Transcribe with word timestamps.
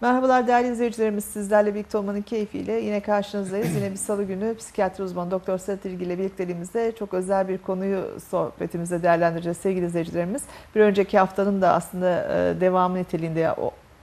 Merhabalar 0.00 0.46
değerli 0.46 0.72
izleyicilerimiz. 0.72 1.24
Sizlerle 1.24 1.74
birlikte 1.74 1.98
olmanın 1.98 2.22
keyfiyle 2.22 2.72
yine 2.72 3.00
karşınızdayız. 3.00 3.76
Yine 3.76 3.90
bir 3.90 3.96
salı 3.96 4.24
günü 4.24 4.56
psikiyatri 4.56 5.04
uzmanı 5.04 5.30
Doktor 5.30 5.58
Sedat 5.58 5.84
İlgi 5.84 6.04
ile 6.04 6.18
birlikteliğimizde 6.18 6.92
çok 6.98 7.14
özel 7.14 7.48
bir 7.48 7.58
konuyu 7.58 8.18
sohbetimizde 8.30 9.02
değerlendireceğiz 9.02 9.58
sevgili 9.58 9.86
izleyicilerimiz. 9.86 10.42
Bir 10.74 10.80
önceki 10.80 11.18
haftanın 11.18 11.62
da 11.62 11.72
aslında 11.72 12.22
e, 12.22 12.60
devamı 12.60 12.98
niteliğinde 12.98 13.54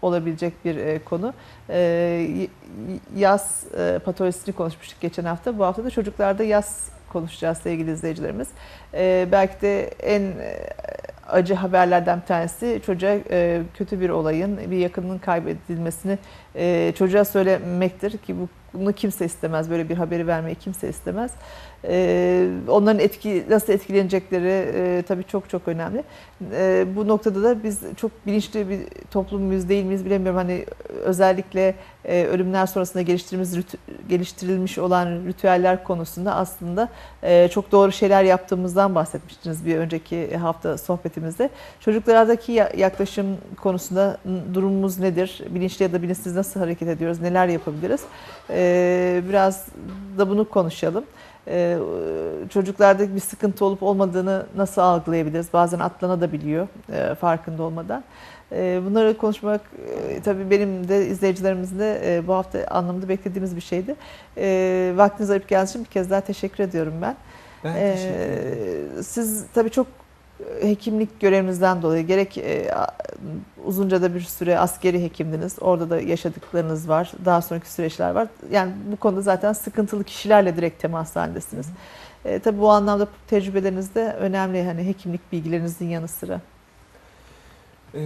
olabilecek 0.02 0.66
bir 0.66 0.76
e, 0.78 1.00
konu. 1.04 1.34
E, 1.70 2.48
yaz 3.16 3.64
patolojisini 4.06 4.56
konuşmuştuk 4.56 5.02
geçen 5.02 5.24
hafta. 5.26 5.60
Bu 5.60 5.66
hafta 5.66 5.84
da 5.84 5.90
çocuklarda 5.90 6.44
yaz 6.44 6.90
konuşacağız 7.10 7.58
sevgili 7.58 7.92
izleyicilerimiz. 7.92 8.48
Belki 9.32 9.62
de 9.62 9.88
en 9.88 10.34
acı 11.30 11.54
haberlerden 11.54 12.22
bir 12.22 12.26
tanesi 12.26 12.82
çocuğa 12.86 13.16
e, 13.30 13.62
kötü 13.74 14.00
bir 14.00 14.10
olayın, 14.10 14.72
bir 14.72 14.78
yakınının 14.78 15.18
kaybedilmesini 15.18 16.18
e, 16.56 16.94
çocuğa 16.98 17.26
söylemektir 17.26 18.18
ki 18.18 18.36
bunu 18.74 18.94
kimse 18.94 19.26
istemez. 19.26 19.70
Böyle 19.70 19.90
bir 19.90 19.98
haberi 19.98 20.28
vermeyi 20.28 20.56
kimse 20.56 20.90
istemez. 20.90 21.32
E, 21.88 22.48
onların 22.68 23.00
etki 23.00 23.44
nasıl 23.50 23.74
etkilenecekleri 23.74 24.72
e, 24.76 25.04
tabii 25.08 25.24
çok 25.24 25.50
çok 25.50 25.68
önemli. 25.68 26.04
E, 26.52 26.86
bu 26.96 27.08
noktada 27.08 27.44
da 27.44 27.64
biz 27.64 27.80
çok 27.98 28.12
bilinçli 28.26 28.70
bir 28.70 28.80
toplum 29.12 29.42
muyuz 29.42 29.70
değil 29.70 29.86
miyiz 29.86 30.06
bilemiyorum. 30.06 30.38
Hani 30.38 30.66
özellikle 31.04 31.76
e, 32.06 32.26
ölümler 32.26 32.66
sonrasında 32.66 33.02
geliştirilmiş, 33.02 33.50
geliştirilmiş 34.10 34.78
olan 34.78 35.08
ritüeller 35.28 35.84
konusunda 35.84 36.36
aslında 36.36 36.90
e, 37.24 37.48
çok 37.48 37.72
doğru 37.72 37.92
şeyler 37.92 38.24
yaptığımızdan 38.24 38.96
bahsetmiştiniz 38.96 39.66
bir 39.66 39.78
önceki 39.78 40.38
hafta 40.38 40.78
sohbetimizde. 40.78 41.50
Çocuklardaki 41.80 42.52
yaklaşım 42.78 43.38
konusunda 43.62 44.18
durumumuz 44.54 45.00
nedir? 45.00 45.42
Bilinçli 45.50 45.84
ya 45.84 45.94
da 45.94 46.02
bilinçsiz 46.02 46.36
nasıl 46.36 46.60
hareket 46.60 46.88
ediyoruz? 46.88 47.22
Neler 47.22 47.48
yapabiliriz? 47.48 48.02
E, 48.50 49.22
biraz 49.30 49.66
da 50.18 50.30
bunu 50.30 50.50
konuşalım. 50.50 51.04
Ee, 51.50 51.78
çocuklarda 52.50 53.16
bir 53.16 53.20
sıkıntı 53.20 53.66
olup 53.66 53.84
olmadığını 53.84 54.46
nasıl 54.56 54.82
algılayabiliriz? 54.82 55.54
Bazen 55.54 55.80
atlanabiliyor 55.80 56.68
e, 56.94 57.16
farkında 57.16 57.64
olmadan. 57.64 58.04
E, 58.52 58.82
bunları 58.86 59.18
konuşmak 59.18 59.62
e, 60.10 60.22
tabii 60.22 60.50
benim 60.52 60.88
de 60.88 61.08
izleyicilerimizin 61.08 61.80
de 61.80 62.16
e, 62.16 62.28
bu 62.28 62.34
hafta 62.34 62.66
anlamında 62.68 63.10
beklediğimiz 63.10 63.56
bir 63.56 63.62
şeydi. 63.62 63.96
E, 64.38 64.94
vaktiniz 64.96 65.30
ayıp 65.30 65.48
geldiği 65.48 65.70
için 65.70 65.84
bir 65.84 65.90
kez 65.90 66.10
daha 66.10 66.22
teşekkür 66.22 66.64
ediyorum 66.64 66.94
ben. 67.02 67.16
Ben 67.64 67.74
teşekkür 67.74 68.20
ederim. 68.20 69.04
Siz 69.04 69.46
tabii 69.54 69.70
çok 69.70 69.88
hekimlik 70.62 71.20
görevinizden 71.20 71.82
dolayı 71.82 72.08
gerek 72.08 72.38
e, 72.38 72.72
uzunca 73.66 74.02
da 74.02 74.16
bir 74.16 74.22
süre 74.22 74.60
askeri 74.60 75.04
hekimdiniz. 75.04 75.56
Orada 75.62 75.90
da 75.90 76.02
yaşadıklarınız 76.02 76.90
var. 76.90 77.12
Daha 77.26 77.42
sonraki 77.42 77.72
süreçler 77.72 78.12
var. 78.12 78.28
Yani 78.52 78.74
bu 78.92 78.98
konuda 78.98 79.22
zaten 79.22 79.54
sıkıntılı 79.54 80.04
kişilerle 80.04 80.58
direkt 80.58 80.82
temas 80.82 81.16
halindesiniz. 81.16 81.68
E, 82.26 82.40
tabii 82.40 82.60
bu 82.60 82.70
anlamda 82.70 83.08
tecrübeleriniz 83.28 83.96
de 83.96 84.14
önemli. 84.14 84.64
Hani 84.64 84.88
hekimlik 84.88 85.32
bilgilerinizin 85.32 85.90
yanı 85.90 86.08
sıra. 86.08 86.42
Ee, 87.96 88.00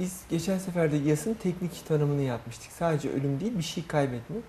biz 0.00 0.20
geçen 0.30 0.58
sefer 0.58 0.92
de 0.92 0.96
yasın 0.96 1.34
teknik 1.34 1.88
tanımını 1.88 2.22
yapmıştık. 2.22 2.72
Sadece 2.72 3.10
ölüm 3.10 3.40
değil 3.40 3.58
bir 3.58 3.62
şey 3.62 3.86
kaybetmek. 3.86 4.42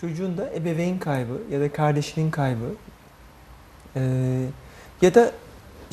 Çocuğun 0.00 0.36
da 0.36 0.54
ebeveyn 0.54 0.98
kaybı 0.98 1.38
ya 1.50 1.60
da 1.60 1.72
kardeşinin 1.72 2.30
kaybı 2.30 2.74
ee, 3.96 4.46
ya 5.02 5.14
da 5.14 5.32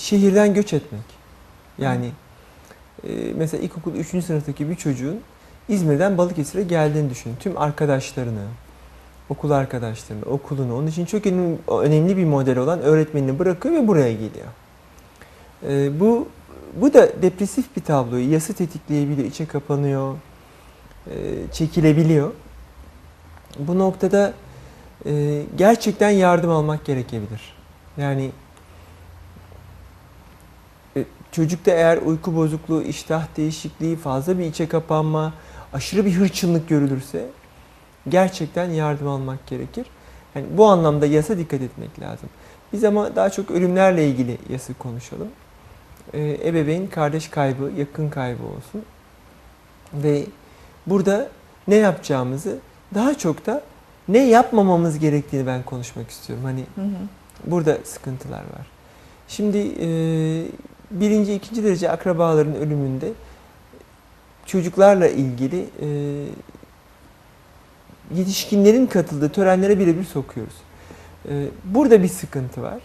şehirden 0.01 0.53
göç 0.53 0.73
etmek. 0.73 1.01
Yani 1.77 2.11
e, 3.03 3.09
mesela 3.35 3.63
ilkokul 3.63 3.95
3. 3.95 4.07
sınıftaki 4.07 4.69
bir 4.69 4.75
çocuğun 4.75 5.19
İzmir'den 5.69 6.17
Balıkesir'e 6.17 6.63
geldiğini 6.63 7.09
düşünün. 7.09 7.35
Tüm 7.39 7.57
arkadaşlarını, 7.57 8.45
okul 9.29 9.51
arkadaşlarını, 9.51 10.25
okulunu, 10.25 10.77
onun 10.77 10.87
için 10.87 11.05
çok 11.05 11.25
önemli 11.81 12.17
bir 12.17 12.25
model 12.25 12.57
olan 12.57 12.81
öğretmenini 12.81 13.39
bırakıyor 13.39 13.75
ve 13.75 13.87
buraya 13.87 14.13
geliyor. 14.13 14.47
E, 15.67 15.99
bu 15.99 16.27
bu 16.81 16.93
da 16.93 17.21
depresif 17.21 17.75
bir 17.75 17.81
tabloyu 17.81 18.31
yası 18.31 18.53
tetikleyebiliyor, 18.53 19.27
içe 19.27 19.45
kapanıyor, 19.45 20.15
e, 21.07 21.11
çekilebiliyor. 21.51 22.31
Bu 23.59 23.79
noktada 23.79 24.33
e, 25.05 25.41
gerçekten 25.57 26.09
yardım 26.09 26.49
almak 26.49 26.85
gerekebilir. 26.85 27.53
Yani 27.97 28.31
çocukta 31.31 31.71
eğer 31.71 31.97
uyku 31.97 32.35
bozukluğu, 32.35 32.83
iştah 32.83 33.27
değişikliği, 33.37 33.95
fazla 33.95 34.39
bir 34.39 34.45
içe 34.45 34.67
kapanma, 34.67 35.33
aşırı 35.73 36.05
bir 36.05 36.11
hırçınlık 36.11 36.69
görülürse 36.69 37.25
gerçekten 38.09 38.69
yardım 38.69 39.07
almak 39.07 39.47
gerekir. 39.47 39.85
Yani 40.35 40.45
bu 40.57 40.65
anlamda 40.65 41.05
yasa 41.05 41.37
dikkat 41.37 41.61
etmek 41.61 41.99
lazım. 41.99 42.29
Biz 42.73 42.83
ama 42.83 43.15
daha 43.15 43.29
çok 43.29 43.51
ölümlerle 43.51 44.07
ilgili 44.07 44.37
yası 44.49 44.73
konuşalım. 44.73 45.27
Ee, 46.13 46.37
ebeveyn 46.45 46.87
kardeş 46.87 47.27
kaybı, 47.27 47.71
yakın 47.77 48.09
kaybı 48.09 48.43
olsun. 48.43 48.81
Ve 49.93 50.25
burada 50.87 51.29
ne 51.67 51.75
yapacağımızı 51.75 52.57
daha 52.95 53.17
çok 53.17 53.45
da 53.45 53.61
ne 54.07 54.19
yapmamamız 54.19 54.99
gerektiğini 54.99 55.47
ben 55.47 55.63
konuşmak 55.63 56.09
istiyorum. 56.09 56.45
Hani 56.45 56.63
hı 56.75 56.81
hı. 56.81 57.51
burada 57.51 57.77
sıkıntılar 57.83 58.39
var. 58.39 58.67
Şimdi 59.27 59.57
e, 59.57 59.87
birinci, 60.91 61.33
ikinci 61.33 61.63
derece 61.63 61.91
akrabaların 61.91 62.55
ölümünde 62.55 63.09
çocuklarla 64.45 65.07
ilgili 65.07 65.65
e, 65.81 65.87
yetişkinlerin 68.15 68.87
katıldığı 68.87 69.29
törenlere 69.29 69.79
birebir 69.79 70.03
sokuyoruz. 70.03 70.55
E, 71.29 71.45
burada 71.65 72.03
bir 72.03 72.07
sıkıntı 72.07 72.61
var. 72.61 72.79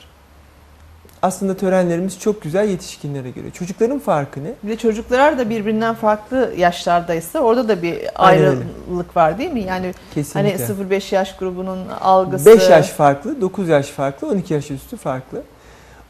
Aslında 1.23 1.57
törenlerimiz 1.57 2.21
çok 2.21 2.43
güzel 2.43 2.69
yetişkinlere 2.69 3.31
göre. 3.31 3.51
Çocukların 3.51 3.99
farkı 3.99 4.45
ne? 4.45 4.53
Bir 4.63 4.69
de 4.69 4.77
çocuklar 4.77 5.39
da 5.39 5.51
birbirinden 5.51 5.95
farklı 5.95 6.55
yaşlardaysa 6.57 7.39
orada 7.39 7.69
da 7.69 7.83
bir 7.83 7.99
ayrılık 8.15 9.17
var 9.17 9.39
değil 9.39 9.53
mi? 9.53 9.63
Yani 9.63 9.95
Kesinlikle. 10.15 10.67
hani 10.67 10.95
0-5 10.95 11.15
yaş 11.15 11.37
grubunun 11.37 11.89
algısı... 12.01 12.47
5 12.47 12.71
yaş 12.71 12.89
farklı, 12.89 13.41
9 13.41 13.69
yaş 13.69 13.87
farklı, 13.87 14.29
12 14.29 14.55
yaş 14.55 14.71
üstü 14.71 14.97
farklı. 14.97 15.43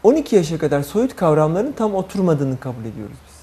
12 0.07 0.37
yaşa 0.37 0.59
kadar 0.59 0.83
soyut 0.83 1.17
kavramların 1.17 1.73
tam 1.73 1.95
oturmadığını 1.95 2.61
kabul 2.61 2.81
ediyoruz 2.81 3.17
biz. 3.29 3.35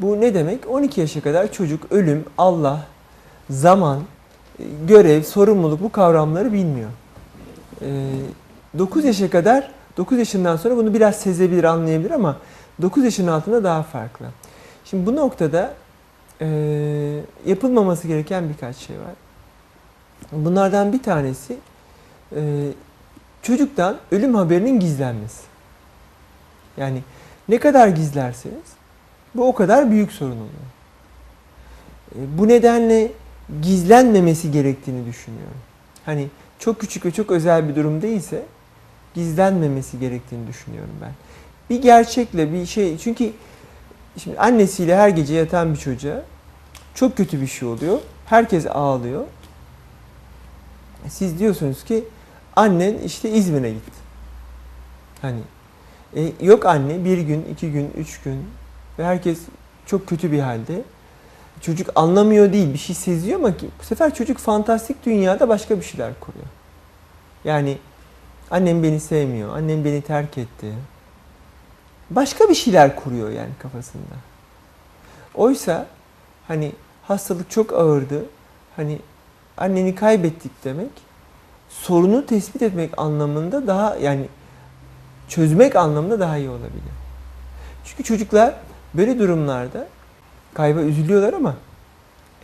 Bu 0.00 0.20
ne 0.20 0.34
demek? 0.34 0.70
12 0.70 1.00
yaşa 1.00 1.20
kadar 1.20 1.52
çocuk 1.52 1.92
ölüm, 1.92 2.24
Allah, 2.38 2.80
zaman, 3.50 4.00
e, 4.58 4.64
görev, 4.88 5.22
sorumluluk 5.22 5.82
bu 5.82 5.92
kavramları 5.92 6.52
bilmiyor. 6.52 6.90
9 8.78 9.04
yaşa 9.04 9.30
kadar 9.30 9.70
9 9.96 10.18
yaşından 10.18 10.56
sonra 10.56 10.76
bunu 10.76 10.94
biraz 10.94 11.16
sezebilir, 11.16 11.64
anlayabilir 11.64 12.10
ama 12.10 12.36
9 12.82 13.04
yaşın 13.04 13.26
altında 13.26 13.64
daha 13.64 13.82
farklı. 13.82 14.26
Şimdi 14.84 15.06
bu 15.06 15.16
noktada 15.16 15.74
e, 16.40 16.46
yapılmaması 17.46 18.08
gereken 18.08 18.48
birkaç 18.48 18.76
şey 18.76 18.96
var. 18.96 19.14
Bunlardan 20.32 20.92
bir 20.92 21.02
tanesi 21.02 21.56
e, 22.36 22.68
çocuktan 23.42 23.96
ölüm 24.10 24.34
haberinin 24.34 24.80
gizlenmesi. 24.80 25.42
Yani 26.76 27.02
ne 27.48 27.58
kadar 27.58 27.88
gizlerseniz 27.88 28.72
bu 29.34 29.48
o 29.48 29.54
kadar 29.54 29.90
büyük 29.90 30.12
sorun 30.12 30.30
oluyor. 30.30 30.72
E, 32.14 32.38
bu 32.38 32.48
nedenle 32.48 33.12
gizlenmemesi 33.62 34.50
gerektiğini 34.50 35.06
düşünüyorum. 35.06 35.60
Hani 36.06 36.28
çok 36.58 36.80
küçük 36.80 37.06
ve 37.06 37.10
çok 37.10 37.30
özel 37.30 37.68
bir 37.68 37.76
durum 37.76 38.02
değilse 38.02 38.42
gizlenmemesi 39.14 39.98
gerektiğini 39.98 40.46
düşünüyorum 40.48 40.94
ben. 41.02 41.12
Bir 41.70 41.82
gerçekle 41.82 42.52
bir 42.52 42.66
şey 42.66 42.98
çünkü 42.98 43.32
şimdi 44.18 44.38
annesiyle 44.38 44.96
her 44.96 45.08
gece 45.08 45.34
yatan 45.34 45.74
bir 45.74 45.78
çocuğa 45.78 46.22
çok 46.94 47.16
kötü 47.16 47.40
bir 47.40 47.46
şey 47.46 47.68
oluyor. 47.68 47.98
Herkes 48.26 48.66
ağlıyor. 48.66 49.24
Siz 51.08 51.38
diyorsunuz 51.38 51.84
ki 51.84 52.04
annen 52.56 52.98
işte 52.98 53.30
İzmir'e 53.30 53.70
gitti. 53.70 54.02
Hani 55.22 55.40
e, 56.16 56.32
yok 56.40 56.66
anne 56.66 57.04
bir 57.04 57.18
gün, 57.18 57.44
iki 57.52 57.72
gün, 57.72 57.90
üç 57.96 58.20
gün 58.20 58.46
ve 58.98 59.04
herkes 59.04 59.38
çok 59.86 60.06
kötü 60.06 60.32
bir 60.32 60.40
halde. 60.40 60.82
Çocuk 61.60 61.90
anlamıyor 61.94 62.52
değil 62.52 62.72
bir 62.72 62.78
şey 62.78 62.96
seziyor 62.96 63.38
ama 63.38 63.56
ki 63.56 63.68
bu 63.80 63.84
sefer 63.84 64.14
çocuk 64.14 64.38
fantastik 64.38 65.06
dünyada 65.06 65.48
başka 65.48 65.76
bir 65.76 65.84
şeyler 65.84 66.20
kuruyor. 66.20 66.46
Yani 67.44 67.78
annem 68.50 68.82
beni 68.82 69.00
sevmiyor, 69.00 69.56
annem 69.56 69.84
beni 69.84 70.02
terk 70.02 70.38
etti. 70.38 70.72
Başka 72.10 72.48
bir 72.48 72.54
şeyler 72.54 72.96
kuruyor 72.96 73.30
yani 73.30 73.50
kafasında. 73.58 74.14
Oysa 75.34 75.86
hani 76.48 76.72
hastalık 77.02 77.50
çok 77.50 77.72
ağırdı. 77.72 78.24
Hani 78.76 78.98
anneni 79.56 79.94
kaybettik 79.94 80.64
demek 80.64 80.90
sorunu 81.80 82.26
tespit 82.26 82.62
etmek 82.62 82.98
anlamında 82.98 83.66
daha 83.66 83.96
yani 83.96 84.26
çözmek 85.28 85.76
anlamında 85.76 86.20
daha 86.20 86.36
iyi 86.36 86.48
olabilir. 86.48 86.92
Çünkü 87.84 88.04
çocuklar 88.04 88.54
böyle 88.94 89.18
durumlarda 89.18 89.88
kayba 90.54 90.80
üzülüyorlar 90.80 91.32
ama 91.32 91.54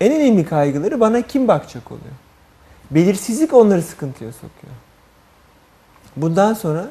En 0.01 0.13
önemli 0.13 0.45
kaygıları 0.45 1.01
bana 1.01 1.23
kim 1.23 1.49
bakacak 1.49 1.93
oluyor. 1.93 2.15
Belirsizlik 2.91 3.55
onları 3.55 3.83
sıkıntıya 3.83 4.33
sokuyor. 4.33 4.75
Bundan 6.17 6.55
sonra 6.55 6.87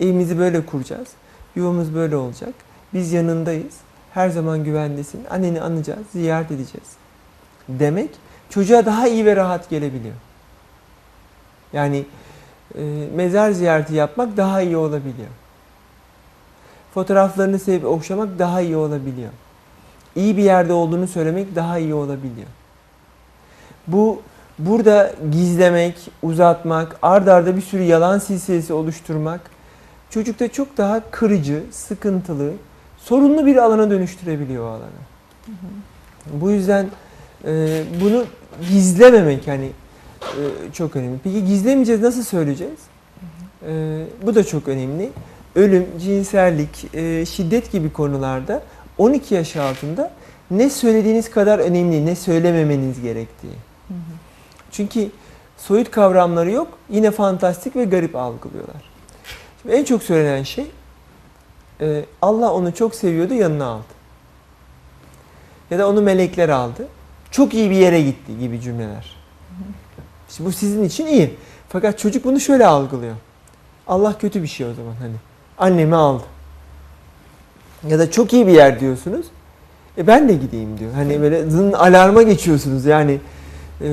evimizi 0.00 0.38
böyle 0.38 0.66
kuracağız. 0.66 1.08
Yuvamız 1.56 1.94
böyle 1.94 2.16
olacak. 2.16 2.54
Biz 2.94 3.12
yanındayız. 3.12 3.74
Her 4.14 4.28
zaman 4.28 4.64
güvendesin. 4.64 5.24
Anneni 5.30 5.60
anacağız, 5.60 6.06
ziyaret 6.12 6.50
edeceğiz. 6.50 6.88
Demek 7.68 8.10
çocuğa 8.50 8.86
daha 8.86 9.08
iyi 9.08 9.26
ve 9.26 9.36
rahat 9.36 9.70
gelebiliyor. 9.70 10.14
Yani 11.72 12.04
e, 12.74 12.82
mezar 13.14 13.50
ziyareti 13.50 13.94
yapmak 13.94 14.36
daha 14.36 14.62
iyi 14.62 14.76
olabiliyor. 14.76 15.28
Fotoğraflarını 16.94 17.58
sevip 17.58 17.84
okşamak 17.84 18.38
daha 18.38 18.60
iyi 18.60 18.76
olabiliyor. 18.76 19.30
İyi 20.16 20.36
bir 20.36 20.42
yerde 20.42 20.72
olduğunu 20.72 21.08
söylemek 21.08 21.54
daha 21.54 21.78
iyi 21.78 21.94
olabiliyor. 21.94 22.48
Bu 23.86 24.22
burada 24.58 25.12
gizlemek, 25.32 26.10
uzatmak, 26.22 26.96
ard 27.02 27.26
arda 27.26 27.56
bir 27.56 27.62
sürü 27.62 27.82
yalan 27.82 28.18
silsilesi 28.18 28.72
oluşturmak 28.72 29.40
çocukta 30.10 30.48
çok 30.48 30.76
daha 30.76 31.10
kırıcı, 31.10 31.62
sıkıntılı, 31.70 32.52
sorunlu 32.98 33.46
bir 33.46 33.56
alana 33.56 33.90
dönüştürebiliyor 33.90 34.64
o 34.64 34.68
alanı. 34.68 34.90
Bu 36.32 36.50
yüzden 36.50 36.86
e, 37.44 37.82
bunu 38.00 38.24
gizlememek 38.70 39.48
hani 39.48 39.70
e, 40.22 40.72
çok 40.72 40.96
önemli. 40.96 41.18
Peki 41.24 41.44
gizlemeyeceğiz 41.44 42.02
nasıl 42.02 42.22
söyleyeceğiz? 42.22 42.78
E, 43.68 44.04
bu 44.26 44.34
da 44.34 44.44
çok 44.44 44.68
önemli. 44.68 45.10
Ölüm, 45.54 45.86
cinsellik, 46.00 46.94
e, 46.94 47.26
şiddet 47.26 47.72
gibi 47.72 47.92
konularda 47.92 48.62
12 48.98 49.34
yaş 49.34 49.56
altında 49.56 50.10
ne 50.50 50.70
söylediğiniz 50.70 51.30
kadar 51.30 51.58
önemli, 51.58 52.06
ne 52.06 52.16
söylememeniz 52.16 53.02
gerektiği. 53.02 53.54
Çünkü 54.72 55.10
soyut 55.56 55.90
kavramları 55.90 56.50
yok, 56.50 56.68
yine 56.90 57.10
fantastik 57.10 57.76
ve 57.76 57.84
garip 57.84 58.16
algılıyorlar. 58.16 58.82
Şimdi 59.62 59.74
en 59.74 59.84
çok 59.84 60.02
söylenen 60.02 60.42
şey, 60.42 60.66
e, 61.80 62.04
Allah 62.22 62.52
onu 62.52 62.74
çok 62.74 62.94
seviyordu, 62.94 63.34
yanına 63.34 63.66
aldı. 63.66 63.98
Ya 65.70 65.78
da 65.78 65.88
onu 65.88 66.02
melekler 66.02 66.48
aldı. 66.48 66.88
Çok 67.30 67.54
iyi 67.54 67.70
bir 67.70 67.76
yere 67.76 68.02
gitti 68.02 68.38
gibi 68.38 68.60
cümleler. 68.60 69.17
İşte 70.28 70.44
bu 70.44 70.52
sizin 70.52 70.84
için 70.84 71.06
iyi. 71.06 71.34
Fakat 71.68 71.98
çocuk 71.98 72.24
bunu 72.24 72.40
şöyle 72.40 72.66
algılıyor. 72.66 73.14
Allah 73.86 74.18
kötü 74.18 74.42
bir 74.42 74.48
şey 74.48 74.66
o 74.66 74.74
zaman 74.74 74.94
hani. 75.00 75.14
Annemi 75.58 75.96
aldı. 75.96 76.22
Ya 77.88 77.98
da 77.98 78.10
çok 78.10 78.32
iyi 78.32 78.46
bir 78.46 78.52
yer 78.52 78.80
diyorsunuz. 78.80 79.26
E 79.98 80.06
ben 80.06 80.28
de 80.28 80.34
gideyim 80.34 80.78
diyor. 80.78 80.92
Hani 80.92 81.20
böyle 81.20 81.50
zın 81.50 81.72
alarma 81.72 82.22
geçiyorsunuz 82.22 82.84
yani. 82.84 83.20
E, 83.80 83.88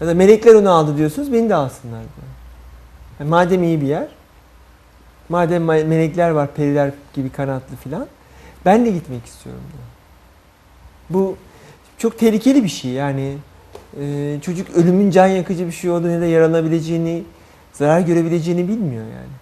ya 0.00 0.06
da 0.06 0.14
melekler 0.14 0.54
onu 0.54 0.70
aldı 0.70 0.96
diyorsunuz. 0.96 1.32
Beni 1.32 1.48
de 1.48 1.54
alsınlar 1.54 2.00
diyor. 2.00 2.28
Yani 3.20 3.30
madem 3.30 3.62
iyi 3.62 3.80
bir 3.80 3.86
yer. 3.86 4.08
Madem 5.28 5.62
me- 5.62 5.84
melekler 5.84 6.30
var, 6.30 6.54
periler 6.54 6.90
gibi 7.14 7.30
kanatlı 7.30 7.76
filan. 7.76 8.06
Ben 8.64 8.86
de 8.86 8.90
gitmek 8.90 9.26
istiyorum 9.26 9.62
diyor. 9.72 9.84
Bu 11.10 11.36
çok 11.98 12.18
tehlikeli 12.18 12.64
bir 12.64 12.68
şey 12.68 12.90
yani. 12.90 13.38
E, 14.00 14.38
çocuk 14.40 14.70
ölümün 14.70 15.10
can 15.10 15.26
yakıcı 15.26 15.66
bir 15.66 15.72
şey 15.72 15.90
olduğunu 15.90 16.10
ya 16.12 16.20
da 16.20 16.26
yaranabileceğini, 16.26 17.24
zarar 17.72 18.00
görebileceğini 18.00 18.68
bilmiyor 18.68 19.04
yani. 19.04 19.32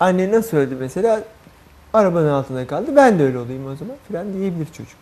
Anne 0.00 0.32
nasıl 0.32 0.56
öldü 0.56 0.76
mesela? 0.80 1.22
Arabanın 1.92 2.28
altında 2.28 2.66
kaldı. 2.66 2.96
Ben 2.96 3.18
de 3.18 3.22
öyle 3.22 3.38
olayım 3.38 3.66
o 3.66 3.76
zaman 3.76 3.96
filan 4.08 4.32
diyebilir 4.32 4.66
çocuk. 4.66 4.98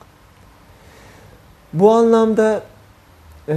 Bu 1.72 1.92
anlamda 1.92 2.62
e, 3.48 3.54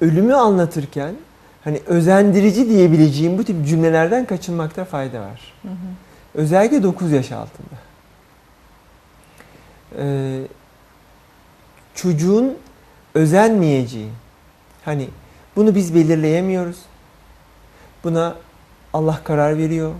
ölümü 0.00 0.34
anlatırken 0.34 1.14
hani 1.64 1.80
özendirici 1.86 2.68
diyebileceğim 2.68 3.38
bu 3.38 3.44
tip 3.44 3.66
cümlelerden 3.66 4.24
kaçınmakta 4.24 4.84
fayda 4.84 5.20
var. 5.20 5.54
Hı 5.62 5.68
hı. 5.68 5.72
Özellikle 6.34 6.82
9 6.82 7.12
yaş 7.12 7.32
altında. 7.32 7.76
Ee, 9.98 10.40
çocuğun 12.02 12.58
özenmeyeceği, 13.14 14.10
hani 14.84 15.08
bunu 15.56 15.74
biz 15.74 15.94
belirleyemiyoruz. 15.94 16.78
Buna 18.04 18.34
Allah 18.92 19.20
karar 19.24 19.58
veriyor. 19.58 19.92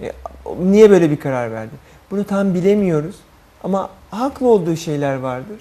E, 0.00 0.12
niye 0.60 0.90
böyle 0.90 1.10
bir 1.10 1.20
karar 1.20 1.52
verdi? 1.52 1.74
Bunu 2.10 2.24
tam 2.24 2.54
bilemiyoruz. 2.54 3.16
Ama 3.64 3.90
haklı 4.10 4.48
olduğu 4.48 4.76
şeyler 4.76 5.16
vardır. 5.16 5.60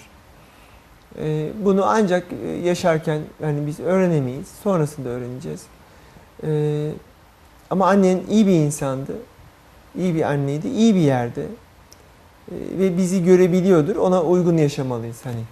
E, 1.19 1.49
bunu 1.63 1.85
ancak 1.85 2.25
e, 2.45 2.47
yaşarken 2.47 3.21
hani 3.41 3.67
biz 3.67 3.79
öğrenemeyiz. 3.79 4.47
Sonrasında 4.63 5.09
öğreneceğiz. 5.09 5.63
E, 6.43 6.91
ama 7.69 7.87
annen 7.87 8.21
iyi 8.29 8.47
bir 8.47 8.51
insandı. 8.53 9.13
İyi 9.95 10.15
bir 10.15 10.21
anneydi. 10.21 10.67
iyi 10.67 10.95
bir 10.95 10.99
yerde. 10.99 11.45
E, 12.51 12.55
ve 12.79 12.97
bizi 12.97 13.23
görebiliyordur. 13.23 13.95
Ona 13.95 14.21
uygun 14.21 14.57
yaşamalıyız 14.57 15.19
hani. 15.23 15.43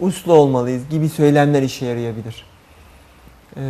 Uslu 0.00 0.32
olmalıyız 0.32 0.88
gibi 0.90 1.08
söylemler 1.08 1.62
işe 1.62 1.86
yarayabilir. 1.86 2.46
E, 3.56 3.62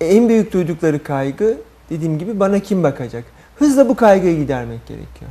en 0.00 0.28
büyük 0.28 0.52
duydukları 0.52 1.02
kaygı 1.02 1.58
dediğim 1.90 2.18
gibi 2.18 2.40
bana 2.40 2.58
kim 2.58 2.82
bakacak? 2.82 3.24
Hızla 3.56 3.88
bu 3.88 3.96
kaygıyı 3.96 4.36
gidermek 4.36 4.86
gerekiyor. 4.86 5.30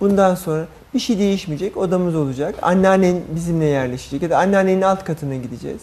Bundan 0.00 0.34
sonra 0.34 0.66
bir 0.94 0.98
şey 0.98 1.18
değişmeyecek, 1.18 1.76
odamız 1.76 2.14
olacak. 2.14 2.54
Anneannen 2.62 3.20
bizimle 3.34 3.64
yerleşecek 3.64 4.22
ya 4.22 4.30
da 4.30 4.38
anneannenin 4.38 4.82
alt 4.82 5.04
katına 5.04 5.34
gideceğiz. 5.34 5.80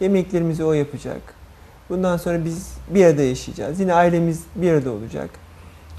Yemeklerimizi 0.00 0.64
o 0.64 0.72
yapacak. 0.72 1.20
Bundan 1.88 2.16
sonra 2.16 2.44
biz 2.44 2.68
bir 2.88 3.04
arada 3.04 3.22
yaşayacağız. 3.22 3.80
Yine 3.80 3.94
ailemiz 3.94 4.42
bir 4.54 4.72
arada 4.72 4.90
olacak. 4.90 5.30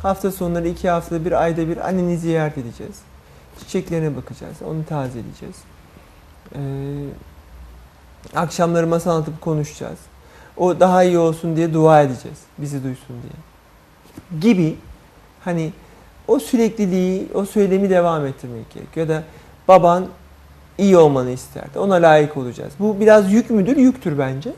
Hafta 0.01 0.31
sonları 0.31 0.67
iki 0.67 0.89
haftada 0.89 1.25
bir, 1.25 1.43
ayda 1.43 1.67
bir 1.67 1.87
anneni 1.87 2.17
ziyaret 2.17 2.57
edeceğiz. 2.57 2.95
Çiçeklerine 3.59 4.15
bakacağız, 4.15 4.57
onu 4.61 4.85
tazeleyeceğiz. 4.85 5.55
Ee, 6.55 6.59
akşamları 8.35 8.87
masal 8.87 9.11
anlatıp 9.11 9.41
konuşacağız. 9.41 9.99
O 10.57 10.79
daha 10.79 11.03
iyi 11.03 11.17
olsun 11.17 11.55
diye 11.55 11.73
dua 11.73 12.01
edeceğiz. 12.01 12.39
Bizi 12.57 12.83
duysun 12.83 13.15
diye. 13.21 13.33
Gibi 14.41 14.75
hani 15.43 15.73
o 16.27 16.39
sürekliliği, 16.39 17.27
o 17.33 17.45
söylemi 17.45 17.89
devam 17.89 18.25
ettirmek 18.25 18.69
gerekiyor. 18.69 19.07
Ya 19.07 19.15
da 19.15 19.23
baban 19.67 20.07
iyi 20.77 20.97
olmanı 20.97 21.29
isterdi. 21.29 21.79
Ona 21.79 21.93
layık 21.93 22.37
olacağız. 22.37 22.73
Bu 22.79 22.99
biraz 22.99 23.31
yük 23.31 23.49
müdür? 23.49 23.77
Yüktür 23.77 24.17
bence. 24.17 24.53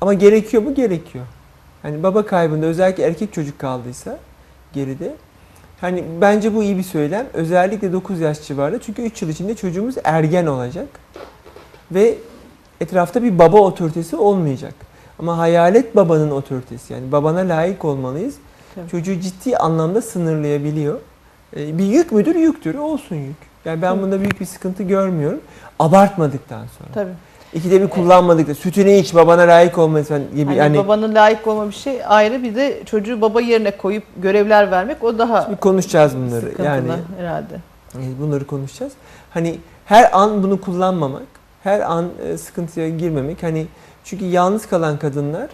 Ama 0.00 0.14
gerekiyor 0.14 0.62
mu? 0.62 0.74
Gerekiyor. 0.74 1.26
Hani 1.82 2.02
baba 2.02 2.26
kaybında 2.26 2.66
özellikle 2.66 3.04
erkek 3.04 3.32
çocuk 3.32 3.58
kaldıysa 3.58 4.18
geride 4.72 5.14
hani 5.80 6.04
bence 6.20 6.54
bu 6.54 6.62
iyi 6.62 6.78
bir 6.78 6.82
söylem. 6.82 7.26
Özellikle 7.34 7.92
9 7.92 8.20
yaş 8.20 8.42
civarında. 8.42 8.80
Çünkü 8.80 9.02
3 9.02 9.22
yıl 9.22 9.28
içinde 9.28 9.54
çocuğumuz 9.54 9.94
ergen 10.04 10.46
olacak. 10.46 10.88
Ve 11.92 12.14
etrafta 12.80 13.22
bir 13.22 13.38
baba 13.38 13.58
otoritesi 13.60 14.16
olmayacak. 14.16 14.74
Ama 15.18 15.38
hayalet 15.38 15.96
babanın 15.96 16.30
otoritesi. 16.30 16.92
Yani 16.92 17.12
babana 17.12 17.38
layık 17.38 17.84
olmalıyız. 17.84 18.34
Tabii. 18.74 18.88
Çocuğu 18.88 19.20
ciddi 19.20 19.56
anlamda 19.56 20.02
sınırlayabiliyor. 20.02 20.98
Ee, 21.56 21.78
bir 21.78 21.84
yük 21.84 22.12
müdür? 22.12 22.34
Yüktür. 22.34 22.74
Olsun 22.74 23.16
yük. 23.16 23.36
Yani 23.64 23.82
ben 23.82 24.02
bunda 24.02 24.20
büyük 24.20 24.40
bir 24.40 24.46
sıkıntı 24.46 24.82
görmüyorum. 24.82 25.40
Abartmadıktan 25.78 26.66
sonra. 26.78 26.90
Tabii. 26.94 27.12
İkide 27.54 27.82
bir 27.82 27.88
kullanmadıkta. 27.88 28.54
Sütünü 28.54 28.92
iç 28.92 29.14
babana 29.14 29.42
layık 29.42 29.78
olmalısın 29.78 30.24
gibi. 30.34 30.46
Hani 30.46 30.56
yani 30.58 30.78
babanın 30.78 31.14
layık 31.14 31.46
olma 31.46 31.68
bir 31.68 31.74
şey 31.74 32.00
ayrı 32.06 32.42
bir 32.42 32.54
de 32.54 32.82
çocuğu 32.84 33.20
baba 33.20 33.40
yerine 33.40 33.76
koyup 33.76 34.04
görevler 34.16 34.70
vermek 34.70 35.04
o 35.04 35.18
daha 35.18 35.42
Şimdi 35.42 35.56
konuşacağız 35.56 36.16
bunları. 36.16 36.40
sıkıntılı 36.40 36.66
Yani 36.66 36.92
herhalde. 37.18 37.54
e, 37.94 38.20
bunları 38.20 38.46
konuşacağız. 38.46 38.92
Hani 39.30 39.58
her 39.86 40.10
an 40.12 40.42
bunu 40.42 40.60
kullanmamak, 40.60 41.22
her 41.62 41.80
an 41.80 42.08
e, 42.28 42.38
sıkıntıya 42.38 42.88
girmemek. 42.88 43.42
Hani 43.42 43.66
çünkü 44.04 44.24
yalnız 44.24 44.66
kalan 44.66 44.98
kadınlar 44.98 45.50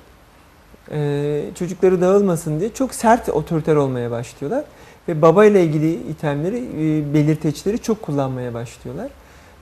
e, 0.93 1.40
çocukları 1.59 2.00
dağılmasın 2.00 2.61
diye 2.61 2.73
çok 2.73 2.95
sert 2.95 3.28
otoriter 3.28 3.76
olmaya 3.76 4.11
başlıyorlar 4.11 4.64
ve 5.09 5.23
baba 5.23 5.45
ile 5.45 5.64
ilgili 5.64 5.95
itemleri, 5.95 6.57
e, 6.59 7.14
belirteçleri 7.14 7.78
çok 7.78 8.02
kullanmaya 8.02 8.55
başlıyorlar. 8.55 9.09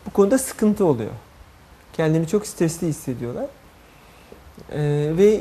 Bu 0.07 0.11
konuda 0.11 0.39
sıkıntı 0.39 0.85
oluyor. 0.87 1.11
Kendini 1.97 2.29
çok 2.29 2.47
stresli 2.47 2.87
hissediyorlar. 2.87 3.47
E, 4.73 4.81
ve 5.19 5.41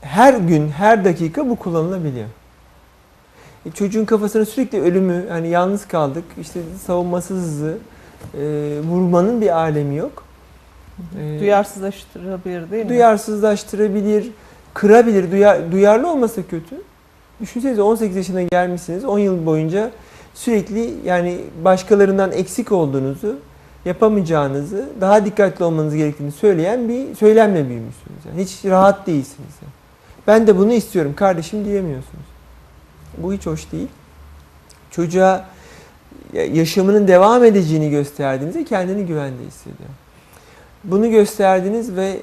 her 0.00 0.34
gün, 0.34 0.68
her 0.68 1.04
dakika 1.04 1.48
bu 1.48 1.56
kullanılabiliyor. 1.56 2.26
E, 3.66 3.70
çocuğun 3.70 4.04
kafasına 4.04 4.44
sürekli 4.44 4.80
ölümü, 4.80 5.28
hani 5.28 5.48
yalnız 5.48 5.88
kaldık, 5.88 6.24
işte 6.40 6.60
savunmasızlığı, 6.86 7.78
e, 8.34 8.40
vurmanın 8.88 9.40
bir 9.40 9.56
alemi 9.56 9.96
yok. 9.96 10.24
E, 11.20 11.40
Duyarsızlaştırabilir 11.40 12.70
değil 12.70 12.84
mi? 12.84 12.88
duyarsızlaştırabilir, 12.88 14.30
kırabilir. 14.74 15.32
Duyar, 15.32 15.72
duyarlı 15.72 16.10
olmasa 16.10 16.42
kötü. 16.42 16.82
Düşünsenize 17.40 17.82
18 17.82 18.16
yaşına 18.16 18.42
gelmişsiniz, 18.42 19.04
10 19.04 19.18
yıl 19.18 19.46
boyunca 19.46 19.90
sürekli 20.34 20.94
yani 21.04 21.38
başkalarından 21.64 22.32
eksik 22.32 22.72
olduğunuzu, 22.72 23.38
yapamayacağınızı, 23.84 24.88
daha 25.00 25.24
dikkatli 25.24 25.64
olmanız 25.64 25.94
gerektiğini 25.94 26.32
söyleyen 26.32 26.88
bir 26.88 27.14
söylemle 27.14 27.68
büyümüşsünüz. 27.68 28.24
Yani 28.28 28.42
hiç 28.42 28.64
rahat 28.64 29.06
değilsiniz. 29.06 29.52
Yani. 29.62 29.72
Ben 30.26 30.46
de 30.46 30.58
bunu 30.58 30.72
istiyorum 30.72 31.14
kardeşim 31.16 31.64
diyemiyorsunuz. 31.64 32.24
Bu 33.18 33.32
hiç 33.32 33.46
hoş 33.46 33.72
değil. 33.72 33.88
Çocuğa 34.90 35.48
yaşamının 36.32 37.08
devam 37.08 37.44
edeceğini 37.44 37.90
gösterdiğinizde 37.90 38.64
kendini 38.64 39.06
güvende 39.06 39.44
hissediyor. 39.46 39.90
Bunu 40.84 41.10
gösterdiniz 41.10 41.96
ve 41.96 42.20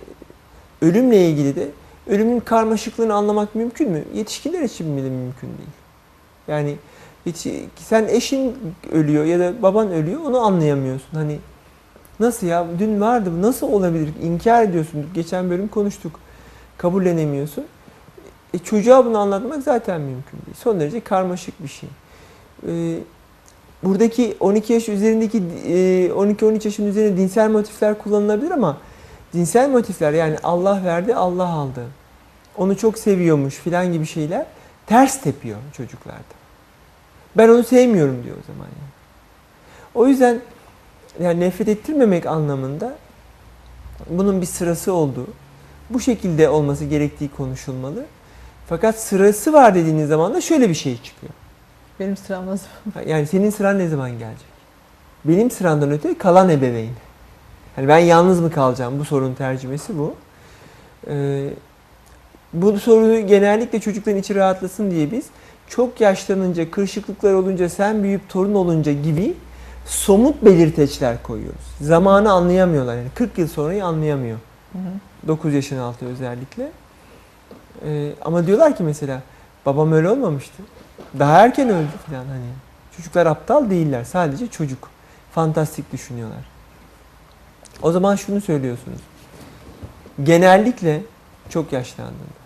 ölümle 0.81 1.29
ilgili 1.29 1.55
de 1.55 1.67
ölümün 2.07 2.39
karmaşıklığını 2.39 3.13
anlamak 3.13 3.55
mümkün 3.55 3.89
mü? 3.91 4.03
Yetişkinler 4.13 4.61
için 4.61 4.97
bile 4.97 5.09
mümkün 5.09 5.47
değil. 5.47 5.69
Yani 6.47 6.75
hiç, 7.31 7.47
sen 7.75 8.07
eşin 8.07 8.57
ölüyor 8.91 9.25
ya 9.25 9.39
da 9.39 9.61
baban 9.61 9.91
ölüyor 9.91 10.21
onu 10.21 10.39
anlayamıyorsun. 10.39 11.17
Hani 11.17 11.39
nasıl 12.19 12.47
ya 12.47 12.65
dün 12.79 13.01
vardı 13.01 13.41
nasıl 13.41 13.71
olabilir? 13.71 14.09
İnkar 14.23 14.63
ediyorsun. 14.63 15.05
Geçen 15.13 15.49
bölüm 15.49 15.67
konuştuk. 15.67 16.19
Kabullenemiyorsun. 16.77 17.65
E, 18.53 18.59
çocuğa 18.59 19.05
bunu 19.05 19.17
anlatmak 19.17 19.63
zaten 19.63 20.01
mümkün 20.01 20.39
değil. 20.45 20.57
Son 20.57 20.79
derece 20.79 20.99
karmaşık 20.99 21.63
bir 21.63 21.67
şey. 21.67 21.89
E, 22.67 22.99
buradaki 23.83 24.37
12 24.39 24.73
yaş 24.73 24.89
üzerindeki 24.89 25.37
e, 25.65 26.09
12-13 26.09 26.65
yaşın 26.65 26.87
üzerinde 26.87 27.17
dinsel 27.17 27.49
motifler 27.49 27.97
kullanılabilir 27.97 28.51
ama 28.51 28.77
dinsel 29.33 29.69
motifler 29.69 30.13
yani 30.13 30.35
Allah 30.43 30.81
verdi 30.85 31.15
Allah 31.15 31.47
aldı. 31.47 31.81
Onu 32.57 32.77
çok 32.77 32.97
seviyormuş 32.97 33.55
filan 33.55 33.93
gibi 33.93 34.05
şeyler 34.05 34.45
ters 34.87 35.21
tepiyor 35.21 35.57
çocuklarda. 35.77 36.38
Ben 37.35 37.49
onu 37.49 37.63
sevmiyorum 37.63 38.23
diyor 38.23 38.35
o 38.43 38.45
zaman 38.47 38.65
yani. 38.65 38.89
O 39.95 40.07
yüzden 40.07 40.39
yani 41.21 41.39
nefret 41.39 41.67
ettirmemek 41.67 42.25
anlamında 42.25 42.95
bunun 44.09 44.41
bir 44.41 44.45
sırası 44.45 44.93
olduğu, 44.93 45.27
bu 45.89 45.99
şekilde 45.99 46.49
olması 46.49 46.85
gerektiği 46.85 47.29
konuşulmalı. 47.29 48.05
Fakat 48.69 48.99
sırası 48.99 49.53
var 49.53 49.75
dediğiniz 49.75 50.09
zaman 50.09 50.33
da 50.33 50.41
şöyle 50.41 50.69
bir 50.69 50.73
şey 50.73 51.01
çıkıyor. 51.01 51.33
Benim 51.99 52.17
sıram 52.17 52.45
nasıl? 52.45 52.67
Yani 53.07 53.27
senin 53.27 53.49
sıran 53.49 53.79
ne 53.79 53.87
zaman 53.87 54.11
gelecek? 54.11 54.49
Benim 55.25 55.51
sıramdan 55.51 55.91
öte 55.91 56.17
kalan 56.17 56.49
ebeveyn. 56.49 56.93
Yani 57.77 57.87
ben 57.87 57.97
yalnız 57.97 58.39
mı 58.39 58.51
kalacağım? 58.51 58.99
Bu 58.99 59.05
sorunun 59.05 59.33
tercümesi 59.33 59.97
bu. 59.97 60.15
Ee, 61.07 61.49
bu 62.53 62.79
soruyu 62.79 63.27
genellikle 63.27 63.79
çocukların 63.79 64.19
içi 64.19 64.35
rahatlasın 64.35 64.91
diye 64.91 65.11
biz 65.11 65.25
çok 65.69 66.01
yaşlanınca, 66.01 66.71
kırışıklıklar 66.71 67.33
olunca, 67.33 67.69
sen 67.69 68.03
büyüyüp 68.03 68.29
torun 68.29 68.53
olunca 68.53 68.91
gibi 68.91 69.33
somut 69.85 70.45
belirteçler 70.45 71.23
koyuyoruz. 71.23 71.65
Zamanı 71.81 72.31
anlayamıyorlar. 72.31 72.97
Yani 72.97 73.09
40 73.15 73.37
yıl 73.37 73.47
sonrayı 73.47 73.85
anlayamıyor. 73.85 74.37
Hı 74.73 74.77
hı. 74.77 75.27
9 75.27 75.53
yaşın 75.53 75.77
altı 75.77 76.05
özellikle. 76.05 76.71
Ee, 77.85 78.11
ama 78.21 78.47
diyorlar 78.47 78.77
ki 78.77 78.83
mesela 78.83 79.21
babam 79.65 79.91
öyle 79.91 80.09
olmamıştı. 80.09 80.63
Daha 81.19 81.39
erken 81.39 81.69
öldü 81.69 81.91
falan 82.07 82.25
hani. 82.25 82.49
Çocuklar 82.97 83.25
aptal 83.25 83.69
değiller. 83.69 84.03
Sadece 84.03 84.47
çocuk. 84.47 84.89
Fantastik 85.31 85.93
düşünüyorlar. 85.93 86.45
O 87.81 87.91
zaman 87.91 88.15
şunu 88.15 88.41
söylüyorsunuz. 88.41 88.99
Genellikle 90.23 91.01
çok 91.49 91.73
yaşlandığında. 91.73 92.39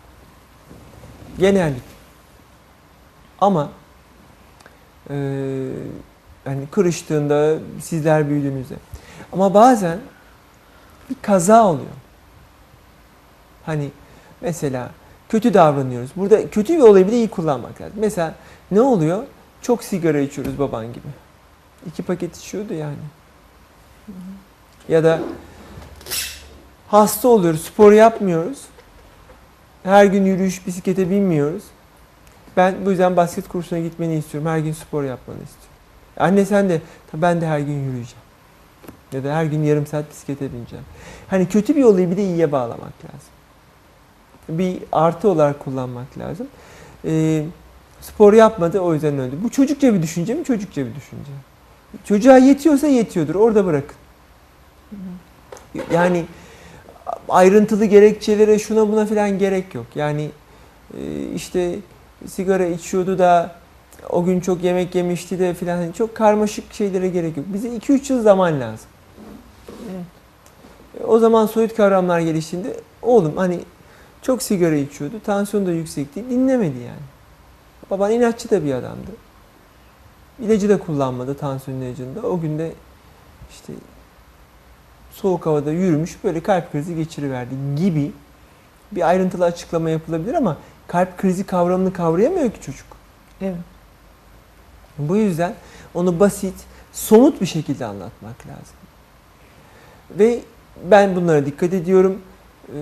Genellikle. 1.40 1.93
Ama 3.44 3.70
e, 5.10 5.16
yani 6.46 6.68
kırıştığında 6.72 7.58
sizler 7.82 8.30
büyüdüğünüzde. 8.30 8.76
Ama 9.32 9.54
bazen 9.54 10.00
bir 11.10 11.16
kaza 11.22 11.66
oluyor. 11.66 11.96
Hani 13.66 13.90
mesela 14.42 14.92
kötü 15.30 15.54
davranıyoruz. 15.54 16.12
Burada 16.16 16.50
kötü 16.50 16.74
bir 16.74 16.82
olayı 16.82 17.08
bile 17.08 17.16
iyi 17.16 17.30
kullanmak 17.30 17.82
lazım. 17.82 17.98
Mesela 18.00 18.36
ne 18.72 18.82
oluyor? 18.82 19.24
Çok 19.62 19.84
sigara 19.84 20.20
içiyoruz 20.20 20.60
baban 20.60 20.94
gibi. 20.94 21.08
İki 21.88 22.04
paket 22.04 22.38
içiyordu 22.38 22.74
yani. 22.74 22.96
Ya 24.90 25.04
da 25.04 25.20
hasta 26.88 27.28
oluyoruz, 27.28 27.62
spor 27.62 27.92
yapmıyoruz. 27.92 28.62
Her 29.84 30.06
gün 30.06 30.26
yürüyüş, 30.26 30.68
bisiklete 30.68 31.10
binmiyoruz. 31.10 31.64
Ben 32.58 32.76
bu 32.86 32.90
yüzden 32.90 33.18
basket 33.18 33.48
kursuna 33.48 33.80
gitmeni 33.80 34.16
istiyorum. 34.16 34.50
Her 34.50 34.60
gün 34.60 34.74
spor 34.74 35.04
yapmanı 35.04 35.38
istiyorum. 35.38 35.70
Anne 36.18 36.46
sen 36.46 36.70
de, 36.70 36.82
"Tabii 37.12 37.22
ben 37.22 37.42
de 37.42 37.48
her 37.48 37.60
gün 37.60 37.74
yürüyeceğim. 37.80 38.24
Ya 39.12 39.24
da 39.24 39.36
her 39.36 39.46
gün 39.46 39.64
yarım 39.64 39.88
saat 39.88 40.10
bisiklete 40.10 40.54
bineceğim. 40.54 40.86
Hani 41.30 41.50
kötü 41.50 41.76
bir 41.76 41.84
olayı 41.84 42.12
bir 42.12 42.18
de 42.18 42.24
iyiye 42.24 42.52
bağlamak 42.52 42.94
lazım. 43.06 43.30
Bir 44.50 44.78
artı 44.92 45.30
olarak 45.30 45.60
kullanmak 45.60 46.18
lazım. 46.18 46.48
Ee, 47.06 47.46
spor 48.02 48.34
yapmadı 48.34 48.80
o 48.80 48.94
yüzden 48.94 49.20
öldü. 49.20 49.36
Bu 49.44 49.50
çocukça 49.50 49.94
bir 49.94 50.02
düşünce 50.02 50.34
mi? 50.34 50.44
Çocukça 50.44 50.82
bir 50.82 50.96
düşünce. 50.96 51.32
Çocuğa 52.06 52.38
yetiyorsa 52.38 52.88
yetiyordur. 52.88 53.36
Orada 53.36 53.66
bırakın. 53.66 53.96
Yani 55.92 56.26
ayrıntılı 57.30 57.86
gerekçelere 57.86 58.60
şuna 58.60 58.88
buna 58.90 59.06
falan 59.06 59.40
gerek 59.40 59.76
yok. 59.76 59.86
Yani 59.96 60.30
işte 61.36 61.76
sigara 62.28 62.66
içiyordu 62.66 63.20
da 63.20 63.56
o 64.10 64.24
gün 64.24 64.40
çok 64.40 64.64
yemek 64.64 64.96
yemişti 64.96 65.40
de 65.40 65.54
filan 65.54 65.78
hani 65.78 65.94
çok 65.94 66.16
karmaşık 66.16 66.74
şeylere 66.74 67.10
gerek 67.10 67.38
yok. 67.38 67.46
Bize 67.54 67.68
2-3 67.70 68.14
yıl 68.14 68.22
zaman 68.22 68.60
lazım. 68.62 68.88
Evet. 69.92 70.06
O 71.08 71.20
zaman 71.20 71.46
soyut 71.46 71.76
kavramlar 71.76 72.20
geliştiğinde 72.20 72.80
oğlum 73.02 73.38
hani 73.38 73.60
çok 74.22 74.44
sigara 74.44 74.76
içiyordu, 74.76 75.16
tansiyonu 75.26 75.66
da 75.68 75.72
yüksekti, 75.72 76.30
dinlemedi 76.30 76.80
yani. 76.80 77.04
Baban 77.92 78.12
inatçı 78.12 78.50
da 78.50 78.64
bir 78.66 78.74
adamdı. 78.74 79.12
İlacı 80.40 80.70
da 80.70 80.80
kullanmadı 80.80 81.34
tansiyon 81.34 81.82
ilacını 81.82 82.16
da. 82.16 82.28
O 82.28 82.40
günde 82.40 82.72
işte 83.52 83.74
soğuk 85.12 85.46
havada 85.46 85.72
yürümüş 85.72 86.24
böyle 86.24 86.44
kalp 86.44 86.72
krizi 86.72 86.96
geçiriverdi 86.96 87.56
gibi 87.76 88.12
bir 88.92 89.10
ayrıntılı 89.10 89.46
açıklama 89.46 89.90
yapılabilir 89.90 90.34
ama 90.34 90.58
kalp 90.88 91.18
krizi 91.18 91.46
kavramını 91.46 91.94
kavrayamıyor 91.94 92.52
ki 92.52 92.62
çocuk. 92.62 92.88
Evet. 93.42 93.56
Bu 94.98 95.18
yüzden 95.18 95.54
onu 95.94 96.20
basit, 96.20 96.54
somut 96.94 97.42
bir 97.42 97.46
şekilde 97.46 97.86
anlatmak 97.86 98.48
lazım. 98.48 98.76
Ve 100.20 100.40
ben 100.84 101.16
bunlara 101.16 101.46
dikkat 101.46 101.74
ediyorum. 101.74 102.22
Ee, 102.70 102.74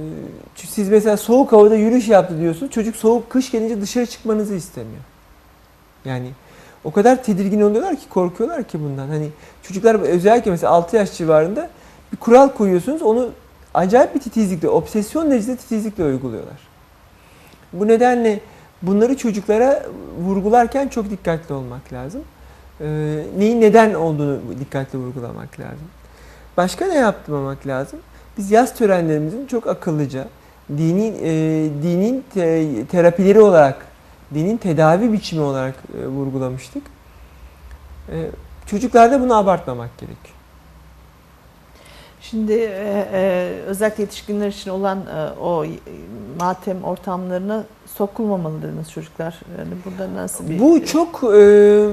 Siz 0.56 0.90
mesela 0.90 1.18
soğuk 1.18 1.52
havada 1.52 1.76
yürüyüş 1.76 2.08
yaptı 2.08 2.40
diyorsunuz. 2.40 2.72
Çocuk 2.72 2.96
soğuk 2.96 3.30
kış 3.30 3.52
gelince 3.52 3.82
dışarı 3.82 4.06
çıkmanızı 4.06 4.56
istemiyor. 4.56 5.02
Yani 6.06 6.32
o 6.84 6.92
kadar 6.92 7.24
tedirgin 7.24 7.62
oluyorlar 7.62 7.96
ki 7.96 8.10
korkuyorlar 8.10 8.64
ki 8.64 8.80
bundan. 8.84 9.08
Hani 9.08 9.30
çocuklar 9.64 9.96
özellikle 9.96 10.52
mesela 10.52 10.74
6 10.74 10.96
yaş 10.96 11.18
civarında 11.18 11.70
bir 12.12 12.18
kural 12.18 12.50
koyuyorsunuz. 12.50 13.02
Onu 13.02 13.30
acayip 13.74 14.16
bir 14.16 14.20
titizlikle, 14.20 14.70
obsesyon 14.70 15.32
derecesinde 15.32 15.58
titizlikle 15.58 16.04
uyguluyorlar. 16.04 16.71
Bu 17.74 17.88
nedenle 17.88 18.40
bunları 18.82 19.18
çocuklara 19.18 19.84
vurgularken 20.24 20.88
çok 20.88 21.10
dikkatli 21.10 21.54
olmak 21.54 21.94
lazım. 21.94 22.22
Ee, 22.82 23.24
neyin 23.38 23.62
neden 23.62 23.94
olduğunu 23.94 24.40
dikkatli 24.60 25.00
vurgulamak 25.00 25.60
lazım. 25.60 25.88
Başka 26.58 26.86
ne 26.86 26.96
yaptırmamak 26.96 27.68
lazım? 27.68 28.00
Biz 28.38 28.52
yaz 28.52 28.76
törenlerimizin 28.76 29.46
çok 29.46 29.68
akıllıca 29.68 30.28
dini 30.78 31.08
e, 31.22 31.30
dinin 31.84 32.24
te- 32.34 32.86
terapileri 32.86 33.40
olarak, 33.42 33.86
dinin 34.34 34.58
tedavi 34.58 35.14
biçimi 35.14 35.42
olarak 35.42 35.76
e, 36.04 36.08
vurgulamıştık. 36.08 36.84
E, 38.12 38.30
çocuklarda 38.66 39.22
bunu 39.22 39.38
abartmamak 39.38 39.98
gerekiyor. 39.98 40.36
Şimdi 42.32 42.54
e, 42.54 43.08
e, 43.14 43.52
özellikle 43.68 44.04
yetişkinler 44.04 44.48
için 44.48 44.72
olan 44.72 44.98
e, 44.98 45.40
o 45.40 45.66
matem 46.40 46.84
ortamlarına 46.84 47.64
sokulmamalı 47.86 48.62
dediniz 48.62 48.92
çocuklar. 48.92 49.40
Yani 49.58 49.70
burada 49.86 50.14
nasıl 50.16 50.50
bir... 50.50 50.60
Bu 50.60 50.86
çok 50.86 51.24
e, 51.36 51.88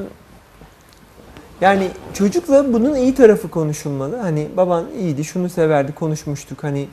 yani 1.61 1.89
çocukla 2.15 2.73
bunun 2.73 2.95
iyi 2.95 3.15
tarafı 3.15 3.51
konuşulmalı. 3.51 4.17
Hani 4.17 4.49
baban 4.57 4.85
iyiydi, 4.99 5.25
şunu 5.25 5.49
severdi, 5.49 5.95
konuşmuştuk. 5.95 6.65
Hani 6.65 6.89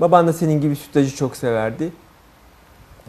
baban 0.00 0.26
da 0.26 0.32
senin 0.32 0.60
gibi 0.60 0.76
sütlacı 0.76 1.16
çok 1.16 1.36
severdi. 1.36 1.92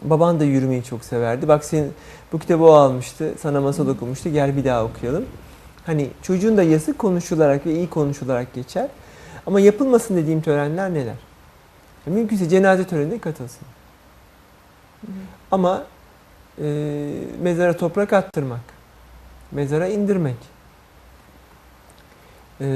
Baban 0.02 0.40
da 0.40 0.44
yürümeyi 0.44 0.84
çok 0.84 1.04
severdi. 1.04 1.48
Bak 1.48 1.64
senin 1.64 1.92
bu 2.32 2.38
kitabı 2.38 2.64
o 2.64 2.72
almıştı, 2.72 3.34
sana 3.40 3.60
masal 3.60 3.88
okumuştu. 3.88 4.28
Gel 4.28 4.56
bir 4.56 4.64
daha 4.64 4.84
okuyalım. 4.84 5.24
Hani 5.86 6.08
çocuğun 6.22 6.56
da 6.56 6.62
yası 6.62 6.94
konuşularak 6.96 7.66
ve 7.66 7.74
iyi 7.74 7.90
konuşularak 7.90 8.54
geçer. 8.54 8.88
Ama 9.46 9.60
yapılmasın 9.60 10.16
dediğim 10.16 10.40
törenler 10.42 10.94
neler? 10.94 11.16
Mümkünse 12.06 12.48
cenaze 12.48 12.86
törenine 12.86 13.18
katılsın. 13.18 13.66
Ama 15.50 15.84
e, 16.62 16.64
mezara 17.42 17.76
toprak 17.76 18.12
attırmak 18.12 18.60
mezara 19.52 19.88
indirmek. 19.88 20.36
Ee, 22.60 22.66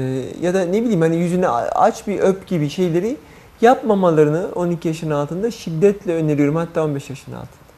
ya 0.41 0.53
da 0.53 0.65
ne 0.65 0.81
bileyim 0.83 1.01
hani 1.01 1.15
yüzünü 1.17 1.47
a- 1.47 1.81
aç 1.81 2.07
bir 2.07 2.19
öp 2.19 2.47
gibi 2.47 2.69
şeyleri 2.69 3.17
yapmamalarını 3.61 4.47
12 4.55 4.87
yaşın 4.87 5.09
altında 5.09 5.51
şiddetle 5.51 6.13
öneriyorum. 6.13 6.55
Hatta 6.55 6.83
15 6.83 7.09
yaşın 7.09 7.31
altında. 7.31 7.69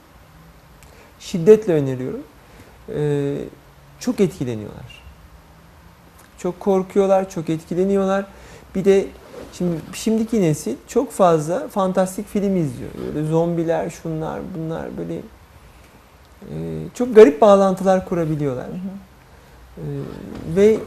Şiddetle 1.19 1.73
öneriyorum. 1.73 2.23
Ee, 2.95 3.37
çok 3.99 4.19
etkileniyorlar. 4.19 5.01
Çok 6.37 6.59
korkuyorlar, 6.59 7.29
çok 7.29 7.49
etkileniyorlar. 7.49 8.25
Bir 8.75 8.85
de 8.85 9.07
şimdi 9.53 9.75
şimdiki 9.93 10.41
nesil 10.41 10.75
çok 10.87 11.11
fazla 11.11 11.67
fantastik 11.67 12.27
film 12.27 12.55
izliyor. 12.57 12.91
Böyle 13.15 13.27
zombiler, 13.27 13.89
şunlar, 13.89 14.39
bunlar 14.57 14.97
böyle 14.97 15.15
e, 15.15 16.55
çok 16.93 17.15
garip 17.15 17.41
bağlantılar 17.41 18.05
kurabiliyorlar. 18.05 18.67
Hı 18.67 18.71
hı. 18.71 19.11
Ee, 19.77 20.55
ve 20.55 20.77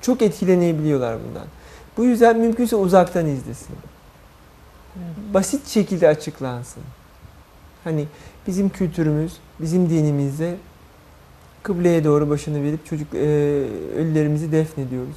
çok 0.00 0.22
etkilenebiliyorlar 0.22 1.18
bundan. 1.28 1.46
Bu 1.96 2.04
yüzden 2.04 2.38
mümkünse 2.38 2.76
uzaktan 2.76 3.26
izlesin. 3.26 3.76
Basit 5.34 5.68
şekilde 5.68 6.08
açıklansın. 6.08 6.82
Hani 7.84 8.06
bizim 8.46 8.68
kültürümüz, 8.68 9.36
bizim 9.60 9.90
dinimizde 9.90 10.56
kıbleye 11.62 12.04
doğru 12.04 12.30
başını 12.30 12.62
verip 12.62 12.86
çocuk 12.86 13.14
e, 13.14 13.18
ölülerimizi 13.96 14.52
defnediyoruz. 14.52 15.16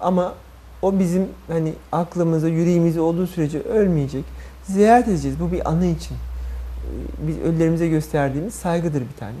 Ama 0.00 0.34
o 0.82 0.98
bizim 0.98 1.28
hani 1.48 1.72
aklımızda, 1.92 2.48
yüreğimizde 2.48 3.00
olduğu 3.00 3.26
sürece 3.26 3.60
ölmeyecek. 3.62 4.24
Ziyaret 4.64 5.08
edeceğiz. 5.08 5.40
Bu 5.40 5.52
bir 5.52 5.70
anı 5.70 5.86
için. 5.86 6.14
Ee, 6.14 7.28
Biz 7.28 7.38
ölülerimize 7.38 7.88
gösterdiğimiz 7.88 8.54
saygıdır 8.54 9.00
bir 9.00 9.18
tane. 9.18 9.34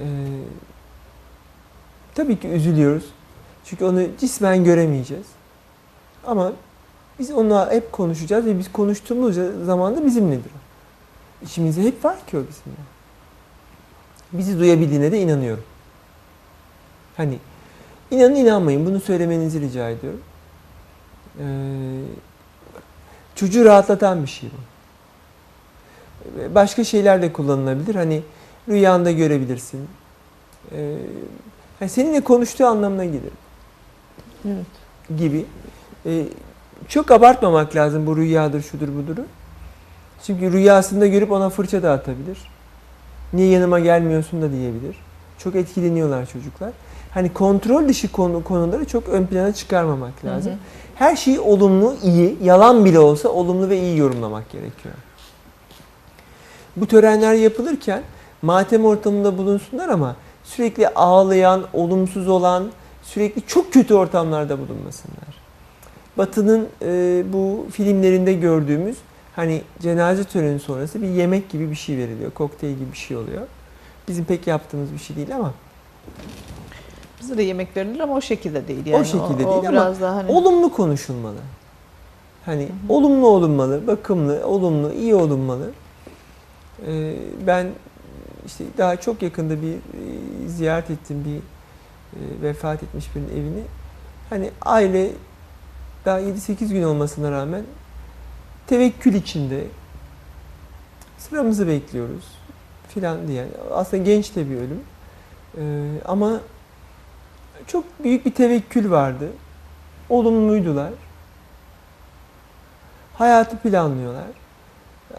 Ee, 0.00 0.06
tabii 2.14 2.40
ki 2.40 2.48
üzülüyoruz. 2.48 3.04
Çünkü 3.64 3.84
onu 3.84 4.02
cismen 4.20 4.64
göremeyeceğiz. 4.64 5.26
Ama 6.26 6.52
biz 7.18 7.30
onunla 7.30 7.70
hep 7.70 7.92
konuşacağız 7.92 8.46
ve 8.46 8.58
biz 8.58 8.72
konuştuğumuz 8.72 9.36
zaman 9.64 9.96
da 9.96 10.06
bizimledir. 10.06 10.52
İçimizde 11.42 11.82
hep 11.82 12.04
var 12.04 12.26
ki 12.26 12.38
o 12.38 12.40
bizimle. 12.40 12.80
Bizi 14.32 14.58
duyabildiğine 14.58 15.12
de 15.12 15.20
inanıyorum. 15.20 15.64
Hani 17.16 17.38
inanın 18.10 18.34
inanmayın 18.34 18.86
bunu 18.86 19.00
söylemenizi 19.00 19.60
rica 19.60 19.90
ediyorum. 19.90 20.20
Ee, 21.38 21.44
çocuğu 23.34 23.64
rahatlatan 23.64 24.22
bir 24.22 24.28
şey 24.28 24.50
bu. 24.50 24.70
Başka 26.54 26.84
şeyler 26.84 27.22
de 27.22 27.32
kullanılabilir. 27.32 27.94
Hani 27.94 28.22
rüyanda 28.68 29.10
görebilirsin. 29.10 29.88
Ee, 30.72 31.88
seninle 31.88 32.20
konuştuğu 32.20 32.66
anlamına 32.66 33.04
gelir 33.04 33.32
Evet. 34.46 34.66
gibi. 35.18 35.44
Ee, 36.06 36.24
çok 36.88 37.10
abartmamak 37.10 37.76
lazım 37.76 38.06
bu 38.06 38.16
rüyadır, 38.16 38.62
şudur, 38.62 38.88
buduru. 38.88 39.26
Çünkü 40.26 40.52
rüyasında 40.52 41.06
görüp 41.06 41.32
ona 41.32 41.50
fırça 41.50 41.82
da 41.82 41.92
atabilir. 41.92 42.38
Niye 43.32 43.48
yanıma 43.48 43.80
gelmiyorsun 43.80 44.42
da 44.42 44.52
diyebilir. 44.52 44.96
Çok 45.38 45.54
etkileniyorlar 45.54 46.26
çocuklar. 46.26 46.70
Hani 47.14 47.32
kontrol 47.32 47.88
dışı 47.88 48.12
konu, 48.12 48.44
konuları 48.44 48.84
çok 48.84 49.08
ön 49.08 49.26
plana 49.26 49.52
çıkarmamak 49.52 50.24
lazım. 50.24 50.52
Hı 50.52 50.56
hı. 50.56 50.60
Her 50.94 51.16
şeyi 51.16 51.40
olumlu, 51.40 51.96
iyi, 52.02 52.36
yalan 52.42 52.84
bile 52.84 52.98
olsa 52.98 53.28
olumlu 53.28 53.68
ve 53.68 53.80
iyi 53.80 53.98
yorumlamak 53.98 54.50
gerekiyor. 54.50 54.94
Bu 56.76 56.86
törenler 56.86 57.34
yapılırken 57.34 58.02
matem 58.42 58.84
ortamında 58.84 59.38
bulunsunlar 59.38 59.88
ama 59.88 60.16
sürekli 60.44 60.88
ağlayan, 60.88 61.64
olumsuz 61.72 62.28
olan, 62.28 62.70
sürekli 63.02 63.46
çok 63.46 63.72
kötü 63.72 63.94
ortamlarda 63.94 64.58
bulunmasınlar. 64.58 65.40
Batı'nın 66.18 66.68
e, 66.82 67.22
bu 67.32 67.66
filmlerinde 67.72 68.32
gördüğümüz 68.32 68.96
hani 69.36 69.62
cenaze 69.82 70.24
töreni 70.24 70.60
sonrası 70.60 71.02
bir 71.02 71.08
yemek 71.08 71.50
gibi 71.50 71.70
bir 71.70 71.76
şey 71.76 71.98
veriliyor. 71.98 72.30
Kokteyl 72.30 72.74
gibi 72.74 72.92
bir 72.92 72.98
şey 72.98 73.16
oluyor. 73.16 73.42
Bizim 74.08 74.24
pek 74.24 74.46
yaptığımız 74.46 74.92
bir 74.92 74.98
şey 74.98 75.16
değil 75.16 75.34
ama 75.34 75.54
Bizde 77.20 77.36
de 77.36 77.42
yemek 77.42 77.76
verilir 77.76 78.00
ama 78.00 78.14
o 78.14 78.20
şekilde 78.20 78.68
değil 78.68 78.86
yani. 78.86 79.06
şekilde 79.06 79.24
o, 79.24 79.38
değil 79.38 79.48
o 79.48 79.58
ama 79.58 79.72
biraz 79.72 80.00
daha 80.00 80.16
hani 80.16 80.32
olumlu 80.32 80.72
konuşulmalı. 80.72 81.38
Hani 82.44 82.64
hı. 82.64 82.92
olumlu 82.92 83.26
olunmalı, 83.26 83.86
bakımlı, 83.86 84.46
olumlu, 84.46 84.92
iyi 84.92 85.14
olunmalı. 85.14 85.70
Ee, 86.86 87.16
ben 87.46 87.66
işte 88.46 88.64
daha 88.78 88.96
çok 88.96 89.22
yakında 89.22 89.62
bir 89.62 89.74
e, 89.74 90.48
ziyaret 90.48 90.90
ettim 90.90 91.24
bir 91.24 91.36
e, 91.36 92.42
vefat 92.42 92.82
etmiş 92.82 93.14
birinin 93.14 93.30
evini. 93.30 93.62
Hani 94.30 94.50
aile 94.62 95.10
daha 96.04 96.20
7-8 96.20 96.68
gün 96.68 96.82
olmasına 96.82 97.30
rağmen 97.30 97.62
tevekkül 98.66 99.14
içinde 99.14 99.64
sıramızı 101.18 101.68
bekliyoruz 101.68 102.24
filan 102.88 103.28
diye. 103.28 103.46
Aslında 103.72 104.02
genç 104.02 104.36
de 104.36 104.50
bir 104.50 104.56
ölüm. 104.56 104.80
Ee, 105.58 105.62
ama 106.04 106.40
çok 107.66 107.84
büyük 108.04 108.26
bir 108.26 108.30
tevekkül 108.30 108.90
vardı. 108.90 109.28
Olumluydular. 110.08 110.90
Hayatı 113.14 113.56
planlıyorlar. 113.56 114.24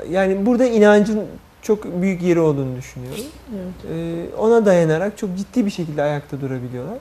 Yani 0.10 0.46
burada 0.46 0.66
inancın 0.66 1.28
çok 1.62 2.02
büyük 2.02 2.22
yeri 2.22 2.40
olduğunu 2.40 2.78
düşünüyorum. 2.78 3.26
Evet. 3.56 3.92
Ee, 3.92 4.36
ona 4.36 4.66
dayanarak 4.66 5.18
çok 5.18 5.38
ciddi 5.38 5.66
bir 5.66 5.72
şekilde 5.72 6.04
ayakta 6.04 6.42
durabiliyorlar. 6.42 6.98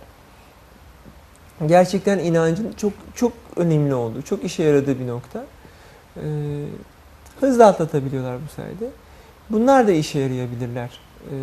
Gerçekten 1.67 2.19
inancın 2.19 2.73
çok 2.77 2.93
çok 3.15 3.33
önemli 3.57 3.95
olduğu, 3.95 4.23
çok 4.23 4.45
işe 4.45 4.63
yaradığı 4.63 4.99
bir 4.99 5.07
nokta. 5.07 5.45
Ee, 6.17 6.21
hızlı 7.41 7.67
atlatabiliyorlar 7.67 8.37
bu 8.47 8.53
sayede. 8.53 8.91
Bunlar 9.51 9.89
da 9.89 9.93
işe 9.93 10.19
yarayabilirler. 10.19 11.01
Ee, 11.31 11.35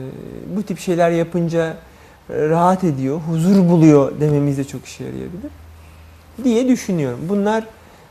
bu 0.55 0.63
tip 0.63 0.79
şeyler 0.79 1.11
yapınca 1.11 1.77
rahat 2.29 2.83
ediyor, 2.83 3.19
huzur 3.19 3.69
buluyor 3.69 4.19
dememiz 4.19 4.57
de 4.57 4.63
çok 4.63 4.85
işe 4.85 5.03
yarayabilir 5.03 5.51
diye 6.43 6.67
düşünüyorum. 6.67 7.19
Bunlar 7.29 7.63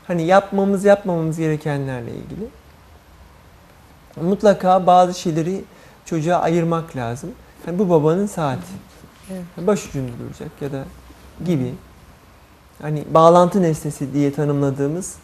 hani 0.07 0.23
yapmamız 0.23 0.85
yapmamamız 0.85 1.37
gerekenlerle 1.37 2.11
ilgili. 2.11 2.47
Mutlaka 4.21 4.87
bazı 4.87 5.19
şeyleri 5.19 5.61
çocuğa 6.05 6.37
ayırmak 6.37 6.95
lazım. 6.95 7.31
Hani 7.65 7.79
bu 7.79 7.89
babanın 7.89 8.25
saati. 8.25 8.61
Evet. 9.31 9.67
Başucunda 9.67 10.11
duracak 10.19 10.61
ya 10.61 10.71
da 10.71 10.83
gibi. 11.45 11.73
Hani 12.81 13.03
bağlantı 13.11 13.61
nesnesi 13.61 14.13
diye 14.13 14.33
tanımladığımız 14.33 15.15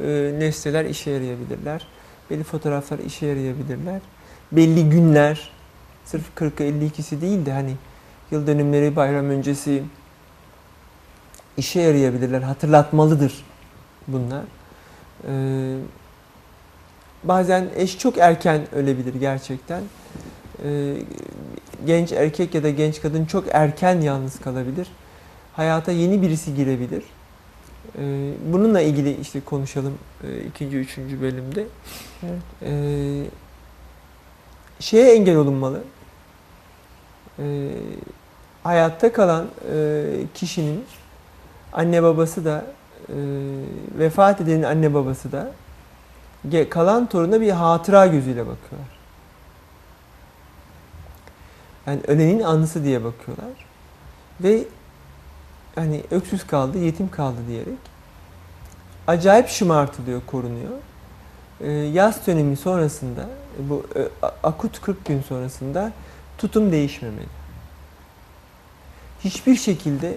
e, 0.00 0.34
nesneler 0.38 0.84
işe 0.84 1.10
yarayabilirler. 1.10 1.86
Belli 2.30 2.44
fotoğraflar 2.44 2.98
işe 2.98 3.26
yarayabilirler. 3.26 4.00
Belli 4.52 4.90
günler, 4.90 5.50
sırf 6.04 6.24
40'ı 6.36 6.66
52'si 6.66 7.20
değil 7.20 7.46
de 7.46 7.52
hani 7.52 7.72
yıl 8.30 8.46
dönümleri, 8.46 8.96
bayram 8.96 9.30
öncesi 9.30 9.82
işe 11.56 11.80
yarayabilirler. 11.80 12.42
Hatırlatmalıdır 12.42 13.44
bunlar. 14.08 14.44
Ee, 15.28 15.76
bazen 17.24 17.66
eş 17.76 17.98
çok 17.98 18.18
erken 18.18 18.74
ölebilir 18.74 19.14
gerçekten. 19.14 19.82
Ee, 20.64 20.96
genç 21.86 22.12
erkek 22.12 22.54
ya 22.54 22.62
da 22.62 22.70
genç 22.70 23.00
kadın 23.00 23.24
çok 23.24 23.44
erken 23.52 24.00
yalnız 24.00 24.40
kalabilir. 24.40 24.88
Hayata 25.52 25.92
yeni 25.92 26.22
birisi 26.22 26.54
girebilir. 26.54 27.02
Ee, 27.98 28.32
bununla 28.52 28.80
ilgili 28.80 29.20
işte 29.20 29.40
konuşalım 29.40 29.98
e, 30.24 30.40
ikinci, 30.40 30.76
üçüncü 30.76 31.20
bölümde. 31.20 31.66
Evet. 32.22 32.42
Ee, 32.62 33.22
şeye 34.80 35.14
engel 35.14 35.36
olunmalı. 35.36 35.82
Ee, 37.38 37.68
hayatta 38.62 39.12
kalan 39.12 39.46
e, 39.72 40.04
kişinin 40.34 40.84
anne 41.72 42.02
babası 42.02 42.44
da 42.44 42.64
e, 43.08 43.16
vefat 43.98 44.40
edenin 44.40 44.62
anne 44.62 44.94
babası 44.94 45.32
da 45.32 45.52
kalan 46.70 47.06
toruna 47.06 47.40
bir 47.40 47.50
hatıra 47.50 48.06
gözüyle 48.06 48.40
bakıyorlar. 48.46 48.96
Yani 51.86 52.00
ölenin 52.06 52.40
anısı 52.40 52.84
diye 52.84 53.04
bakıyorlar. 53.04 53.66
Ve 54.40 54.64
hani 55.74 56.02
öksüz 56.10 56.46
kaldı, 56.46 56.78
yetim 56.78 57.10
kaldı 57.10 57.36
diyerek 57.48 57.78
acayip 59.06 59.48
şımartılıyor, 59.48 60.20
korunuyor. 60.26 60.72
Ee, 61.60 61.70
yaz 61.70 62.26
dönemi 62.26 62.56
sonrasında, 62.56 63.28
bu 63.58 63.86
e, 63.96 64.26
akut 64.42 64.80
40 64.80 65.04
gün 65.04 65.22
sonrasında 65.22 65.92
tutum 66.38 66.72
değişmemeli. 66.72 67.26
Hiçbir 69.24 69.56
şekilde 69.56 70.16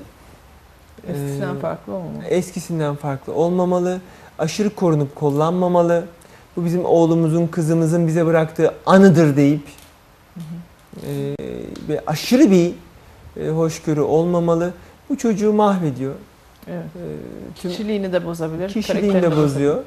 Eskisinden 1.08 1.56
e, 1.56 1.60
farklı 1.60 1.94
olmamalı. 1.94 2.24
eskisinden 2.26 2.96
farklı 2.96 3.34
olmamalı, 3.34 4.02
aşırı 4.40 4.70
korunup 4.76 5.16
kullanmamalı. 5.16 6.06
Bu 6.56 6.66
bizim 6.66 6.86
oğlumuzun, 6.86 7.48
kızımızın 7.48 8.08
bize 8.08 8.26
bıraktığı 8.26 8.74
anıdır 8.86 9.36
deyip 9.36 9.62
Hı 10.34 10.40
hı. 10.40 11.06
e, 11.12 11.36
ve 11.90 12.02
aşırı 12.08 12.52
bir 12.52 12.72
e, 13.42 13.50
hoşgörü 13.50 14.02
olmamalı. 14.02 14.74
Bu 15.10 15.18
çocuğu 15.18 15.54
mahvediyor. 15.54 16.14
Evet. 16.68 16.86
E, 16.96 17.02
tüm 17.62 17.72
Kişiliğini 17.72 18.14
de 18.14 18.26
bozabilir. 18.26 18.70
kişiliğini 18.70 19.22
de 19.22 19.36
bozuyor. 19.38 19.84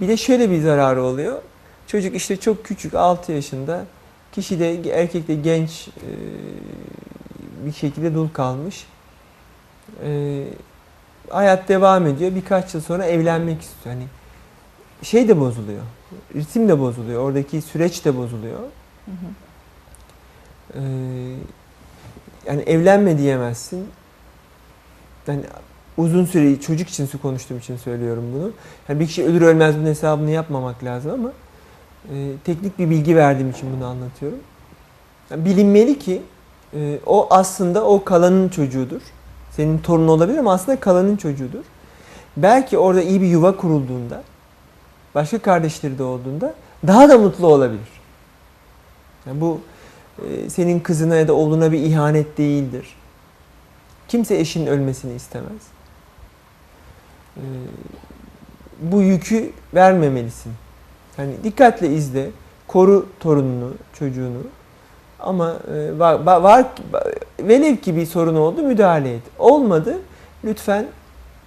Bir 0.00 0.08
de 0.08 0.16
şöyle 0.16 0.50
bir 0.50 0.60
zararı 0.62 1.02
oluyor. 1.02 1.42
Çocuk 1.86 2.16
işte 2.16 2.36
çok 2.36 2.64
küçük 2.64 2.94
6 2.94 3.32
yaşında. 3.32 3.84
Kişi 4.36 4.60
de 4.60 4.90
erkek 5.00 5.28
de 5.28 5.34
genç 5.34 5.88
e, 5.88 6.10
bir 7.66 7.72
şekilde 7.72 8.14
dul 8.14 8.28
kalmış. 8.28 8.86
E, 10.04 10.42
hayat 11.30 11.68
devam 11.68 12.06
ediyor. 12.06 12.34
Birkaç 12.34 12.74
yıl 12.74 12.80
sonra 12.80 13.04
evlenmek 13.04 13.62
istiyor. 13.62 13.94
Hani 13.94 14.06
şey 15.02 15.28
de 15.28 15.40
bozuluyor. 15.40 15.82
Ritim 16.34 16.68
de 16.68 16.78
bozuluyor. 16.78 17.22
Oradaki 17.22 17.62
süreç 17.62 18.04
de 18.04 18.16
bozuluyor. 18.16 18.58
Hı 19.04 19.10
hı. 19.10 19.26
Ee, 20.74 20.80
yani 22.46 22.62
evlenme 22.62 23.18
diyemezsin. 23.18 23.88
Yani 25.26 25.42
uzun 25.96 26.24
süre 26.24 26.60
çocuk 26.60 26.88
için 26.88 27.06
su 27.06 27.22
konuştuğum 27.22 27.58
için 27.58 27.76
söylüyorum 27.76 28.24
bunu. 28.34 28.50
Yani 28.88 29.00
bir 29.00 29.06
kişi 29.06 29.24
ölür 29.24 29.42
ölmez 29.42 29.76
bunun 29.76 29.86
hesabını 29.86 30.30
yapmamak 30.30 30.84
lazım 30.84 31.10
ama 31.10 31.32
e, 32.14 32.32
teknik 32.44 32.78
bir 32.78 32.90
bilgi 32.90 33.16
verdiğim 33.16 33.50
için 33.50 33.68
bunu 33.76 33.86
anlatıyorum. 33.86 34.38
Yani 35.30 35.44
bilinmeli 35.44 35.98
ki 35.98 36.22
e, 36.74 36.98
o 37.06 37.26
aslında 37.30 37.84
o 37.84 38.04
kalanın 38.04 38.48
çocuğudur. 38.48 39.00
Senin 39.50 39.78
torun 39.78 40.08
olabilir 40.08 40.38
ama 40.38 40.52
aslında 40.52 40.80
kalanın 40.80 41.16
çocuğudur. 41.16 41.64
Belki 42.36 42.78
orada 42.78 43.02
iyi 43.02 43.22
bir 43.22 43.26
yuva 43.26 43.56
kurulduğunda, 43.56 44.22
başka 45.14 45.38
kardeşleri 45.38 45.98
de 45.98 46.02
olduğunda 46.02 46.54
daha 46.86 47.08
da 47.08 47.18
mutlu 47.18 47.46
olabilir. 47.46 47.88
Yani 49.26 49.40
bu 49.40 49.60
e, 50.28 50.50
senin 50.50 50.80
kızına 50.80 51.16
ya 51.16 51.28
da 51.28 51.32
oğluna 51.32 51.72
bir 51.72 51.78
ihanet 51.78 52.38
değildir. 52.38 52.96
Kimse 54.08 54.36
eşinin 54.36 54.66
ölmesini 54.66 55.14
istemez. 55.14 55.62
E, 57.36 57.42
Bu 58.80 59.02
yükü 59.02 59.52
vermemelisin. 59.74 60.52
Hani 61.16 61.32
dikkatle 61.44 61.88
izle, 61.88 62.30
koru 62.68 63.06
torununu, 63.20 63.72
çocuğunu. 63.98 64.38
Ama 65.20 65.56
e, 65.74 65.98
var, 65.98 66.14
var- 66.14 66.40
var 66.40 66.66
velev 67.40 67.76
ki 67.76 67.96
bir 67.96 68.06
sorun 68.06 68.34
oldu 68.36 68.62
müdahale 68.62 69.14
et. 69.14 69.22
Olmadı 69.38 69.98
lütfen 70.44 70.86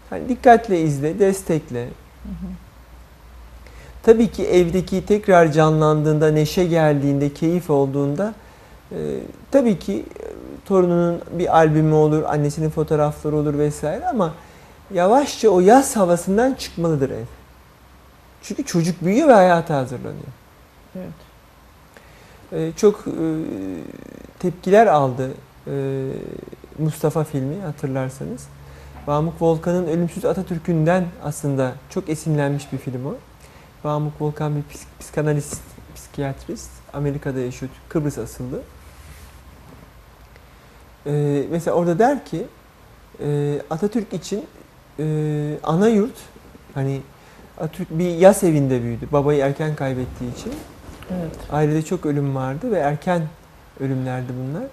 hani 0.10 0.30
dikkatle 0.30 0.82
izle, 0.82 1.20
destekle. 1.20 1.84
Hı 1.84 2.30
hı. 2.30 2.52
Tabii 4.04 4.28
ki 4.28 4.46
evdeki 4.48 5.06
tekrar 5.06 5.52
canlandığında, 5.52 6.32
neşe 6.32 6.66
geldiğinde, 6.66 7.34
keyif 7.34 7.70
olduğunda 7.70 8.34
e, 8.92 8.98
tabii 9.52 9.80
ki 9.80 10.06
e, 10.20 10.26
torununun 10.66 11.22
bir 11.32 11.56
albümü 11.58 11.94
olur, 11.94 12.24
annesinin 12.24 12.70
fotoğrafları 12.70 13.36
olur 13.36 13.58
vesaire 13.58 14.08
ama 14.08 14.34
yavaşça 14.94 15.50
o 15.50 15.60
yaz 15.60 15.96
havasından 15.96 16.54
çıkmalıdır 16.54 17.10
ev. 17.10 17.26
Çünkü 18.42 18.66
çocuk 18.66 19.02
büyüyor 19.02 19.28
ve 19.28 19.34
hayata 19.34 19.78
hazırlanıyor. 19.78 20.28
Evet. 20.96 21.14
E, 22.52 22.72
çok 22.78 23.08
e, 23.08 23.26
tepkiler 24.40 24.88
aldı 24.88 25.32
e, 25.68 26.06
Mustafa 26.80 27.24
filmi 27.24 27.62
hatırlarsanız. 27.62 28.48
Pamuk 29.06 29.42
Volkan'ın 29.42 29.88
Ölümsüz 29.88 30.26
Atatürk'ünden 30.26 31.06
aslında 31.24 31.74
çok 31.90 32.10
esinlenmiş 32.10 32.74
bir 32.74 32.78
film 32.78 33.06
o. 33.06 33.16
Pamuk 33.84 34.22
Volkan 34.22 34.56
bir 34.56 34.62
psik- 34.62 35.00
psikanalist, 35.00 35.62
psikiyatrist. 35.96 36.70
Amerika'da 36.94 37.40
yaşıyor, 37.40 37.72
Kıbrıs 37.90 38.18
asıllı. 38.18 38.62
E, 41.06 41.44
mesela 41.52 41.76
orada 41.76 42.00
der 42.00 42.26
ki 42.26 42.46
e, 43.24 43.62
Atatürk 43.70 44.14
için 44.14 44.46
e, 45.00 45.06
ana 45.64 45.88
yurt 45.88 46.16
hani 46.74 47.02
Atatürk 47.60 48.00
bir 48.00 48.10
yas 48.10 48.44
evinde 48.44 48.84
büyüdü. 48.84 49.08
Babayı 49.12 49.40
erken 49.40 49.76
kaybettiği 49.76 50.36
için. 50.36 50.54
Evet. 51.12 51.32
Ailede 51.52 51.82
çok 51.82 52.06
ölüm 52.06 52.36
vardı 52.36 52.72
ve 52.72 52.80
erken 52.80 53.22
ölümlerdi 53.80 54.34
bunlar. 54.40 54.64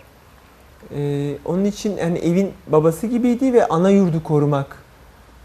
Ee, 0.94 1.38
onun 1.44 1.64
için 1.64 1.96
yani 1.96 2.18
evin 2.18 2.52
babası 2.66 3.06
gibiydi 3.06 3.52
ve 3.52 3.66
ana 3.66 3.90
yurdu 3.90 4.22
korumak, 4.22 4.76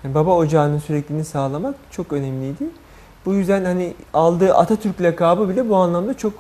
yani 0.04 0.16
baba 0.16 0.36
ocağının 0.36 0.80
sürekliliğini 0.80 1.26
sağlamak 1.26 1.76
çok 1.92 2.14
önemliydi. 2.14 2.64
Bu 3.26 3.34
yüzden 3.34 3.66
hani 3.66 3.94
aldığı 4.14 4.56
Atatürk 4.56 5.02
lakabı 5.02 5.50
bile 5.50 5.70
bu 5.70 5.76
anlamda 5.76 6.18
çok 6.18 6.34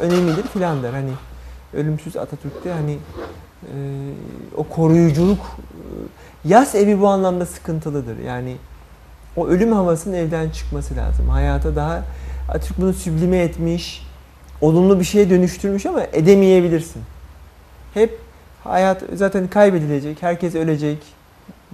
önemlidir 0.00 0.42
filan 0.42 0.82
der. 0.82 0.92
Hani 0.92 1.10
ölümsüz 1.74 2.16
Atatürk'te 2.16 2.72
hani 2.72 2.92
e, 3.62 3.74
o 4.56 4.64
koruyuculuk 4.64 5.38
e, 5.38 5.80
yas 6.44 6.74
evi 6.74 7.00
bu 7.00 7.08
anlamda 7.08 7.46
sıkıntılıdır. 7.46 8.18
Yani 8.18 8.56
o 9.36 9.46
ölüm 9.46 9.72
havasının 9.72 10.14
evden 10.14 10.50
çıkması 10.50 10.96
lazım. 10.96 11.28
Hayata 11.28 11.76
daha 11.76 12.02
Atatürk 12.48 12.78
bunu 12.80 12.92
süblime 12.92 13.38
etmiş, 13.38 14.06
olumlu 14.60 15.00
bir 15.00 15.04
şeye 15.04 15.30
dönüştürmüş 15.30 15.86
ama 15.86 16.02
edemeyebilirsin. 16.12 17.02
Hep 17.94 18.18
hayat 18.64 19.02
zaten 19.14 19.48
kaybedilecek, 19.48 20.22
herkes 20.22 20.54
ölecek 20.54 20.98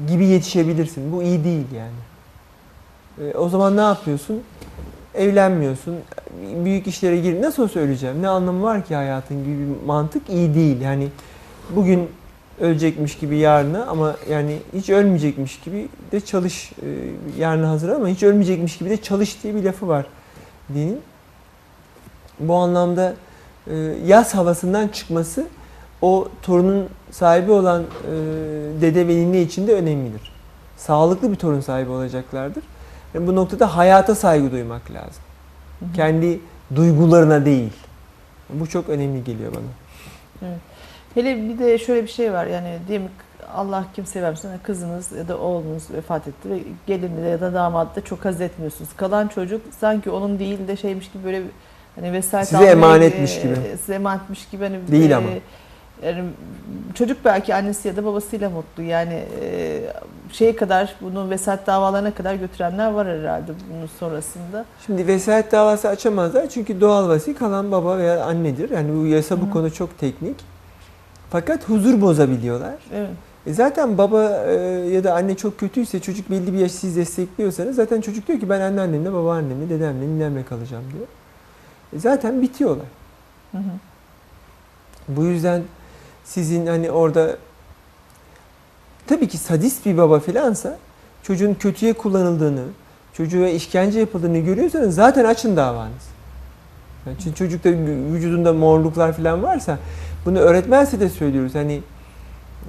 gibi 0.08 0.26
yetişebilirsin. 0.26 1.12
Bu 1.12 1.22
iyi 1.22 1.44
değil 1.44 1.66
yani. 1.76 3.30
E, 3.30 3.36
o 3.36 3.48
zaman 3.48 3.76
ne 3.76 3.80
yapıyorsun? 3.80 4.42
Evlenmiyorsun, 5.14 5.96
büyük 6.64 6.86
işlere 6.86 7.20
gir. 7.20 7.42
Nasıl 7.42 7.62
olsa 7.62 7.80
öleceğim, 7.80 8.22
ne 8.22 8.28
anlamı 8.28 8.62
var 8.62 8.84
ki 8.84 8.94
hayatın 8.94 9.44
gibi 9.44 9.58
bir 9.58 9.86
mantık 9.86 10.30
iyi 10.30 10.54
değil. 10.54 10.80
Yani 10.80 11.08
bugün 11.70 12.08
ölecekmiş 12.60 13.18
gibi 13.18 13.36
yarını 13.36 13.86
ama 13.86 14.16
yani 14.30 14.58
hiç 14.74 14.90
ölmeyecekmiş 14.90 15.60
gibi 15.60 15.88
de 16.12 16.20
çalış 16.20 16.72
e, 16.72 16.86
yarını 17.38 17.66
hazır 17.66 17.88
ama 17.88 18.08
hiç 18.08 18.22
ölmeyecekmiş 18.22 18.78
gibi 18.78 18.90
de 18.90 19.02
çalış 19.02 19.42
diye 19.42 19.54
bir 19.54 19.62
lafı 19.62 19.88
var 19.88 20.06
dinin. 20.74 21.00
Bu 22.40 22.54
anlamda 22.54 23.14
e, 23.66 23.74
yaz 24.06 24.34
havasından 24.34 24.88
çıkması 24.88 25.46
o 26.02 26.28
torunun 26.42 26.88
sahibi 27.10 27.52
olan 27.52 27.82
e, 27.82 27.86
dede 28.80 29.08
ve 29.08 29.16
nine 29.16 29.42
için 29.42 29.66
de 29.66 29.74
önemlidir. 29.74 30.32
Sağlıklı 30.76 31.30
bir 31.30 31.36
torun 31.36 31.60
sahibi 31.60 31.90
olacaklardır. 31.90 32.64
Yani 33.14 33.26
bu 33.26 33.36
noktada 33.36 33.76
hayata 33.76 34.14
saygı 34.14 34.52
duymak 34.52 34.90
lazım. 34.90 35.22
Hı 35.78 35.84
hı. 35.84 35.92
Kendi 35.92 36.40
duygularına 36.74 37.44
değil. 37.44 37.72
Bu 38.50 38.66
çok 38.66 38.88
önemli 38.88 39.24
geliyor 39.24 39.52
bana. 39.54 40.48
Hele 41.14 41.36
bir 41.48 41.58
de 41.58 41.78
şöyle 41.78 42.02
bir 42.02 42.10
şey 42.10 42.32
var 42.32 42.46
yani 42.46 42.78
diyelim 42.88 43.08
Allah 43.56 43.84
kimseye 43.94 44.22
vermesin 44.22 44.50
kızınız 44.62 45.12
ya 45.12 45.28
da 45.28 45.38
oğlunuz 45.38 45.82
vefat 45.90 46.28
etti 46.28 46.50
ve 46.50 46.58
gelini 46.86 47.24
de 47.24 47.28
ya 47.28 47.40
da 47.40 47.54
damadı 47.54 47.96
da 47.96 48.04
çok 48.04 48.24
haz 48.24 48.40
etmiyorsunuz. 48.40 48.90
Kalan 48.96 49.28
çocuk 49.28 49.60
sanki 49.80 50.10
onun 50.10 50.38
değil 50.38 50.68
de 50.68 50.76
şeymiş 50.76 51.10
gibi 51.12 51.24
böyle 51.24 51.42
hani 51.94 52.12
vesayet 52.12 52.48
Size 52.48 52.58
almaya, 52.58 52.72
emanetmiş 52.72 53.38
e, 53.38 53.42
gibi. 53.42 53.54
Size 53.78 53.94
emanetmiş 53.94 54.48
gibi 54.48 54.64
hani 54.64 54.78
Değil 54.90 55.10
e, 55.10 55.16
ama. 55.16 55.28
yani 56.04 56.24
çocuk 56.94 57.24
belki 57.24 57.54
annesi 57.54 57.88
ya 57.88 57.96
da 57.96 58.04
babasıyla 58.04 58.50
mutlu. 58.50 58.82
Yani 58.82 59.24
e, 59.42 59.80
şeye 60.32 60.56
kadar 60.56 60.94
bunu 61.00 61.30
vesayet 61.30 61.66
davalarına 61.66 62.14
kadar 62.14 62.34
götürenler 62.34 62.90
var 62.90 63.08
herhalde 63.08 63.52
bunun 63.70 63.86
sonrasında. 64.00 64.64
Şimdi 64.86 65.06
vesayet 65.06 65.52
davası 65.52 65.88
açamazlar 65.88 66.48
çünkü 66.48 66.80
doğal 66.80 67.08
vasi 67.08 67.34
kalan 67.34 67.72
baba 67.72 67.98
veya 67.98 68.24
annedir. 68.24 68.70
Yani 68.70 69.00
bu 69.00 69.06
yasa 69.06 69.40
bu 69.40 69.46
Hı. 69.46 69.50
konu 69.50 69.72
çok 69.72 69.98
teknik. 69.98 70.51
Fakat 71.32 71.68
huzur 71.68 72.00
bozabiliyorlar. 72.00 72.74
Evet. 72.94 73.10
E 73.46 73.52
zaten 73.52 73.98
baba 73.98 74.44
e, 74.46 74.52
ya 74.94 75.04
da 75.04 75.14
anne 75.14 75.36
çok 75.36 75.58
kötüyse 75.58 76.00
çocuk 76.00 76.30
belli 76.30 76.52
bir 76.52 76.58
yaş 76.58 76.72
siz 76.72 76.96
destekliyorsanız 76.96 77.76
zaten 77.76 78.00
çocuk 78.00 78.28
diyor 78.28 78.40
ki 78.40 78.48
ben 78.48 78.60
anneannemle, 78.60 79.12
babaannemle, 79.12 79.70
dedemle, 79.70 80.06
ninemle 80.06 80.44
kalacağım 80.44 80.84
diyor. 80.92 81.06
E 81.96 81.98
zaten 81.98 82.42
bitiyorlar. 82.42 82.86
Hı 83.52 83.58
hı. 83.58 83.62
Bu 85.08 85.24
yüzden 85.24 85.62
sizin 86.24 86.66
hani 86.66 86.90
orada 86.90 87.36
tabii 89.06 89.28
ki 89.28 89.38
sadist 89.38 89.86
bir 89.86 89.96
baba 89.96 90.20
filansa 90.20 90.78
çocuğun 91.22 91.54
kötüye 91.54 91.92
kullanıldığını, 91.92 92.64
çocuğa 93.12 93.48
işkence 93.48 94.00
yapıldığını 94.00 94.38
görüyorsanız 94.38 94.94
zaten 94.94 95.24
açın 95.24 95.56
davanız. 95.56 96.12
Yani 97.06 97.16
çünkü 97.24 97.36
çocukta 97.36 97.70
vücudunda 98.12 98.52
morluklar 98.52 99.12
falan 99.12 99.42
varsa 99.42 99.78
bunu 100.24 100.38
öğretmense 100.38 101.00
de 101.00 101.08
söylüyoruz. 101.08 101.54
Hani 101.54 101.82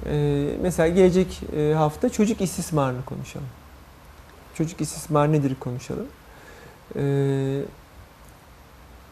e, 0.06 0.46
mesela 0.62 0.88
gelecek 0.88 1.40
e, 1.56 1.74
hafta 1.74 2.08
çocuk 2.08 2.40
istismarını 2.40 3.04
konuşalım. 3.04 3.46
Çocuk 4.54 4.80
istismar 4.80 5.32
nedir 5.32 5.56
konuşalım. 5.60 6.06
E, 6.96 7.02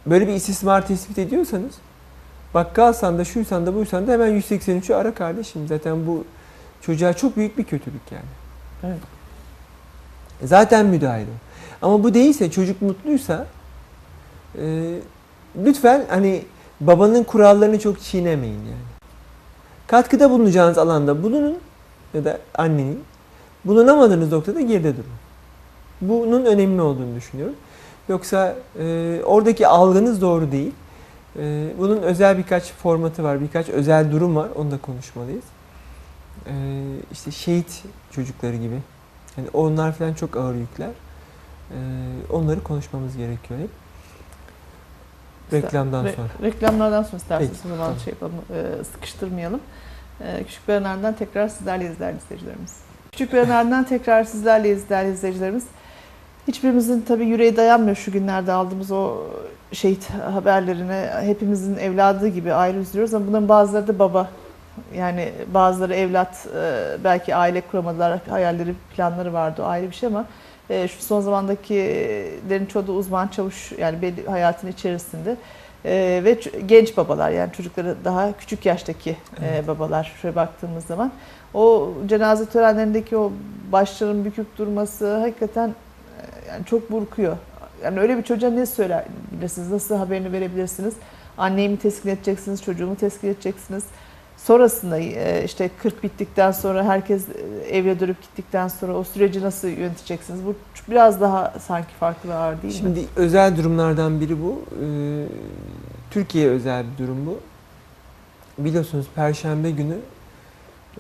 böyle 0.06 0.28
bir 0.28 0.32
istismar 0.32 0.86
tespit 0.86 1.18
ediyorsanız 1.18 1.74
bakkalsan 2.54 3.18
da 3.18 3.24
şuysan 3.24 3.66
da 3.66 3.74
buysan 3.74 4.06
da 4.06 4.12
hemen 4.12 4.40
183'ü 4.40 4.94
ara 4.94 5.14
kardeşim. 5.14 5.68
Zaten 5.68 6.06
bu 6.06 6.24
çocuğa 6.80 7.12
çok 7.12 7.36
büyük 7.36 7.58
bir 7.58 7.64
kötülük 7.64 8.12
yani. 8.12 8.24
Evet. 8.84 9.00
Zaten 10.44 10.86
müdahale. 10.86 11.24
Ama 11.82 12.04
bu 12.04 12.14
değilse 12.14 12.50
çocuk 12.50 12.82
mutluysa 12.82 13.46
e, 14.58 14.94
lütfen 15.64 16.04
hani 16.08 16.42
babanın 16.86 17.24
kurallarını 17.24 17.78
çok 17.78 18.00
çiğnemeyin 18.00 18.58
yani. 18.58 18.92
Katkıda 19.86 20.30
bulunacağınız 20.30 20.78
alanda 20.78 21.22
bulunun 21.22 21.58
ya 22.14 22.24
da 22.24 22.38
annenin. 22.54 23.04
Bulunamadığınız 23.64 24.32
noktada 24.32 24.60
geride 24.60 24.92
durun. 24.96 25.10
Bunun 26.00 26.44
önemli 26.44 26.82
olduğunu 26.82 27.16
düşünüyorum. 27.16 27.54
Yoksa 28.08 28.56
e, 28.78 29.20
oradaki 29.24 29.66
algınız 29.66 30.20
doğru 30.20 30.52
değil. 30.52 30.72
E, 31.38 31.68
bunun 31.78 32.02
özel 32.02 32.38
birkaç 32.38 32.72
formatı 32.72 33.24
var, 33.24 33.40
birkaç 33.40 33.68
özel 33.68 34.12
durum 34.12 34.36
var. 34.36 34.48
Onu 34.54 34.70
da 34.70 34.78
konuşmalıyız. 34.78 35.44
E, 36.46 36.54
işte 37.12 37.30
şehit 37.30 37.82
çocukları 38.10 38.56
gibi. 38.56 38.78
Yani 39.36 39.48
onlar 39.52 39.92
falan 39.92 40.14
çok 40.14 40.36
ağır 40.36 40.54
yükler. 40.54 40.90
E, 41.70 41.78
onları 42.32 42.62
konuşmamız 42.62 43.16
gerekiyor 43.16 43.60
hep. 43.60 43.81
Reklamdan 45.52 46.06
Re- 46.06 46.14
sonra. 46.16 46.28
Reklamlardan 46.42 47.02
sonra 47.02 47.16
isterseniz 47.16 47.50
Peki, 47.62 47.66
o 47.66 47.68
zaman 47.68 47.86
tamam. 47.86 48.00
şey 48.00 48.12
yapalım, 48.12 48.34
e, 48.80 48.84
sıkıştırmayalım. 48.84 49.60
E, 50.20 50.44
Küçük 50.44 50.68
ardından 50.68 51.14
tekrar 51.14 51.48
sizlerleyiz 51.48 52.00
değerli 52.00 52.16
izleyicilerimiz. 52.16 52.76
Küçük 53.12 53.34
ardından 53.34 53.84
tekrar 53.84 54.24
sizlerleyiz 54.24 54.88
değerli 54.88 55.12
izleyicilerimiz. 55.12 55.64
Hiçbirimizin 56.48 57.00
tabii 57.00 57.26
yüreği 57.26 57.56
dayanmıyor 57.56 57.96
şu 57.96 58.12
günlerde 58.12 58.52
aldığımız 58.52 58.90
o 58.90 59.16
şehit 59.72 60.10
haberlerine. 60.10 61.10
Hepimizin 61.20 61.76
evladı 61.76 62.28
gibi 62.28 62.52
ayrı 62.52 62.78
üzülüyoruz 62.78 63.14
ama 63.14 63.26
bunların 63.26 63.48
bazıları 63.48 63.88
da 63.88 63.98
baba. 63.98 64.28
Yani 64.94 65.32
bazıları 65.54 65.94
evlat, 65.94 66.46
e, 66.56 66.96
belki 67.04 67.34
aile 67.34 67.60
kuramadılar, 67.60 68.20
hayalleri, 68.30 68.74
planları 68.96 69.32
vardı 69.32 69.62
o 69.62 69.66
ayrı 69.66 69.90
bir 69.90 69.94
şey 69.94 70.06
ama 70.06 70.24
e, 70.72 70.88
şu 70.88 71.02
son 71.02 71.20
zamandakilerin 71.20 72.66
çoğu 72.66 72.86
da 72.86 72.92
uzman 72.92 73.28
çavuş 73.28 73.72
yani 73.72 74.02
belli 74.02 74.26
hayatın 74.26 74.68
içerisinde. 74.68 75.36
E, 75.84 76.20
ve 76.24 76.40
genç 76.66 76.96
babalar 76.96 77.30
yani 77.30 77.52
çocukları 77.52 77.96
daha 78.04 78.32
küçük 78.38 78.66
yaştaki 78.66 79.16
e, 79.42 79.66
babalar 79.66 80.14
şöyle 80.22 80.36
baktığımız 80.36 80.84
zaman 80.84 81.12
o 81.54 81.92
cenaze 82.06 82.46
törenlerindeki 82.46 83.16
o 83.16 83.32
başların 83.72 84.24
bükük 84.24 84.58
durması 84.58 85.16
hakikaten 85.16 85.68
e, 85.68 86.48
yani 86.48 86.64
çok 86.64 86.90
burkuyor. 86.90 87.36
Yani 87.84 88.00
öyle 88.00 88.18
bir 88.18 88.22
çocuğa 88.22 88.50
ne 88.50 88.66
söyleyebilirsiniz? 88.66 89.70
Nasıl 89.70 89.96
haberini 89.96 90.32
verebilirsiniz? 90.32 90.94
Anneyi 91.38 91.68
mi 91.68 91.78
teskin 91.78 92.08
edeceksiniz? 92.08 92.62
Çocuğu 92.62 92.86
mu 92.86 92.96
teskin 92.96 93.28
edeceksiniz? 93.28 93.84
Sonrasında 94.44 94.98
e, 94.98 95.44
işte 95.44 95.70
40 95.82 96.02
bittikten 96.02 96.52
sonra 96.52 96.84
herkes 96.84 97.28
e, 97.28 97.76
evine 97.76 98.00
dönüp 98.00 98.22
gittikten 98.22 98.68
sonra 98.68 98.92
o 98.92 99.04
süreci 99.04 99.42
nasıl 99.42 99.68
yöneteceksiniz? 99.68 100.40
Bu 100.46 100.54
biraz 100.90 101.20
daha 101.20 101.54
sanki 101.66 101.94
farklı 101.94 102.36
ağır 102.36 102.62
değil 102.62 102.74
mi? 102.74 102.78
Şimdi 102.78 103.04
özel 103.16 103.56
durumlardan 103.56 104.20
biri 104.20 104.42
bu. 104.42 104.62
Ee, 104.84 105.26
Türkiye 106.10 106.48
özel 106.48 106.84
bir 106.92 107.04
durum 107.04 107.26
bu. 107.26 107.38
Biliyorsunuz 108.58 109.06
Perşembe 109.14 109.70
günü 109.70 109.96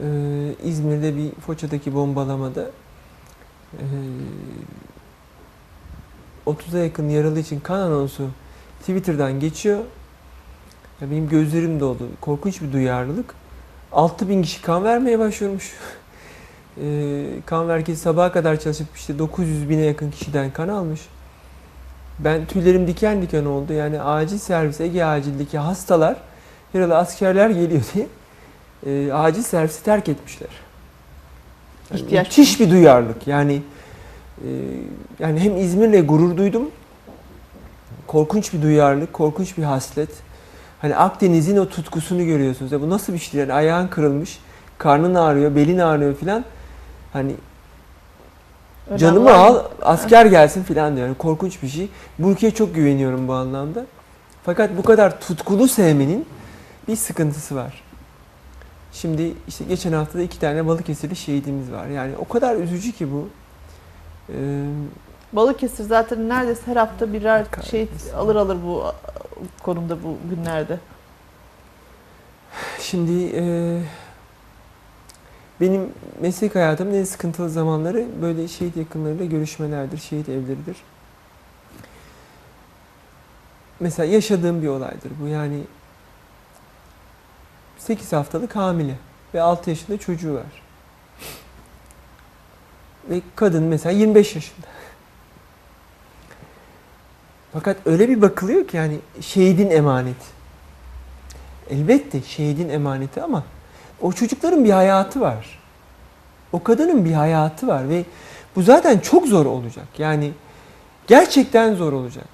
e, 0.00 0.06
İzmir'de 0.64 1.16
bir 1.16 1.30
Foça'daki 1.40 1.94
bombalamada 1.94 2.70
e, 3.72 3.84
30'a 6.46 6.78
yakın 6.78 7.08
yaralı 7.08 7.38
için 7.38 7.60
kan 7.60 7.78
anonsu 7.78 8.28
Twitter'dan 8.80 9.40
geçiyor. 9.40 9.84
Ya 11.02 11.10
benim 11.10 11.28
gözlerim 11.28 11.80
doldu. 11.80 12.08
Korkunç 12.20 12.62
bir 12.62 12.72
duyarlılık. 12.72 13.34
6000 13.92 14.42
kişi 14.42 14.62
kan 14.62 14.84
vermeye 14.84 15.18
başlıyormuş. 15.18 15.72
E, 16.82 17.24
kan 17.46 17.66
merkezi 17.66 18.00
sabaha 18.00 18.32
kadar 18.32 18.60
çalışıp 18.60 18.86
işte 18.96 19.18
900 19.18 19.70
bine 19.70 19.80
yakın 19.80 20.10
kişiden 20.10 20.50
kan 20.50 20.68
almış. 20.68 21.00
Ben 22.18 22.46
tüylerim 22.46 22.86
diken 22.86 23.22
diken 23.22 23.44
oldu. 23.44 23.72
Yani 23.72 24.02
acil 24.02 24.38
servis, 24.38 24.80
Ege 24.80 25.04
acildeki 25.04 25.58
hastalar, 25.58 26.16
yaralı 26.74 26.96
askerler 26.96 27.50
geliyor 27.50 27.82
diye 27.94 28.06
e, 28.86 29.12
acil 29.12 29.42
servisi 29.42 29.84
terk 29.84 30.08
etmişler. 30.08 30.50
Yani 31.90 32.00
İhtiyaç 32.00 32.26
müthiş 32.26 32.60
bir 32.60 32.70
duyarlılık. 32.70 33.26
Yani 33.26 33.62
e, 34.44 34.48
yani 35.18 35.40
hem 35.40 35.56
İzmir'le 35.56 36.06
gurur 36.06 36.36
duydum. 36.36 36.70
Korkunç 38.06 38.52
bir 38.52 38.62
duyarlılık, 38.62 39.12
korkunç 39.12 39.58
bir 39.58 39.62
haslet. 39.62 40.10
Hani 40.82 40.96
Akdeniz'in 40.96 41.56
o 41.56 41.68
tutkusunu 41.68 42.24
görüyorsunuz. 42.24 42.72
Ya 42.72 42.80
bu 42.80 42.90
nasıl 42.90 43.12
bir 43.12 43.18
şey? 43.18 43.40
Yani 43.40 43.52
ayağın 43.52 43.88
kırılmış, 43.88 44.38
karnın 44.78 45.14
ağrıyor, 45.14 45.56
belin 45.56 45.78
ağrıyor 45.78 46.14
filan. 46.14 46.44
Hani 47.12 47.34
Önemli 48.86 49.00
Canımı 49.00 49.34
al, 49.34 49.64
asker 49.82 50.26
gelsin 50.26 50.62
filan 50.62 50.96
diyor. 50.96 51.06
Yani 51.06 51.18
korkunç 51.18 51.62
bir 51.62 51.68
şey. 51.68 51.88
Bu 52.18 52.30
ülkeye 52.30 52.50
çok 52.50 52.74
güveniyorum 52.74 53.28
bu 53.28 53.32
anlamda. 53.32 53.86
Fakat 54.44 54.76
bu 54.76 54.82
kadar 54.82 55.20
tutkulu 55.20 55.68
sevmenin 55.68 56.26
bir 56.88 56.96
sıkıntısı 56.96 57.56
var. 57.56 57.82
Şimdi 58.92 59.34
işte 59.48 59.64
geçen 59.64 59.92
hafta 59.92 60.18
da 60.18 60.22
iki 60.22 60.40
tane 60.40 60.66
Balıkesirli 60.66 61.16
şehidimiz 61.16 61.72
var. 61.72 61.86
Yani 61.86 62.12
o 62.18 62.28
kadar 62.28 62.56
üzücü 62.56 62.92
ki 62.92 63.12
bu. 63.12 63.28
Ee, 64.28 64.34
Balıkesir 65.32 65.84
zaten 65.84 66.28
neredeyse 66.28 66.62
her 66.66 66.76
hafta 66.76 67.12
birer 67.12 67.46
şehit 67.70 68.14
alır 68.16 68.36
alır 68.36 68.58
bu 68.64 68.84
konumda 69.62 70.02
bu 70.02 70.16
günlerde. 70.30 70.78
Şimdi 72.80 73.32
e, 73.34 73.42
benim 75.60 75.92
meslek 76.20 76.54
hayatımın 76.54 76.94
en 76.94 77.04
sıkıntılı 77.04 77.50
zamanları 77.50 78.06
böyle 78.22 78.48
şehit 78.48 78.76
yakınlarıyla 78.76 79.24
görüşmelerdir, 79.24 79.98
şehit 79.98 80.28
evleridir. 80.28 80.76
Mesela 83.80 84.12
yaşadığım 84.12 84.62
bir 84.62 84.68
olaydır 84.68 85.10
bu. 85.22 85.28
Yani 85.28 85.60
8 87.78 88.12
haftalık 88.12 88.56
hamile 88.56 88.96
ve 89.34 89.42
6 89.42 89.70
yaşında 89.70 89.98
çocuğu 89.98 90.34
var. 90.34 90.62
Ve 93.10 93.20
kadın 93.36 93.62
mesela 93.62 93.92
25 93.98 94.34
yaşında. 94.34 94.66
Fakat 97.52 97.76
öyle 97.86 98.08
bir 98.08 98.22
bakılıyor 98.22 98.66
ki 98.66 98.76
yani 98.76 98.98
şehidin 99.20 99.70
emaneti. 99.70 100.26
Elbette 101.70 102.22
şehidin 102.22 102.68
emaneti 102.68 103.22
ama 103.22 103.44
o 104.00 104.12
çocukların 104.12 104.64
bir 104.64 104.70
hayatı 104.70 105.20
var. 105.20 105.58
O 106.52 106.62
kadının 106.62 107.04
bir 107.04 107.12
hayatı 107.12 107.66
var 107.66 107.88
ve 107.88 108.04
bu 108.56 108.62
zaten 108.62 108.98
çok 108.98 109.26
zor 109.26 109.46
olacak. 109.46 109.84
Yani 109.98 110.30
gerçekten 111.06 111.74
zor 111.74 111.92
olacak. 111.92 112.24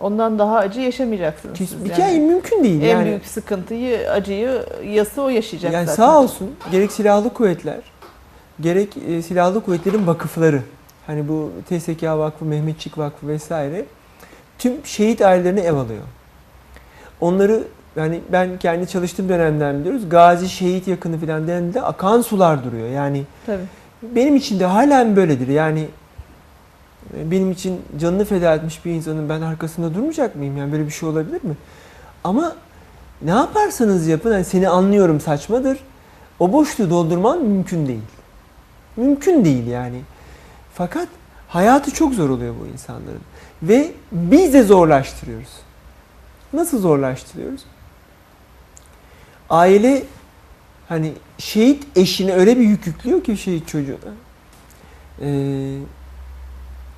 Ondan 0.00 0.38
daha 0.38 0.56
acı 0.58 0.80
yaşamayacaksınız 0.80 1.58
Ki- 1.58 1.66
siz 1.66 1.84
Bir 1.84 1.96
yani. 1.96 2.20
mümkün 2.20 2.64
değil. 2.64 2.82
En 2.82 2.88
yani 2.88 3.04
büyük 3.04 3.26
sıkıntıyı, 3.26 4.10
acıyı 4.10 4.64
yası 4.84 5.22
o 5.22 5.28
yaşayacak 5.28 5.72
yani 5.72 5.86
zaten. 5.86 5.96
sağ 5.96 6.20
olsun 6.20 6.50
gerek 6.72 6.92
silahlı 6.92 7.32
kuvvetler 7.34 7.80
gerek 8.60 8.96
e, 9.08 9.22
silahlı 9.22 9.64
kuvvetlerin 9.64 10.06
vakıfları 10.06 10.62
hani 11.06 11.28
bu 11.28 11.50
TSK 11.68 12.02
Vakfı, 12.02 12.44
Mehmetçik 12.44 12.98
Vakfı 12.98 13.28
vesaire 13.28 13.84
tüm 14.58 14.72
şehit 14.84 15.22
ailelerine 15.22 15.60
ev 15.60 15.74
alıyor. 15.74 16.02
Onları 17.20 17.64
yani 17.96 18.20
ben 18.32 18.58
kendi 18.58 18.88
çalıştığım 18.88 19.28
dönemden 19.28 19.80
biliyoruz. 19.80 20.08
Gazi 20.08 20.48
şehit 20.48 20.88
yakını 20.88 21.18
falan 21.18 21.48
denildiğinde 21.48 21.82
akan 21.82 22.20
sular 22.20 22.64
duruyor. 22.64 22.88
Yani 22.88 23.22
Tabii. 23.46 23.62
benim 24.02 24.36
için 24.36 24.60
de 24.60 24.64
halen 24.64 25.16
böyledir. 25.16 25.48
Yani 25.48 25.88
e, 27.16 27.30
benim 27.30 27.50
için 27.50 27.80
canını 28.00 28.24
feda 28.24 28.54
etmiş 28.54 28.84
bir 28.84 28.90
insanın 28.90 29.28
ben 29.28 29.42
arkasında 29.42 29.94
durmayacak 29.94 30.36
mıyım? 30.36 30.56
Yani 30.56 30.72
böyle 30.72 30.86
bir 30.86 30.90
şey 30.90 31.08
olabilir 31.08 31.44
mi? 31.44 31.54
Ama 32.24 32.56
ne 33.22 33.30
yaparsanız 33.30 34.06
yapın, 34.06 34.32
hani 34.32 34.44
seni 34.44 34.68
anlıyorum 34.68 35.20
saçmadır. 35.20 35.78
O 36.40 36.52
boşluğu 36.52 36.90
doldurman 36.90 37.42
mümkün 37.42 37.86
değil. 37.86 38.02
Mümkün 38.96 39.44
değil 39.44 39.66
yani. 39.66 40.00
Fakat 40.74 41.08
hayatı 41.48 41.90
çok 41.90 42.14
zor 42.14 42.30
oluyor 42.30 42.54
bu 42.62 42.66
insanların. 42.66 43.20
Ve 43.68 43.92
biz 44.12 44.54
de 44.54 44.62
zorlaştırıyoruz. 44.62 45.48
Nasıl 46.52 46.80
zorlaştırıyoruz? 46.80 47.64
Aile 49.50 50.02
hani 50.88 51.12
şehit 51.38 51.86
eşine 51.96 52.32
öyle 52.32 52.58
bir 52.58 52.64
yük 52.64 52.86
yüklüyor 52.86 53.24
ki 53.24 53.36
şehit 53.36 53.68
çocuğuna. 53.68 54.14
Ee, 55.20 55.78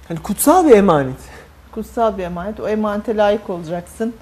hani 0.09 0.19
kutsal 0.23 0.67
bir 0.67 0.77
emanet. 0.77 1.19
Kutsal 1.73 2.19
bir 2.19 2.23
emanet. 2.23 2.61
O 2.61 2.69
emanete 2.69 3.17
layık 3.17 3.51
olacaksın. 3.51 4.15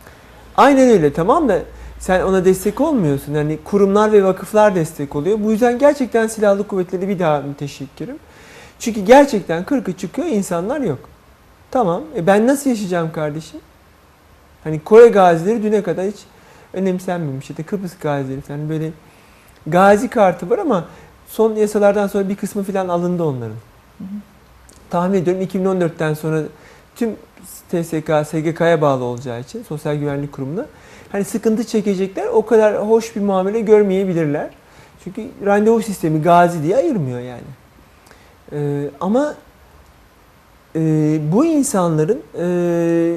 Aynen 0.57 0.88
öyle 0.88 1.12
tamam 1.12 1.48
da 1.48 1.59
sen 1.98 2.22
ona 2.22 2.44
destek 2.44 2.80
olmuyorsun. 2.80 3.35
Hani 3.35 3.59
kurumlar 3.64 4.12
ve 4.12 4.24
vakıflar 4.24 4.74
destek 4.74 5.16
oluyor. 5.16 5.38
Bu 5.40 5.50
yüzden 5.50 5.78
gerçekten 5.78 6.26
silahlı 6.26 6.68
kuvvetleri 6.68 7.09
bir 7.09 7.18
daha 7.18 7.40
müteşekkirim. 7.40 8.16
Çünkü 8.78 9.00
gerçekten 9.00 9.64
kırkı 9.64 9.92
çıkıyor 9.92 10.28
insanlar 10.28 10.80
yok. 10.80 11.13
Tamam 11.74 12.02
e 12.16 12.26
ben 12.26 12.46
nasıl 12.46 12.70
yaşayacağım 12.70 13.12
kardeşim? 13.12 13.60
Hani 14.64 14.84
Kore 14.84 15.08
gazileri 15.08 15.62
düne 15.62 15.82
kadar 15.82 16.06
hiç 16.06 16.16
önemsenmemiş. 16.72 17.50
İşte 17.50 17.62
Kıbrıs 17.62 17.98
gazileri 17.98 18.40
falan 18.40 18.68
böyle 18.68 18.90
gazi 19.66 20.10
kartı 20.10 20.50
var 20.50 20.58
ama 20.58 20.84
son 21.28 21.54
yasalardan 21.54 22.06
sonra 22.06 22.28
bir 22.28 22.37
kısmı 22.37 22.62
falan 22.62 22.88
alındı 22.88 23.24
onların. 23.24 23.54
hı. 23.98 24.04
Tahmin 24.90 25.18
ediyorum 25.18 25.42
2014'ten 25.42 26.14
sonra 26.14 26.42
tüm 26.96 27.16
TSK, 27.70 28.26
SGK'ya 28.26 28.80
bağlı 28.80 29.04
olacağı 29.04 29.40
için 29.40 29.62
Sosyal 29.62 29.94
Güvenlik 29.94 30.32
Kurumu'na 30.32 30.66
hani 31.12 31.24
sıkıntı 31.24 31.64
çekecekler. 31.64 32.26
O 32.26 32.46
kadar 32.46 32.88
hoş 32.88 33.16
bir 33.16 33.20
muamele 33.20 33.60
görmeyebilirler. 33.60 34.50
Çünkü 35.04 35.28
randevu 35.44 35.82
sistemi 35.82 36.22
gazi 36.22 36.62
diye 36.62 36.76
ayırmıyor 36.76 37.20
yani. 37.20 37.42
Ee, 38.52 38.90
ama 39.00 39.34
e, 40.76 40.80
bu 41.32 41.44
insanların 41.44 42.22
e, 42.38 43.16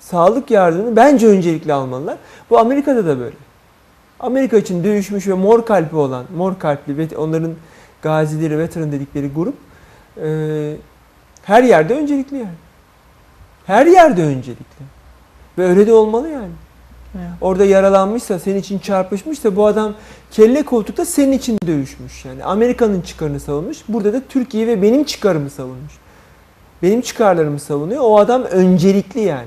sağlık 0.00 0.50
yardımını 0.50 0.96
bence 0.96 1.26
öncelikle 1.26 1.72
almalılar. 1.72 2.16
Bu 2.50 2.58
Amerika'da 2.58 3.06
da 3.06 3.18
böyle. 3.18 3.36
Amerika 4.20 4.56
için 4.56 4.84
dövüşmüş 4.84 5.28
ve 5.28 5.34
mor 5.34 5.66
kalpli 5.66 5.96
olan, 5.96 6.24
mor 6.36 6.58
kalpli 6.58 6.98
ve 6.98 7.16
onların 7.16 7.54
gazileri, 8.02 8.58
veteran 8.58 8.92
dedikleri 8.92 9.28
grup 9.28 9.54
e, 10.22 10.76
her 11.42 11.62
yerde 11.62 11.94
öncelikli 11.94 12.36
yani. 12.36 12.48
Her 13.66 13.86
yerde 13.86 14.22
öncelikli. 14.22 14.84
Ve 15.58 15.64
öyle 15.64 15.86
de 15.86 15.92
olmalı 15.92 16.28
yani. 16.28 16.52
Evet. 17.14 17.30
Orada 17.40 17.64
yaralanmışsa, 17.64 18.38
senin 18.38 18.58
için 18.58 18.78
çarpışmışsa 18.78 19.56
bu 19.56 19.66
adam 19.66 19.94
kelle 20.30 20.62
koltukta 20.62 21.04
senin 21.04 21.32
için 21.32 21.58
dövüşmüş. 21.66 22.24
Yani 22.24 22.44
Amerika'nın 22.44 23.00
çıkarını 23.00 23.40
savunmuş. 23.40 23.78
Burada 23.88 24.12
da 24.12 24.22
Türkiye 24.28 24.66
ve 24.66 24.82
benim 24.82 25.04
çıkarımı 25.04 25.50
savunmuş. 25.50 25.92
Benim 26.82 27.00
çıkarlarımı 27.00 27.60
savunuyor. 27.60 28.00
O 28.04 28.18
adam 28.18 28.42
öncelikli 28.42 29.20
yani. 29.20 29.46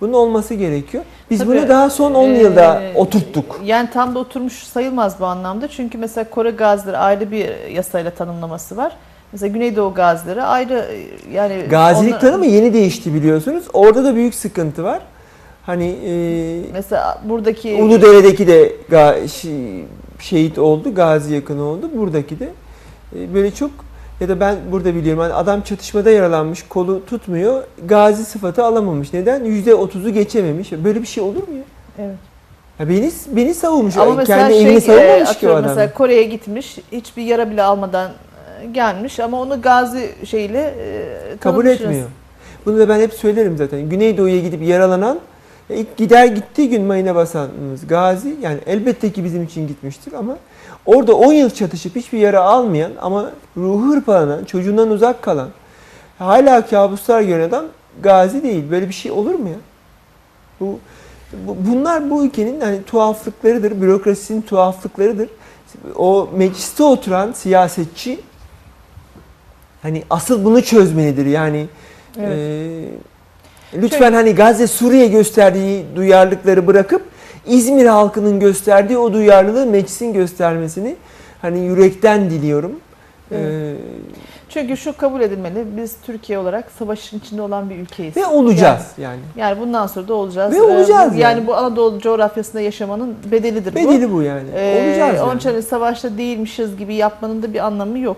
Bunun 0.00 0.12
olması 0.12 0.54
gerekiyor. 0.54 1.04
Biz 1.30 1.38
Tabii, 1.38 1.48
bunu 1.50 1.68
daha 1.68 1.90
son 1.90 2.14
10 2.14 2.28
Ee, 2.28 2.38
yılda 2.38 2.82
oturttuk. 2.94 3.60
Yani 3.64 3.90
tam 3.90 4.14
da 4.14 4.18
oturmuş 4.18 4.52
sayılmaz 4.52 5.20
bu 5.20 5.26
anlamda. 5.26 5.68
Çünkü 5.68 5.98
mesela 5.98 6.30
Kore 6.30 6.50
gazileri 6.50 6.96
ayrı 6.96 7.30
bir 7.30 7.68
yasayla 7.70 8.10
tanımlaması 8.10 8.76
var. 8.76 8.96
Mesela 9.32 9.52
Güneydoğu 9.52 9.94
gazileri 9.94 10.42
ayrı 10.42 10.86
yani 11.32 11.62
Gazilik 11.70 12.10
onlar- 12.12 12.20
tanımı 12.20 12.46
yeni 12.46 12.74
değişti 12.74 13.14
biliyorsunuz. 13.14 13.64
Orada 13.72 14.04
da 14.04 14.14
büyük 14.14 14.34
sıkıntı 14.34 14.84
var. 14.84 15.00
Hani 15.66 15.86
e, 16.06 16.12
mesela 16.72 17.22
buradaki 17.24 17.74
Uludere'deki 17.82 18.46
de 18.46 18.72
ga- 18.90 19.28
şehit 20.20 20.58
oldu, 20.58 20.94
gazi 20.94 21.34
yakını 21.34 21.62
oldu. 21.64 21.90
Buradaki 21.96 22.38
de 22.40 22.48
e, 23.18 23.34
böyle 23.34 23.50
çok 23.50 23.70
ya 24.24 24.28
da 24.28 24.40
ben 24.40 24.56
burada 24.72 24.94
biliyorum 24.94 25.22
hani 25.22 25.32
adam 25.32 25.62
çatışmada 25.62 26.10
yaralanmış, 26.10 26.62
kolu 26.68 27.06
tutmuyor, 27.06 27.62
gazi 27.86 28.24
sıfatı 28.24 28.64
alamamış. 28.64 29.12
Neden? 29.12 29.44
Yüzde 29.44 29.74
otuzu 29.74 30.10
geçememiş. 30.10 30.72
Böyle 30.72 31.02
bir 31.02 31.06
şey 31.06 31.22
olur 31.22 31.48
mu 31.48 31.54
ya? 31.56 31.64
evet. 31.98 32.16
ya 32.78 32.88
beni 32.88 33.10
beni 33.28 33.54
savunmuş. 33.54 33.96
Ama 33.96 34.14
mesela 34.14 34.38
Kendi 34.38 34.54
şey 34.54 34.62
evini 34.62 34.76
e, 34.76 34.80
savunmamış 34.80 35.38
ki 35.38 35.48
o 35.48 35.52
adam. 35.52 35.64
mesela 35.64 35.92
Kore'ye 35.92 36.22
gitmiş 36.22 36.78
hiçbir 36.92 37.22
yara 37.22 37.50
bile 37.50 37.62
almadan 37.62 38.10
e, 38.62 38.66
gelmiş 38.66 39.20
ama 39.20 39.40
onu 39.40 39.62
gazi 39.62 40.10
şeyle 40.24 40.74
e, 40.78 41.36
Kabul 41.40 41.66
etmiyor. 41.66 42.08
Bunu 42.66 42.78
da 42.78 42.88
ben 42.88 43.00
hep 43.00 43.12
söylerim 43.12 43.56
zaten. 43.56 43.88
Güneydoğu'ya 43.88 44.40
gidip 44.40 44.62
yaralanan 44.62 45.18
ya 45.68 45.76
ilk 45.76 45.96
gider 45.96 46.26
gittiği 46.26 46.68
gün 46.68 46.82
mayına 46.82 47.14
basanımız 47.14 47.86
Gazi 47.86 48.36
yani 48.42 48.58
elbette 48.66 49.12
ki 49.12 49.24
bizim 49.24 49.42
için 49.44 49.68
gitmiştir 49.68 50.12
ama 50.12 50.36
orada 50.86 51.14
10 51.14 51.32
yıl 51.32 51.50
çatışıp 51.50 51.96
hiçbir 51.96 52.18
yara 52.18 52.40
almayan 52.40 52.92
ama 53.00 53.30
ruhu 53.56 53.92
hırpalanan, 53.92 54.44
çocuğundan 54.44 54.90
uzak 54.90 55.22
kalan, 55.22 55.48
hala 56.18 56.66
kabuslar 56.66 57.22
gören 57.22 57.48
adam 57.48 57.64
Gazi 58.02 58.42
değil. 58.42 58.70
Böyle 58.70 58.88
bir 58.88 58.94
şey 58.94 59.12
olur 59.12 59.34
mu 59.34 59.48
ya? 59.48 59.58
Bu, 60.60 60.78
bu 61.46 61.56
bunlar 61.70 62.10
bu 62.10 62.24
ülkenin 62.24 62.60
hani 62.60 62.84
tuhaflıklarıdır, 62.84 63.80
bürokrasinin 63.80 64.42
tuhaflıklarıdır. 64.42 65.28
O 65.96 66.28
mecliste 66.36 66.82
oturan 66.82 67.32
siyasetçi 67.32 68.20
hani 69.82 70.02
asıl 70.10 70.44
bunu 70.44 70.62
çözmelidir. 70.62 71.26
Yani 71.26 71.66
Evet. 72.20 72.38
ee, 72.38 73.80
lütfen 73.82 74.12
hani 74.12 74.34
Gazze 74.34 74.66
Suriye 74.66 75.06
gösterdiği 75.06 75.84
duyarlılıkları 75.96 76.66
bırakıp 76.66 77.02
İzmir 77.46 77.86
halkının 77.86 78.40
gösterdiği 78.40 78.98
o 78.98 79.12
duyarlılığı 79.12 79.66
meclisin 79.66 80.12
göstermesini 80.12 80.96
hani 81.42 81.58
yürekten 81.60 82.30
diliyorum. 82.30 82.72
Ee, 83.32 83.74
Çünkü 84.48 84.76
şu 84.76 84.96
kabul 84.96 85.20
edilmeli. 85.20 85.64
Biz 85.76 85.94
Türkiye 86.06 86.38
olarak 86.38 86.70
savaşın 86.78 87.18
içinde 87.18 87.42
olan 87.42 87.70
bir 87.70 87.76
ülkeyiz. 87.76 88.16
ve 88.16 88.26
olacağız 88.26 88.82
yani. 88.98 89.20
Yani 89.36 89.60
bundan 89.60 89.86
sonra 89.86 90.08
da 90.08 90.14
olacağız. 90.14 90.52
Ve 90.52 90.56
Ee, 90.58 90.62
olacağız 90.62 91.12
bu- 91.14 91.18
yani. 91.18 91.20
yani. 91.36 91.46
bu 91.46 91.54
Anadolu 91.54 92.00
coğrafyasında 92.00 92.60
yaşamanın 92.60 93.14
bedelidir 93.30 93.72
bu. 93.72 93.76
Bedeli 93.76 94.12
bu 94.12 94.22
yani. 94.22 94.48
Ee, 94.54 94.88
olacağız 94.88 95.20
Onun 95.20 95.28
yani. 95.28 95.38
için 95.38 95.50
hani 95.50 95.62
savaşta 95.62 96.18
değilmişiz 96.18 96.76
gibi 96.76 96.94
yapmanın 96.94 97.42
da 97.42 97.52
bir 97.54 97.66
anlamı 97.66 97.98
yok. 97.98 98.16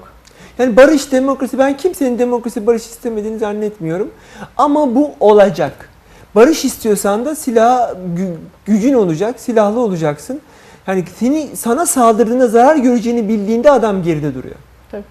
Yani 0.59 0.77
barış, 0.77 1.13
demokrasi 1.13 1.59
ben 1.59 1.77
kimsenin 1.77 2.19
demokrasi, 2.19 2.67
barış 2.67 2.83
istemediğini 2.83 3.39
zannetmiyorum. 3.39 4.11
Ama 4.57 4.95
bu 4.95 5.11
olacak. 5.21 5.91
Barış 6.37 6.65
istiyorsan 6.65 7.25
da 7.25 7.35
silah 7.35 7.91
gü- 8.17 8.37
gücün 8.67 8.95
olacak, 8.95 9.41
silahlı 9.41 9.81
olacaksın. 9.81 10.41
Yani 10.87 11.05
seni 11.17 11.57
sana 11.57 11.87
saldırdığında 11.87 12.49
zarar 12.49 12.77
göreceğini 12.77 13.29
bildiğinde 13.29 13.71
adam 13.71 14.03
geride 14.03 14.35
duruyor. 14.35 14.55
Tabii. 14.91 15.03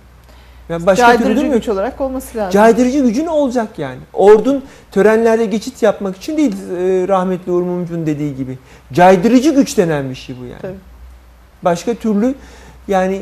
Yani 0.70 0.86
başka 0.86 1.06
türlü 1.06 1.18
Caydırıcı 1.18 1.40
durmuyor. 1.42 1.56
güç 1.60 1.70
olarak 1.70 2.02
olması 2.02 2.38
lazım. 2.38 2.52
Caydırıcı 2.52 3.00
gücün 3.00 3.26
olacak 3.26 3.80
yani. 3.80 4.00
Ordun 4.14 4.64
törenlerde 4.92 5.46
geçit 5.46 5.84
yapmak 5.84 6.16
için 6.18 6.38
değil 6.38 6.54
e, 6.54 7.08
rahmetli 7.08 7.52
Uğur 7.52 7.62
Mumcu'nun 7.62 8.06
dediği 8.06 8.36
gibi. 8.36 8.58
Caydırıcı 8.94 9.56
güç 9.56 9.78
denen 9.78 10.10
bir 10.10 10.16
şey 10.16 10.36
bu 10.42 10.46
yani. 10.46 10.62
Tabii. 10.62 10.78
Başka 11.64 11.94
türlü 11.94 12.36
yani 12.88 13.22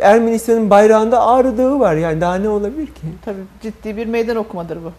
Ermenistan'ın 0.00 0.70
bayrağında 0.70 1.20
Ağrı 1.26 1.58
Dağı 1.58 1.80
var 1.80 1.94
yani 1.94 2.20
daha 2.20 2.34
ne 2.34 2.48
olabilir 2.48 2.86
ki? 2.86 3.02
Tabii 3.24 3.42
ciddi 3.62 3.96
bir 3.96 4.06
meydan 4.06 4.36
okumadır 4.36 4.76
bu. 4.84 4.92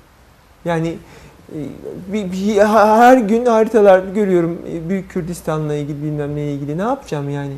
Yani 0.66 0.96
e, 1.54 2.68
her 2.68 3.18
gün 3.18 3.46
haritalar 3.46 4.00
görüyorum 4.00 4.62
e, 4.72 4.90
Büyük 4.90 5.10
Kürdistan'la 5.10 5.76
ilgili 5.76 6.04
bilmem 6.04 6.36
neyle 6.36 6.54
ilgili 6.54 6.78
ne 6.78 6.82
yapacağım 6.82 7.30
yani? 7.30 7.54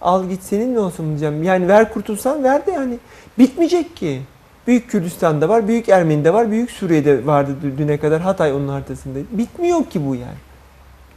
Al 0.00 0.28
git 0.28 0.42
seninle 0.42 0.80
olsun 0.80 1.08
diyeceğim. 1.08 1.42
Yani 1.42 1.68
ver 1.68 1.92
kurtulsan 1.92 2.44
ver 2.44 2.66
de 2.66 2.70
yani 2.70 2.98
bitmeyecek 3.38 3.96
ki. 3.96 4.22
Büyük 4.66 4.90
Kürdistan'da 4.90 5.48
var, 5.48 5.68
Büyük 5.68 5.88
Ermeni'de 5.88 6.32
var, 6.32 6.50
Büyük 6.50 6.70
Suriye'de 6.70 7.26
vardı 7.26 7.56
dü- 7.64 7.78
düne 7.78 7.98
kadar 7.98 8.20
Hatay 8.20 8.52
onun 8.52 8.68
haritasında. 8.68 9.18
Bitmiyor 9.32 9.84
ki 9.84 10.06
bu 10.06 10.14
yani. 10.14 10.38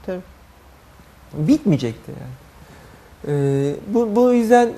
Tabii. 0.05 0.21
Bitmeyecekti 1.33 2.11
yani. 2.11 2.33
Ee, 3.27 3.75
bu, 3.87 4.15
bu 4.15 4.33
yüzden 4.33 4.69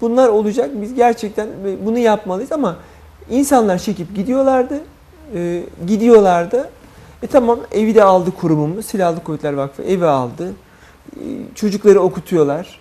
bunlar 0.00 0.28
olacak. 0.28 0.70
Biz 0.74 0.94
gerçekten 0.94 1.48
bunu 1.84 1.98
yapmalıyız 1.98 2.52
ama 2.52 2.76
insanlar 3.30 3.78
çekip 3.78 4.16
gidiyorlardı. 4.16 4.80
Ee, 5.34 5.62
gidiyorlardı. 5.86 6.70
E 7.22 7.26
tamam 7.26 7.60
evi 7.72 7.94
de 7.94 8.04
aldı 8.04 8.30
kurumumuz. 8.30 8.86
Silahlı 8.86 9.24
Kuvvetler 9.24 9.52
Vakfı 9.52 9.82
evi 9.82 10.06
aldı. 10.06 10.52
Ee, 11.16 11.20
çocukları 11.54 12.00
okutuyorlar. 12.00 12.80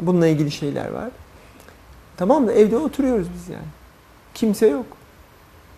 Bununla 0.00 0.26
ilgili 0.26 0.50
şeyler 0.50 0.90
var. 0.90 1.10
Tamam 2.16 2.46
da 2.46 2.52
evde 2.52 2.76
oturuyoruz 2.76 3.26
biz 3.34 3.48
yani. 3.48 3.66
Kimse 4.34 4.66
yok. 4.66 4.86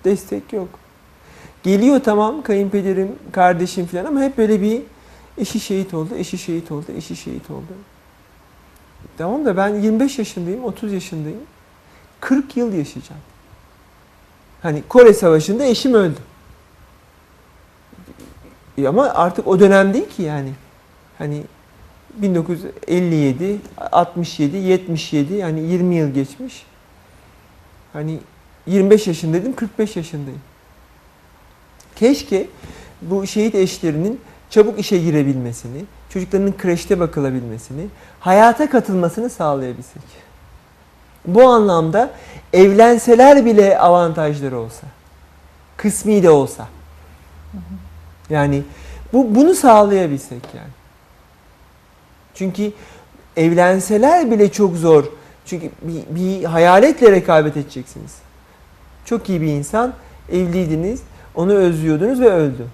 Destek 0.04 0.52
yok. 0.52 0.68
Geliyor 1.62 2.00
tamam 2.04 2.42
kayınpederim, 2.42 3.12
kardeşim 3.32 3.86
falan 3.86 4.04
ama 4.04 4.20
hep 4.20 4.38
böyle 4.38 4.62
bir 4.62 4.82
eşi 5.38 5.60
şehit 5.60 5.94
oldu, 5.94 6.14
eşi 6.16 6.38
şehit 6.38 6.72
oldu, 6.72 6.86
eşi 6.96 7.16
şehit 7.16 7.50
oldu. 7.50 7.72
Tamam 9.18 9.44
da 9.44 9.56
ben 9.56 9.74
25 9.74 10.18
yaşındayım, 10.18 10.64
30 10.64 10.92
yaşındayım. 10.92 11.40
40 12.20 12.56
yıl 12.56 12.72
yaşayacağım. 12.72 13.20
Hani 14.62 14.82
Kore 14.88 15.14
Savaşı'nda 15.14 15.64
eşim 15.64 15.94
öldü. 15.94 16.18
E 18.78 18.88
Ama 18.88 19.04
artık 19.14 19.46
o 19.46 19.60
dönem 19.60 19.94
değil 19.94 20.08
ki 20.08 20.22
yani. 20.22 20.52
Hani 21.18 21.42
1957, 22.14 23.58
67, 23.92 24.56
77 24.56 25.34
yani 25.34 25.60
20 25.60 25.94
yıl 25.94 26.10
geçmiş. 26.10 26.66
Hani 27.92 28.18
25 28.66 29.06
yaşındaydım, 29.06 29.52
45 29.52 29.96
yaşındayım. 29.96 30.40
Keşke 31.96 32.46
bu 33.02 33.26
şehit 33.26 33.54
eşlerinin 33.54 34.20
çabuk 34.50 34.78
işe 34.78 34.98
girebilmesini, 34.98 35.84
çocuklarının 36.08 36.54
kreşte 36.58 37.00
bakılabilmesini, 37.00 37.86
hayata 38.20 38.70
katılmasını 38.70 39.30
sağlayabilsek. 39.30 40.02
Bu 41.26 41.48
anlamda 41.48 42.10
evlenseler 42.52 43.44
bile 43.44 43.78
avantajları 43.78 44.58
olsa. 44.58 44.86
Kısmi 45.76 46.22
de 46.22 46.30
olsa. 46.30 46.68
Yani 48.30 48.62
bu 49.12 49.34
bunu 49.34 49.54
sağlayabilsek 49.54 50.42
yani. 50.56 50.70
Çünkü 52.34 52.72
evlenseler 53.36 54.30
bile 54.30 54.52
çok 54.52 54.76
zor. 54.76 55.04
Çünkü 55.46 55.70
bir, 55.82 56.16
bir 56.16 56.44
hayaletle 56.44 57.12
rekabet 57.12 57.56
edeceksiniz. 57.56 58.14
Çok 59.04 59.28
iyi 59.28 59.40
bir 59.40 59.46
insan, 59.46 59.92
evliydiniz, 60.32 61.02
onu 61.34 61.52
özlüyordunuz 61.52 62.20
ve 62.20 62.30
öldü. 62.30 62.66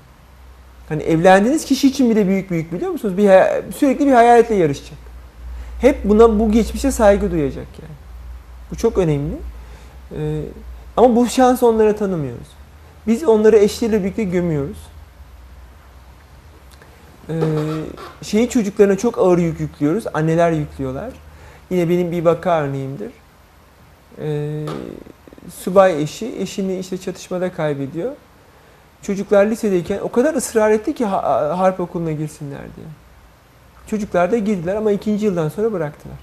Hani 0.89 1.03
evlendiğiniz 1.03 1.65
kişi 1.65 1.89
için 1.89 2.11
bile 2.11 2.27
büyük 2.27 2.51
büyük 2.51 2.73
biliyor 2.73 2.91
musunuz? 2.91 3.17
Bir 3.17 3.31
sürekli 3.73 4.07
bir 4.07 4.13
hayaletle 4.13 4.55
yarışacak. 4.55 4.99
Hep 5.81 6.05
buna 6.05 6.39
bu 6.39 6.53
geçmişe 6.53 6.91
saygı 6.91 7.31
duyacak 7.31 7.67
yani. 7.83 8.06
Bu 8.71 8.77
çok 8.77 8.99
önemli. 8.99 9.37
Ee, 10.17 10.43
ama 10.97 11.17
bu 11.17 11.27
şansı 11.27 11.67
onlara 11.67 11.97
tanımıyoruz. 11.97 12.47
Biz 13.07 13.25
onları 13.25 13.57
eşleriyle 13.57 14.01
birlikte 14.05 14.25
gömüyoruz. 14.25 14.79
Ee, 17.29 17.35
şeyi 18.23 18.49
çocuklarına 18.49 18.97
çok 18.99 19.19
ağır 19.19 19.39
yük 19.39 19.61
yüklüyoruz. 19.61 20.05
Anneler 20.14 20.53
yüklüyorlar. 20.53 21.11
Yine 21.71 21.89
benim 21.89 22.12
bir 22.12 22.25
vaka 22.25 22.61
örneğimdir. 22.62 23.11
Ee, 24.21 24.67
subay 25.59 26.03
eşi, 26.03 26.35
eşini 26.41 26.79
işte 26.79 26.99
çatışmada 26.99 27.53
kaybediyor. 27.53 28.12
Çocuklar 29.03 29.47
lisedeyken 29.47 29.99
o 29.99 30.09
kadar 30.12 30.35
ısrar 30.35 30.71
etti 30.71 30.95
ki 30.95 31.05
ha- 31.05 31.59
harp 31.59 31.81
okuluna 31.81 32.12
girsinler 32.12 32.62
diye. 32.77 32.87
Çocuklar 33.87 34.33
da 34.33 34.39
girdiler 34.39 34.77
ama 34.77 34.93
ikinci 34.93 35.27
yıldan 35.27 35.49
sonra 35.49 35.73
bıraktılar. 35.73 36.17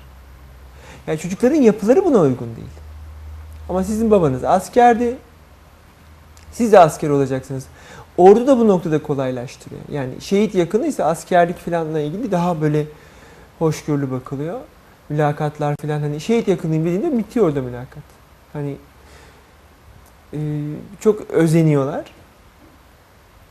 Yani 1.07 1.19
çocukların 1.19 1.55
yapıları 1.55 2.05
buna 2.05 2.19
uygun 2.19 2.55
değil. 2.55 2.67
Ama 3.69 3.83
sizin 3.83 4.11
babanız 4.11 4.43
askerdi. 4.43 5.17
Siz 6.51 6.71
de 6.71 6.79
asker 6.79 7.09
olacaksınız. 7.09 7.65
Ordu 8.17 8.47
da 8.47 8.57
bu 8.57 8.67
noktada 8.67 9.03
kolaylaştırıyor. 9.03 9.81
Yani 9.91 10.21
şehit 10.21 10.55
yakınıysa 10.55 11.05
askerlik 11.05 11.57
falanla 11.57 11.99
ilgili 11.99 12.31
daha 12.31 12.61
böyle 12.61 12.85
hoşgörülü 13.59 14.11
bakılıyor. 14.11 14.59
Mülakatlar 15.09 15.75
falan 15.81 15.99
hani 15.99 16.21
şehit 16.21 16.47
yakınıyım 16.47 16.85
dediğinde 16.85 17.17
bitiyor 17.17 17.45
orada 17.45 17.61
mülakat. 17.61 18.03
Hani 18.53 18.75
e, 20.33 20.39
çok 20.99 21.29
özeniyorlar. 21.29 22.05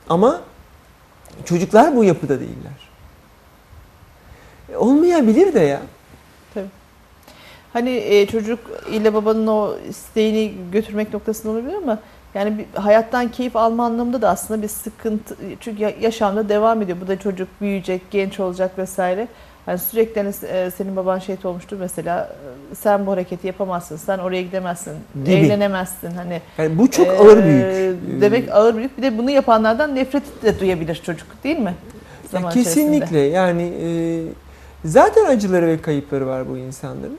Ama 0.09 0.41
çocuklar 1.45 1.97
bu 1.97 2.05
yapıda 2.05 2.41
değiller. 2.41 2.89
E, 4.73 4.77
olmayabilir 4.77 5.55
de 5.55 5.61
ya. 5.61 5.83
Hani 7.73 7.91
e, 7.91 8.27
çocuk 8.27 8.59
ile 8.91 9.15
babanın 9.15 9.47
o 9.47 9.75
isteğini 9.89 10.53
götürmek 10.73 11.15
noktasında 11.15 11.53
olabilir 11.53 11.75
ama 11.75 11.99
yani 12.35 12.59
bir 12.59 12.81
hayattan 12.81 13.29
keyif 13.31 13.57
alma 13.57 13.85
anlamında 13.85 14.23
da 14.23 14.29
aslında 14.29 14.63
bir 14.63 14.69
sıkıntı 14.69 15.37
çünkü 15.61 15.83
ya- 15.83 15.93
yaşamda 16.01 16.49
devam 16.49 16.83
ediyor. 16.83 16.99
Bu 17.05 17.09
da 17.09 17.19
çocuk 17.19 17.49
büyüyecek, 17.61 18.03
genç 18.11 18.41
olacak 18.41 18.79
vesaire. 18.79 19.29
Hani 19.67 19.79
sürekli 19.79 20.21
hani, 20.23 20.35
e, 20.53 20.71
senin 20.71 20.97
baban 20.97 21.19
şehit 21.19 21.45
olmuştur 21.45 21.77
mesela 21.81 22.37
e, 22.73 22.75
sen 22.75 23.07
bu 23.07 23.11
hareketi 23.13 23.47
yapamazsın, 23.47 23.97
sen 23.97 24.19
oraya 24.19 24.43
gidemezsin, 24.43 24.93
Gibi. 25.25 25.35
eğlenemezsin 25.35 26.11
hani. 26.11 26.41
Yani 26.59 26.79
bu 26.79 26.91
çok 26.91 27.07
e, 27.07 27.11
ağır 27.11 27.45
büyük. 27.45 27.97
Demek 28.21 28.53
ağır 28.53 28.77
büyük. 28.77 28.99
Bir 28.99 29.03
de 29.03 29.19
bunu 29.19 29.31
yapanlardan 29.31 29.95
nefret 29.95 30.43
de 30.43 30.61
duyabilir 30.61 31.01
çocuk 31.07 31.45
değil 31.45 31.59
mi? 31.59 31.65
Ya 31.65 32.29
Zaman 32.31 32.53
kesinlikle 32.53 32.97
içerisinde. 32.97 33.19
yani 33.19 33.63
e, 33.83 33.89
zaten 34.85 35.25
acıları 35.25 35.67
ve 35.67 35.81
kayıpları 35.83 36.27
var 36.27 36.49
bu 36.49 36.59
insanların. 36.59 37.19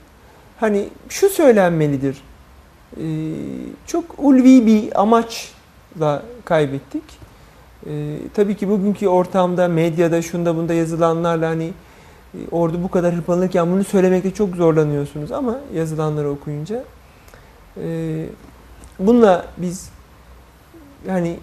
Hani 0.63 0.89
şu 1.09 1.29
söylenmelidir. 1.29 2.21
E, 2.97 3.05
çok 3.87 4.05
ulvi 4.17 4.65
bir 4.65 5.01
amaçla 5.01 6.23
kaybettik. 6.45 7.03
E, 7.85 8.17
tabii 8.33 8.55
ki 8.55 8.69
bugünkü 8.69 9.07
ortamda, 9.07 9.67
medyada, 9.67 10.21
şunda 10.21 10.55
bunda 10.55 10.73
yazılanlarla 10.73 11.49
hani 11.49 11.71
e, 12.33 12.37
orada 12.51 12.83
bu 12.83 12.91
kadar 12.91 13.15
hırpalanırken 13.15 13.71
bunu 13.71 13.83
söylemekte 13.83 14.33
çok 14.33 14.55
zorlanıyorsunuz 14.55 15.31
ama 15.31 15.59
yazılanları 15.73 16.29
okuyunca. 16.29 16.83
E, 17.77 18.25
bununla 18.99 19.45
biz 19.57 19.89
yani 21.07 21.37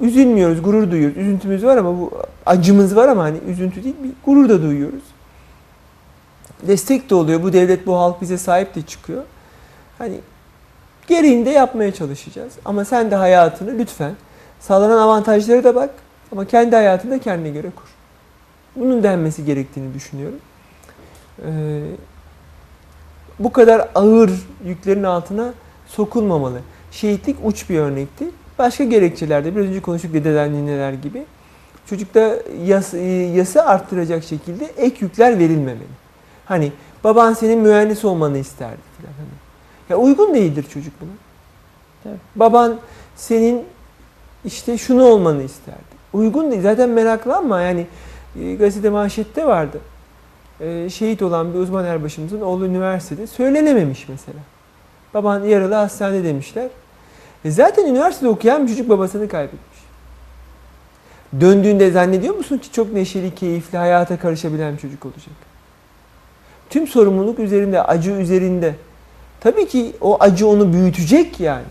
üzülmüyoruz, 0.00 0.62
gurur 0.62 0.90
duyuyoruz. 0.90 1.16
Üzüntümüz 1.16 1.64
var 1.64 1.76
ama 1.76 2.00
bu 2.00 2.10
acımız 2.46 2.96
var 2.96 3.08
ama 3.08 3.22
hani 3.22 3.38
üzüntü 3.48 3.84
değil, 3.84 3.96
bir 4.04 4.10
gurur 4.24 4.48
da 4.48 4.62
duyuyoruz. 4.62 5.13
Destek 6.66 7.10
de 7.10 7.14
oluyor. 7.14 7.42
Bu 7.42 7.52
devlet, 7.52 7.86
bu 7.86 7.96
halk 7.96 8.20
bize 8.20 8.38
sahip 8.38 8.74
de 8.74 8.82
çıkıyor. 8.82 9.22
Hani 9.98 10.20
gereğini 11.06 11.46
de 11.46 11.50
yapmaya 11.50 11.94
çalışacağız. 11.94 12.52
Ama 12.64 12.84
sen 12.84 13.10
de 13.10 13.14
hayatını 13.14 13.78
lütfen 13.78 14.14
sağlanan 14.60 14.98
avantajlara 14.98 15.64
da 15.64 15.74
bak 15.74 15.90
ama 16.32 16.44
kendi 16.44 16.76
hayatını 16.76 17.10
da 17.10 17.18
kendine 17.18 17.50
göre 17.50 17.70
kur. 17.76 17.88
Bunun 18.76 19.02
denmesi 19.02 19.44
gerektiğini 19.44 19.94
düşünüyorum. 19.94 20.38
Ee, 21.46 21.80
bu 23.38 23.52
kadar 23.52 23.88
ağır 23.94 24.30
yüklerin 24.64 25.02
altına 25.02 25.54
sokulmamalı. 25.86 26.60
Şehitlik 26.90 27.36
uç 27.44 27.70
bir 27.70 27.78
örnekti. 27.78 28.30
Başka 28.58 28.84
gerekçelerde 28.84 29.56
biraz 29.56 29.66
önce 29.66 29.80
konuştuk 29.80 30.14
dedeler 30.14 30.48
nineler 30.52 30.92
gibi. 30.92 31.24
Çocukta 31.86 32.36
yas, 32.64 32.94
e, 32.94 32.98
yası 33.08 33.64
arttıracak 33.64 34.24
şekilde 34.24 34.64
ek 34.64 34.96
yükler 35.00 35.38
verilmemeli. 35.38 36.03
Hani 36.46 36.72
baban 37.04 37.32
senin 37.32 37.58
mühendis 37.58 38.04
olmanı 38.04 38.38
isterdi 38.38 38.80
falan. 38.98 39.12
Hani. 39.12 39.28
Ya 39.88 39.96
uygun 39.96 40.34
değildir 40.34 40.66
çocuk 40.72 41.00
buna. 41.00 41.10
Tabii. 42.04 42.18
Baban 42.36 42.76
senin 43.16 43.64
işte 44.44 44.78
şunu 44.78 45.04
olmanı 45.04 45.42
isterdi. 45.42 45.94
Uygun 46.12 46.50
değil. 46.50 46.62
Zaten 46.62 46.88
meraklanma 46.88 47.60
yani 47.60 47.86
e, 48.40 48.54
gazete 48.54 48.90
manşette 48.90 49.46
vardı. 49.46 49.80
E, 50.60 50.90
şehit 50.90 51.22
olan 51.22 51.54
bir 51.54 51.58
uzman 51.58 51.84
erbaşımızın 51.84 52.40
oğlu 52.40 52.66
üniversitede 52.66 53.26
söylenememiş 53.26 54.08
mesela. 54.08 54.38
Baban 55.14 55.44
yaralı 55.44 55.74
hastanede 55.74 56.24
demişler. 56.24 56.68
E 57.44 57.50
zaten 57.50 57.86
üniversitede 57.86 58.28
okuyan 58.28 58.66
bir 58.66 58.70
çocuk 58.70 58.88
babasını 58.88 59.28
kaybetmiş. 59.28 59.84
Döndüğünde 61.40 61.90
zannediyor 61.90 62.34
musun 62.34 62.58
ki 62.58 62.72
çok 62.72 62.92
neşeli, 62.92 63.34
keyifli, 63.34 63.78
hayata 63.78 64.18
karışabilen 64.18 64.74
bir 64.74 64.78
çocuk 64.78 65.06
olacak? 65.06 65.53
Tüm 66.74 66.86
sorumluluk 66.86 67.38
üzerinde, 67.38 67.82
acı 67.82 68.10
üzerinde. 68.10 68.74
Tabii 69.40 69.68
ki 69.68 69.92
o 70.00 70.16
acı 70.20 70.48
onu 70.48 70.72
büyütecek 70.72 71.40
yani. 71.40 71.64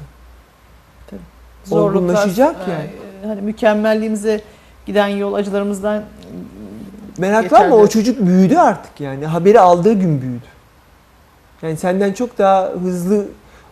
olgunlaşacak 1.71 2.55
e, 2.67 2.71
yani. 2.71 2.89
Hani 3.25 3.41
mükemmelliğimize 3.41 4.41
giden 4.85 5.07
yol 5.07 5.33
acılarımızdan 5.33 6.03
Meraklanma 7.17 7.75
o 7.75 7.87
çocuk 7.87 8.19
büyüdü 8.19 8.57
artık 8.57 8.99
yani. 8.99 9.25
Haberi 9.25 9.59
aldığı 9.59 9.93
gün 9.93 10.21
büyüdü. 10.21 10.45
Yani 11.61 11.77
senden 11.77 12.13
çok 12.13 12.37
daha 12.37 12.69
hızlı 12.69 13.25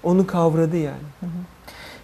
onu 0.03 0.27
kavradı 0.27 0.77
yani. 0.77 1.31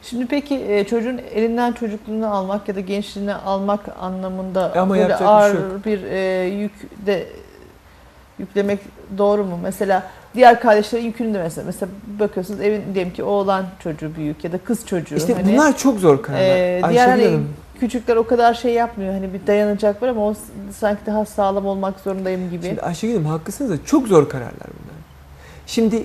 Şimdi 0.02 0.28
peki 0.28 0.56
e, 0.56 0.84
çocuğun 0.84 1.22
elinden 1.34 1.72
çocukluğunu 1.72 2.36
almak 2.36 2.68
ya 2.68 2.76
da 2.76 2.80
gençliğini 2.80 3.34
almak 3.34 3.90
anlamında 4.02 4.74
Ama 4.76 4.90
böyle 4.90 5.02
yapacak 5.02 5.22
bir 5.22 5.26
ağır 5.26 5.52
şey 5.52 5.94
bir 5.94 6.04
e, 6.04 6.44
yük 6.46 7.06
de 7.06 7.28
yüklemek 8.40 8.80
doğru 9.18 9.46
mu? 9.46 9.60
Mesela 9.64 10.04
diğer 10.36 10.60
kardeşlerin 10.60 11.06
yükünü 11.06 11.34
de 11.34 11.44
mesela 11.44 11.66
mesela 11.66 11.92
bakıyorsunuz 12.20 12.62
evin 12.62 12.94
diyelim 12.94 13.14
ki 13.14 13.24
oğlan 13.24 13.66
çocuğu 13.84 14.16
büyük 14.16 14.44
ya 14.44 14.52
da 14.52 14.58
kız 14.58 14.86
çocuğu. 14.86 15.16
İşte 15.16 15.34
hani, 15.34 15.54
bunlar 15.54 15.78
çok 15.78 16.00
zor 16.00 16.22
kararlar. 16.24 16.46
e, 16.48 16.82
Ayşegül 16.84 16.94
diğer 16.94 17.10
hani 17.10 17.26
Hanım, 17.26 17.50
küçükler 17.80 18.16
o 18.16 18.28
kadar 18.28 18.54
şey 18.54 18.74
yapmıyor. 18.74 19.14
Hani 19.14 19.34
bir 19.34 19.48
dayanacak 19.48 20.02
var 20.02 20.08
ama 20.08 20.28
o 20.28 20.34
sanki 20.78 21.06
daha 21.06 21.26
sağlam 21.26 21.66
olmak 21.66 22.00
zorundayım 22.00 22.52
gibi. 22.52 22.66
Şimdi 22.66 22.82
Ayşegül 22.82 23.14
Hanım 23.14 23.26
haklısınız 23.26 23.72
da 23.72 23.86
çok 23.86 24.08
zor 24.08 24.30
kararlar 24.30 24.68
bunlar. 24.68 24.98
Şimdi 25.68 26.04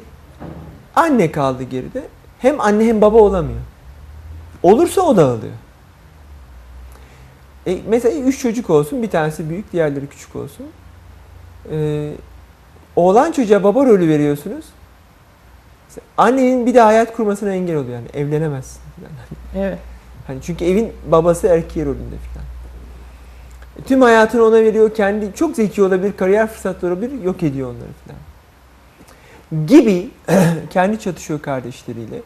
anne 0.96 1.32
kaldı 1.32 1.62
geride. 1.62 2.02
Hem 2.38 2.60
anne 2.60 2.84
hem 2.86 3.00
baba 3.00 3.18
olamıyor. 3.18 3.60
Olursa 4.62 5.00
o 5.00 5.16
dağılıyor. 5.16 5.52
E, 7.66 7.78
mesela 7.88 8.20
üç 8.20 8.40
çocuk 8.40 8.70
olsun, 8.70 9.02
bir 9.02 9.10
tanesi 9.10 9.50
büyük, 9.50 9.72
diğerleri 9.72 10.06
küçük 10.06 10.36
olsun. 10.36 10.66
E, 11.70 12.10
oğlan 12.96 13.32
çocuğa 13.32 13.64
baba 13.64 13.86
rolü 13.86 14.08
veriyorsunuz. 14.08 14.64
Annenin 16.16 16.66
bir 16.66 16.74
de 16.74 16.80
hayat 16.80 17.16
kurmasına 17.16 17.50
engel 17.52 17.76
oluyor 17.76 17.94
yani 17.94 18.08
evlenemezsin. 18.14 18.80
falan. 18.96 19.12
Evet. 19.66 19.78
Hani 20.26 20.42
çünkü 20.42 20.64
evin 20.64 20.92
babası 21.06 21.46
erkeği 21.46 21.86
rolünde 21.86 22.16
falan. 22.34 22.46
Tüm 23.86 24.02
hayatını 24.02 24.42
ona 24.44 24.62
veriyor. 24.62 24.94
Kendi 24.94 25.34
çok 25.34 25.56
zeki 25.56 25.82
olabilir, 25.82 26.12
kariyer 26.12 26.46
fırsatları 26.46 26.92
olabilir, 26.92 27.22
yok 27.22 27.42
ediyor 27.42 27.68
onları 27.70 27.88
falan. 28.06 29.66
Gibi 29.66 30.10
kendi 30.70 31.00
çatışıyor 31.00 31.42
kardeşleriyle. 31.42 32.22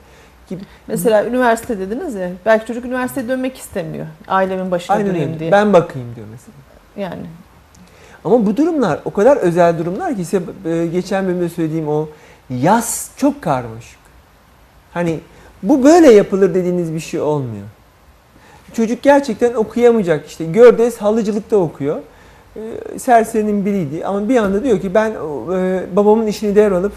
Gibi. 0.49 0.63
Mesela 0.87 1.25
üniversite 1.27 1.79
dediniz 1.79 2.15
ya. 2.15 2.31
Belki 2.47 2.67
çocuk 2.67 2.85
üniversiteye 2.85 3.29
dönmek 3.29 3.59
istemiyor. 3.59 4.07
Ailemin 4.29 4.71
başına 4.71 4.97
Aynen 4.97 5.09
döneyim 5.11 5.29
öyle. 5.29 5.41
diye. 5.41 5.53
Ben 5.53 5.73
bakayım 5.73 6.09
diyor 6.17 6.27
mesela. 6.31 6.55
Yani 6.97 7.27
Ama 8.27 8.47
bu 8.47 8.57
durumlar 8.57 9.01
o 9.05 9.13
kadar 9.13 9.37
özel 9.37 9.79
durumlar 9.79 10.17
ki 10.17 10.25
size 10.25 10.43
e, 10.65 10.87
geçen 10.87 11.27
bölümde 11.27 11.49
söylediğim 11.49 11.89
o 11.89 12.09
yaz 12.51 13.11
çok 13.17 13.43
karmaşık. 13.43 13.99
Hani 14.95 15.21
bu 15.63 15.85
böyle 15.85 16.13
yapılır 16.13 16.55
dediğiniz 16.55 16.95
bir 16.95 17.01
şey 17.01 17.21
olmuyor. 17.21 17.67
Çocuk 18.73 19.03
gerçekten 19.03 19.55
okuyamayacak 19.55 20.27
işte. 20.27 20.45
Gördes 20.45 20.97
halıcılıkta 20.97 21.57
okuyor. 21.57 21.99
E, 22.57 22.99
serserinin 22.99 23.67
biriydi 23.67 24.07
ama 24.07 24.29
bir 24.29 24.37
anda 24.37 24.65
diyor 24.65 24.81
ki 24.81 24.95
ben 24.95 25.11
e, 25.11 25.17
babamın 25.97 26.27
işini 26.27 26.57
devralıp 26.57 26.93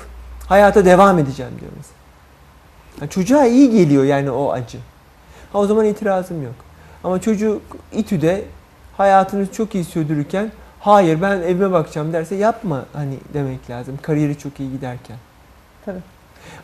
hayata 0.47 0.85
devam 0.85 1.19
edeceğim 1.19 1.51
diyor 1.59 1.71
mesela. 1.77 3.09
Çocuğa 3.09 3.45
iyi 3.45 3.71
geliyor 3.71 4.03
yani 4.03 4.31
o 4.31 4.51
acı. 4.51 4.77
Ha 5.53 5.59
o 5.59 5.65
zaman 5.67 5.85
itirazım 5.85 6.43
yok. 6.43 6.55
Ama 7.03 7.21
çocuk 7.21 7.61
İTÜ'de 7.93 8.43
hayatını 8.97 9.51
çok 9.51 9.75
iyi 9.75 9.83
sürdürürken 9.83 10.51
hayır 10.79 11.21
ben 11.21 11.37
evime 11.37 11.71
bakacağım 11.71 12.13
derse 12.13 12.35
yapma 12.35 12.85
hani 12.93 13.15
demek 13.33 13.69
lazım. 13.69 13.99
Kariyeri 14.01 14.37
çok 14.37 14.59
iyi 14.59 14.71
giderken. 14.71 15.17
Tabii. 15.85 15.99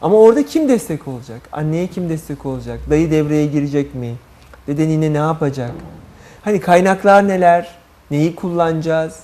Ama 0.02 0.16
orada 0.16 0.46
kim 0.46 0.70
destek 0.70 1.08
olacak? 1.08 1.42
Anneye 1.52 1.88
kim 1.88 2.10
destek 2.10 2.46
olacak? 2.46 2.80
Dayı 2.90 3.12
devreye 3.12 3.46
girecek 3.46 3.96
mi? 3.96 4.16
Deden 4.68 4.90
yine 4.90 5.14
ne 5.14 5.18
yapacak? 5.18 5.72
Hani 6.44 6.60
kaynaklar 6.60 7.28
neler? 7.28 7.76
Neyi 8.12 8.36
kullanacağız? 8.36 9.20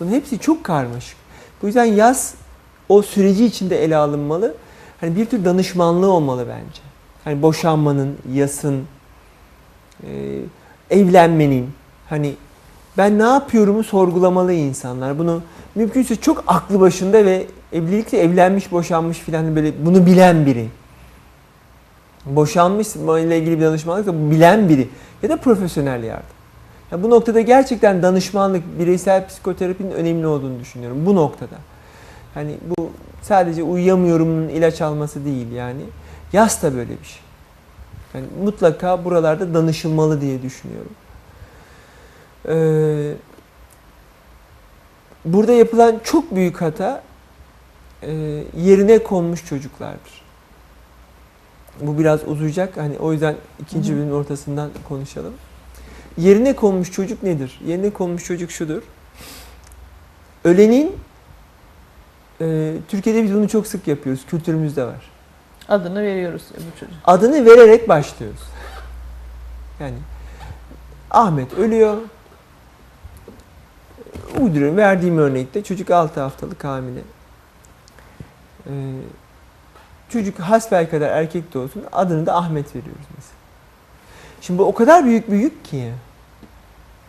Bunun 0.00 0.10
hepsi 0.10 0.38
çok 0.38 0.64
karmaşık. 0.64 1.16
Bu 1.62 1.66
yüzden 1.66 1.84
yaz 1.84 2.34
o 2.88 3.02
süreci 3.02 3.44
içinde 3.44 3.84
ele 3.84 3.96
alınmalı. 3.96 4.54
Hani 5.00 5.16
bir 5.16 5.26
tür 5.26 5.44
danışmanlığı 5.44 6.10
olmalı 6.10 6.46
bence. 6.48 6.82
Hani 7.24 7.42
boşanmanın, 7.42 8.18
yasın, 8.32 8.84
e, 10.06 10.38
evlenmenin, 10.90 11.70
hani 12.08 12.34
ben 12.98 13.18
ne 13.18 13.22
yapıyorumu 13.22 13.84
sorgulamalı 13.84 14.52
insanlar. 14.52 15.18
Bunu 15.18 15.42
mümkünse 15.74 16.16
çok 16.16 16.44
aklı 16.46 16.80
başında 16.80 17.24
ve 17.24 17.46
evlilikle 17.72 18.18
evlenmiş, 18.18 18.72
boşanmış 18.72 19.18
filan 19.18 19.56
böyle 19.56 19.86
bunu 19.86 20.06
bilen 20.06 20.46
biri. 20.46 20.68
Boşanmış 22.26 22.96
ile 22.96 23.38
ilgili 23.38 23.58
bir 23.58 23.64
danışmanlık 23.64 24.06
da 24.06 24.30
bilen 24.30 24.68
biri 24.68 24.88
ya 25.22 25.28
da 25.28 25.36
profesyonel 25.36 26.02
yardım. 26.02 26.26
Ya 26.92 27.02
bu 27.02 27.10
noktada 27.10 27.40
gerçekten 27.40 28.02
danışmanlık, 28.02 28.78
bireysel 28.78 29.26
psikoterapinin 29.26 29.90
önemli 29.90 30.26
olduğunu 30.26 30.60
düşünüyorum 30.60 31.06
bu 31.06 31.16
noktada. 31.16 31.56
Hani 32.34 32.56
bu 32.64 32.90
sadece 33.22 33.62
uyuyamıyorumun 33.62 34.48
ilaç 34.48 34.80
alması 34.80 35.24
değil 35.24 35.52
yani. 35.52 35.82
Yas 36.32 36.62
da 36.62 36.74
böyle 36.74 36.90
bir 36.90 37.04
şey. 37.04 37.20
Yani 38.14 38.26
mutlaka 38.44 39.04
buralarda 39.04 39.54
danışılmalı 39.54 40.20
diye 40.20 40.42
düşünüyorum. 40.42 40.92
Ee, 42.48 43.12
burada 45.24 45.52
yapılan 45.52 46.00
çok 46.04 46.34
büyük 46.34 46.60
hata 46.60 47.02
e, 48.02 48.10
yerine 48.56 48.98
konmuş 48.98 49.46
çocuklardır. 49.46 50.22
Bu 51.80 51.98
biraz 51.98 52.28
uzayacak. 52.28 52.76
Hani 52.76 52.98
o 52.98 53.12
yüzden 53.12 53.36
ikinci 53.60 53.92
bölümün 53.92 54.12
ortasından 54.12 54.70
konuşalım. 54.88 55.34
Yerine 56.18 56.56
konmuş 56.56 56.92
çocuk 56.92 57.22
nedir? 57.22 57.60
Yerine 57.66 57.90
konmuş 57.90 58.24
çocuk 58.24 58.50
şudur. 58.50 58.82
Ölenin 60.44 60.96
e, 62.40 62.74
Türkiye'de 62.88 63.22
biz 63.22 63.34
bunu 63.34 63.48
çok 63.48 63.66
sık 63.66 63.88
yapıyoruz. 63.88 64.26
Kültürümüzde 64.26 64.84
var. 64.84 65.10
Adını 65.68 66.02
veriyoruz 66.02 66.42
öbür 66.54 66.80
çocuğa. 66.80 66.96
Adını 67.04 67.46
vererek 67.46 67.88
başlıyoruz. 67.88 68.40
Yani 69.80 69.96
Ahmet 71.10 71.54
ölüyor. 71.54 71.96
Uyduruyorum. 74.40 74.76
Verdiğim 74.76 75.18
örnekte 75.18 75.64
çocuk 75.64 75.90
6 75.90 76.20
haftalık 76.20 76.64
hamile. 76.64 77.00
Ee, 78.66 78.70
çocuk 80.08 80.40
hasbelkader 80.40 81.08
erkek 81.08 81.54
de 81.54 81.58
olsun 81.58 81.84
adını 81.92 82.26
da 82.26 82.34
Ahmet 82.36 82.76
veriyoruz 82.76 83.06
mesela. 83.16 83.36
Şimdi 84.40 84.58
bu 84.58 84.64
o 84.64 84.74
kadar 84.74 85.04
büyük 85.04 85.30
bir 85.30 85.36
yük 85.36 85.64
ki. 85.64 85.92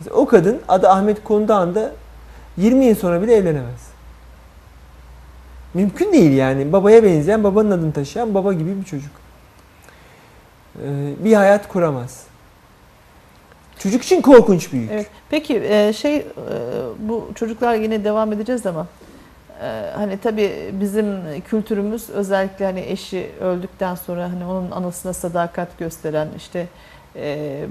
Mesela 0.00 0.16
o 0.16 0.26
kadın 0.26 0.60
adı 0.68 0.88
Ahmet 0.88 1.24
konduğu 1.24 1.54
anda 1.54 1.92
20 2.56 2.84
yıl 2.84 2.94
sonra 2.94 3.22
bile 3.22 3.34
evlenemez. 3.34 3.88
Mümkün 5.74 6.12
değil 6.12 6.32
yani. 6.32 6.72
Babaya 6.72 7.02
benzeyen, 7.02 7.44
babanın 7.44 7.70
adını 7.70 7.92
taşıyan 7.92 8.34
baba 8.34 8.52
gibi 8.52 8.80
bir 8.80 8.84
çocuk. 8.84 9.12
Ee, 10.82 11.14
bir 11.18 11.34
hayat 11.34 11.68
kuramaz. 11.68 12.26
Çocuk 13.78 14.02
için 14.02 14.22
korkunç 14.22 14.72
bir 14.72 14.78
yük. 14.78 14.90
Evet. 14.92 15.06
Peki 15.30 15.62
e, 15.68 15.92
şey 15.92 16.16
e, 16.16 16.24
bu 16.98 17.30
çocuklar 17.34 17.74
yine 17.74 18.04
devam 18.04 18.32
edeceğiz 18.32 18.66
ama 18.66 18.86
e, 19.62 19.90
hani 19.96 20.18
tabii 20.18 20.52
bizim 20.72 21.06
kültürümüz 21.48 22.10
özellikle 22.10 22.64
hani 22.64 22.80
eşi 22.80 23.30
öldükten 23.40 23.94
sonra 23.94 24.22
hani 24.22 24.44
onun 24.44 24.70
anısına 24.70 25.12
sadakat 25.12 25.78
gösteren 25.78 26.28
işte 26.36 26.66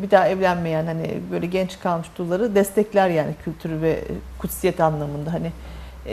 bir 0.01 0.11
daha 0.11 0.27
evlenmeyen 0.27 0.85
hani 0.85 1.19
böyle 1.31 1.45
genç 1.45 1.79
kalmış 1.79 2.07
dulları 2.17 2.55
destekler 2.55 3.09
yani 3.09 3.31
kültürü 3.45 3.81
ve 3.81 3.99
kutsiyet 4.39 4.79
anlamında 4.79 5.33
hani 5.33 5.51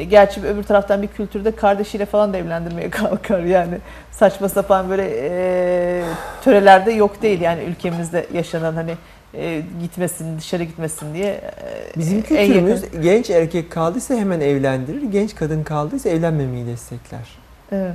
gerçi 0.08 0.40
öbür 0.42 0.62
taraftan 0.62 1.02
bir 1.02 1.06
kültürde 1.06 1.56
kardeşiyle 1.56 2.06
falan 2.06 2.32
da 2.32 2.36
evlendirmeye 2.36 2.90
kalkar 2.90 3.40
yani 3.40 3.78
saçma 4.10 4.48
sapan 4.48 4.90
böyle 4.90 6.04
törelerde 6.44 6.92
yok 6.92 7.22
değil 7.22 7.40
yani 7.40 7.62
ülkemizde 7.62 8.26
yaşanan 8.32 8.74
hani 8.74 8.94
e, 9.34 9.62
gitmesin 9.82 10.38
dışarı 10.38 10.64
gitmesin 10.64 11.14
diye 11.14 11.26
e, 11.26 11.98
Bizim 11.98 12.22
kültürümüz 12.22 12.82
yakın- 12.82 13.02
genç 13.02 13.30
erkek 13.30 13.70
kaldıysa 13.72 14.14
hemen 14.14 14.40
evlendirir, 14.40 15.02
genç 15.02 15.34
kadın 15.34 15.62
kaldıysa 15.62 16.08
evlenmemeyi 16.08 16.66
destekler. 16.66 17.28
Evet. 17.72 17.94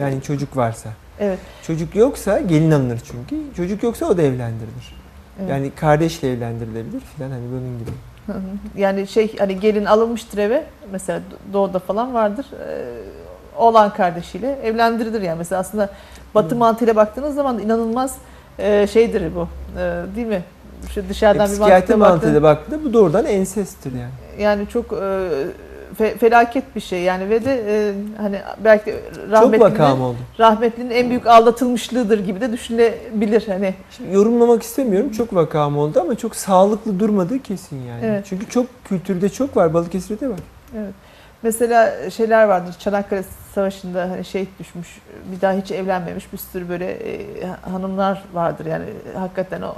Yani 0.00 0.22
çocuk 0.22 0.56
varsa. 0.56 0.88
evet. 1.20 1.38
Çocuk 1.66 1.96
yoksa 1.96 2.40
gelin 2.40 2.70
alınır 2.70 3.00
çünkü. 3.04 3.54
Çocuk 3.56 3.82
yoksa 3.82 4.06
o 4.06 4.16
da 4.16 4.22
evlendirilir. 4.22 4.94
evet. 5.40 5.50
Yani 5.50 5.70
kardeşle 5.70 6.32
evlendirilebilir 6.32 7.00
filan 7.00 7.30
hani 7.30 7.42
bunun 7.50 7.78
gibi. 7.78 7.90
Hı 8.26 8.32
hı. 8.32 8.80
yani 8.80 9.06
şey 9.06 9.36
hani 9.38 9.60
gelin 9.60 9.84
alınmıştır 9.84 10.38
eve 10.38 10.64
mesela 10.92 11.20
doğuda 11.52 11.78
falan 11.78 12.14
vardır. 12.14 12.46
E, 12.68 12.84
oğlan 13.56 13.92
kardeşiyle 13.94 14.58
evlendirilir 14.62 15.22
yani 15.22 15.38
mesela 15.38 15.60
aslında 15.60 15.90
Batı 16.34 16.56
mantığıyla 16.56 16.96
baktığınız 16.96 17.34
zaman 17.34 17.58
inanılmaz 17.58 18.16
e, 18.58 18.86
şeydir 18.86 19.22
bu. 19.34 19.48
E, 19.80 20.02
değil 20.16 20.26
mi? 20.26 20.42
Şu 20.94 21.08
dışarıdan 21.08 21.50
E, 21.50 21.52
bir 21.52 21.58
mantıkla 21.58 21.96
mantığıyla 21.96 22.42
baktığın- 22.42 22.42
baktığında 22.42 22.84
bu 22.84 22.92
doğrudan 22.92 23.26
ensesttir 23.26 23.92
yani. 23.92 24.42
yani 24.42 24.68
çok 24.68 24.92
e, 24.92 24.96
fe- 26.00 26.18
felaket 26.18 26.76
bir 26.76 26.80
şey 26.80 27.00
yani 27.02 27.30
ve 27.30 27.44
de 27.44 27.62
e, 27.68 27.92
hani 28.22 28.38
belki 28.64 28.94
rahmetlinin, 29.30 29.60
rahmetlinin 30.38 30.90
en 30.90 31.08
büyük 31.10 31.26
aldatılmışlığıdır 31.26 32.18
gibi 32.18 32.40
de 32.40 32.52
düşünülebilir 32.52 33.44
hani. 33.48 33.74
Şimdi 33.90 34.14
yorumlamak 34.14 34.62
istemiyorum. 34.62 35.10
Çok 35.10 35.34
vakam 35.34 35.78
oldu 35.78 36.00
ama 36.00 36.14
çok 36.14 36.36
sağlıklı 36.36 37.00
durmadığı 37.00 37.38
kesin 37.42 37.82
yani. 37.82 38.00
Evet. 38.04 38.26
Çünkü 38.28 38.48
çok 38.48 38.66
kültürde 38.84 39.28
çok 39.28 39.56
var. 39.56 39.74
Balıkesir'de 39.74 40.28
var. 40.28 40.38
Evet. 40.78 40.94
Mesela 41.44 42.10
şeyler 42.10 42.44
vardır. 42.44 42.74
Çanakkale 42.78 43.24
Savaşı'nda 43.54 44.10
hani 44.10 44.24
şehit 44.24 44.58
düşmüş, 44.58 45.00
bir 45.32 45.40
daha 45.40 45.52
hiç 45.52 45.70
evlenmemiş 45.70 46.32
bir 46.32 46.38
sürü 46.38 46.68
böyle 46.68 46.90
e, 46.90 47.46
hanımlar 47.46 48.24
vardır. 48.34 48.66
Yani 48.66 48.84
hakikaten 49.14 49.62
o 49.62 49.74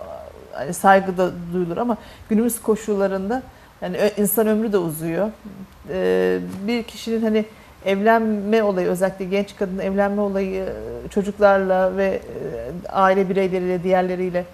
hani 0.52 0.74
saygı 0.74 1.18
da 1.18 1.30
duyulur 1.52 1.76
ama 1.76 1.96
günümüz 2.28 2.62
koşullarında 2.62 3.42
yani 3.82 3.96
insan 4.16 4.46
ömrü 4.46 4.72
de 4.72 4.78
uzuyor. 4.78 5.30
Ee, 5.90 6.38
bir 6.66 6.82
kişinin 6.82 7.22
hani 7.22 7.44
evlenme 7.84 8.62
olayı 8.62 8.88
özellikle 8.88 9.24
genç 9.24 9.56
kadının 9.56 9.78
evlenme 9.78 10.20
olayı 10.20 10.64
e, 10.64 11.08
çocuklarla 11.08 11.96
ve 11.96 12.04
e, 12.04 12.88
aile 12.88 13.28
bireyleriyle 13.28 13.82
diğerleriyle 13.82 14.38
e, 14.38 14.44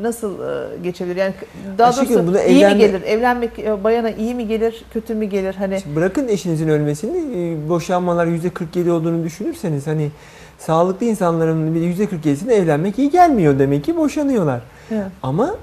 nasıl 0.00 0.34
e, 0.40 0.76
geçebilir? 0.82 1.16
Yani 1.16 1.34
daha 1.78 1.88
Ayşegül, 1.88 2.14
doğrusu 2.14 2.26
buna 2.26 2.42
iyi 2.42 2.58
evlenme- 2.64 2.74
mi 2.74 2.78
gelir? 2.80 3.02
Evlenmek 3.02 3.58
e, 3.58 3.84
bayana 3.84 4.10
iyi 4.10 4.34
mi 4.34 4.48
gelir, 4.48 4.84
kötü 4.92 5.14
mü 5.14 5.24
gelir? 5.24 5.54
Hani 5.54 5.80
Şimdi 5.80 5.96
bırakın 5.96 6.28
eşinizin 6.28 6.68
ölmesini, 6.68 7.18
e, 7.18 7.68
boşanmalar 7.68 8.26
%47 8.26 8.90
olduğunu 8.90 9.24
düşünürseniz 9.24 9.86
hani 9.86 10.10
sağlıklı 10.58 11.06
insanların 11.06 11.74
bir 11.74 11.80
%47'sine 11.80 12.52
evlenmek 12.52 12.98
iyi 12.98 13.10
gelmiyor 13.10 13.58
demek 13.58 13.84
ki 13.84 13.96
boşanıyorlar. 13.96 14.60
Evet. 14.92 15.06
Ama 15.22 15.54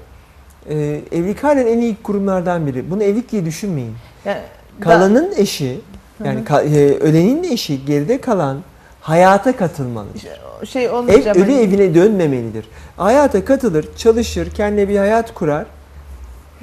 e, 0.68 1.00
evlilik 1.12 1.44
halen 1.44 1.66
en 1.66 1.78
iyi 1.78 1.96
kurumlardan 2.02 2.66
biri. 2.66 2.90
Bunu 2.90 3.02
evlilik 3.02 3.32
diye 3.32 3.44
düşünmeyin. 3.44 3.94
Yani 4.24 4.38
Kalanın 4.80 5.32
eşi, 5.36 5.80
yani 6.24 6.40
ka- 6.40 6.64
e, 6.76 6.98
ölenin 6.98 7.42
eşi 7.42 7.84
geride 7.84 8.20
kalan 8.20 8.58
hayata 9.00 9.56
katılmalı. 9.56 10.06
da- 10.14 10.45
şey 10.64 10.84
Ev 10.84 10.92
olmayacak. 10.92 11.36
ölü 11.36 11.52
evine 11.52 11.94
dönmemelidir. 11.94 12.68
Hayata 12.96 13.44
katılır, 13.44 13.88
çalışır, 13.96 14.50
kendine 14.50 14.88
bir 14.88 14.98
hayat 14.98 15.34
kurar. 15.34 15.66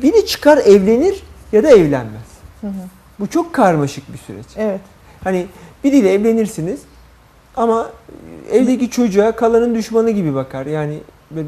Biri 0.02 0.26
çıkar 0.26 0.58
evlenir 0.58 1.24
ya 1.52 1.64
da 1.64 1.70
evlenmez. 1.70 2.22
Hı 2.62 2.68
hı. 2.68 2.72
Bu 3.20 3.28
çok 3.28 3.54
karmaşık 3.54 4.14
bir 4.14 4.18
süreç. 4.18 4.46
Evet. 4.58 4.82
Hani 5.24 5.48
biriyle 5.84 6.14
evlenirsiniz 6.14 6.80
ama 7.56 7.90
evdeki 8.52 8.90
çocuğa 8.90 9.32
kalanın 9.32 9.76
düşmanı 9.76 10.12
gibi 10.12 10.36
bakar. 10.36 10.66
Yani 10.66 11.00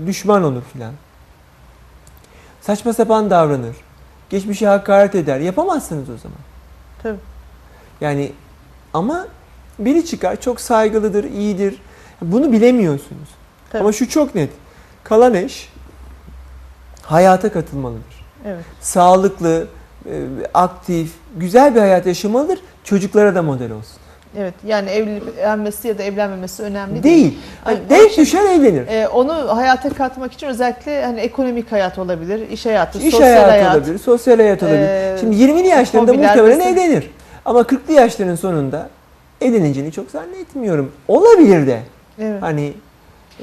düşman 0.07 0.43
olur 0.43 0.61
filan. 0.73 0.93
Saçma 2.61 2.93
sapan 2.93 3.29
davranır. 3.29 3.75
Geçmişe 4.29 4.67
hakaret 4.67 5.15
eder. 5.15 5.39
Yapamazsınız 5.39 6.09
o 6.09 6.17
zaman. 6.17 6.37
Tabii. 7.03 7.19
Yani 8.01 8.31
ama 8.93 9.27
biri 9.79 10.05
çıkar 10.05 10.41
çok 10.41 10.61
saygılıdır, 10.61 11.23
iyidir. 11.23 11.81
Bunu 12.21 12.51
bilemiyorsunuz. 12.51 13.29
Tabii. 13.71 13.81
Ama 13.83 13.91
şu 13.91 14.09
çok 14.09 14.35
net. 14.35 14.49
Kalan 15.03 15.33
eş 15.33 15.69
hayata 17.01 17.51
katılmalıdır. 17.51 18.25
Evet. 18.47 18.63
Sağlıklı, 18.81 19.67
e, 20.05 20.11
aktif, 20.53 21.11
güzel 21.37 21.75
bir 21.75 21.79
hayat 21.79 22.05
yaşamalıdır. 22.05 22.59
Çocuklara 22.83 23.35
da 23.35 23.41
model 23.41 23.71
olsun. 23.71 23.97
Evet. 24.37 24.53
Yani 24.65 24.89
evlenmesi 24.89 25.87
ya 25.87 25.97
da 25.97 26.03
evlenmemesi 26.03 26.63
önemli 26.63 27.03
değil. 27.03 27.23
Değil. 27.23 27.37
Hani 27.63 27.77
onun 27.79 27.89
denk 27.89 28.11
için- 28.11 28.21
düşer 28.21 28.43
evlenir. 28.43 28.87
Ee, 28.87 29.07
onu 29.07 29.57
hayata 29.57 29.89
katmak 29.89 30.33
için 30.33 30.47
özellikle 30.47 31.05
hani 31.05 31.19
ekonomik 31.19 31.71
hayat 31.71 31.99
olabilir, 31.99 32.49
iş 32.49 32.65
hayatı, 32.65 32.99
İş 32.99 33.11
sosyal 33.13 33.27
hayatı 33.27 33.49
hayat. 33.51 33.75
olabilir, 33.75 33.97
sosyal 33.99 34.35
hayat 34.37 34.63
olabilir. 34.63 34.79
Ee, 34.79 35.17
Şimdi 35.19 35.35
20'li 35.35 35.67
yaşlarında 35.67 36.13
muhtemelen 36.13 36.45
vesaire. 36.47 36.69
evlenir. 36.71 37.11
Ama 37.45 37.59
40'lı 37.63 37.93
yaşların 37.93 38.35
sonunda 38.35 38.89
evleneceğini 39.41 39.91
çok 39.91 40.11
zannetmiyorum. 40.11 40.91
Olabilir 41.07 41.67
de. 41.67 41.79
Evet. 42.19 42.41
Hani 42.41 42.73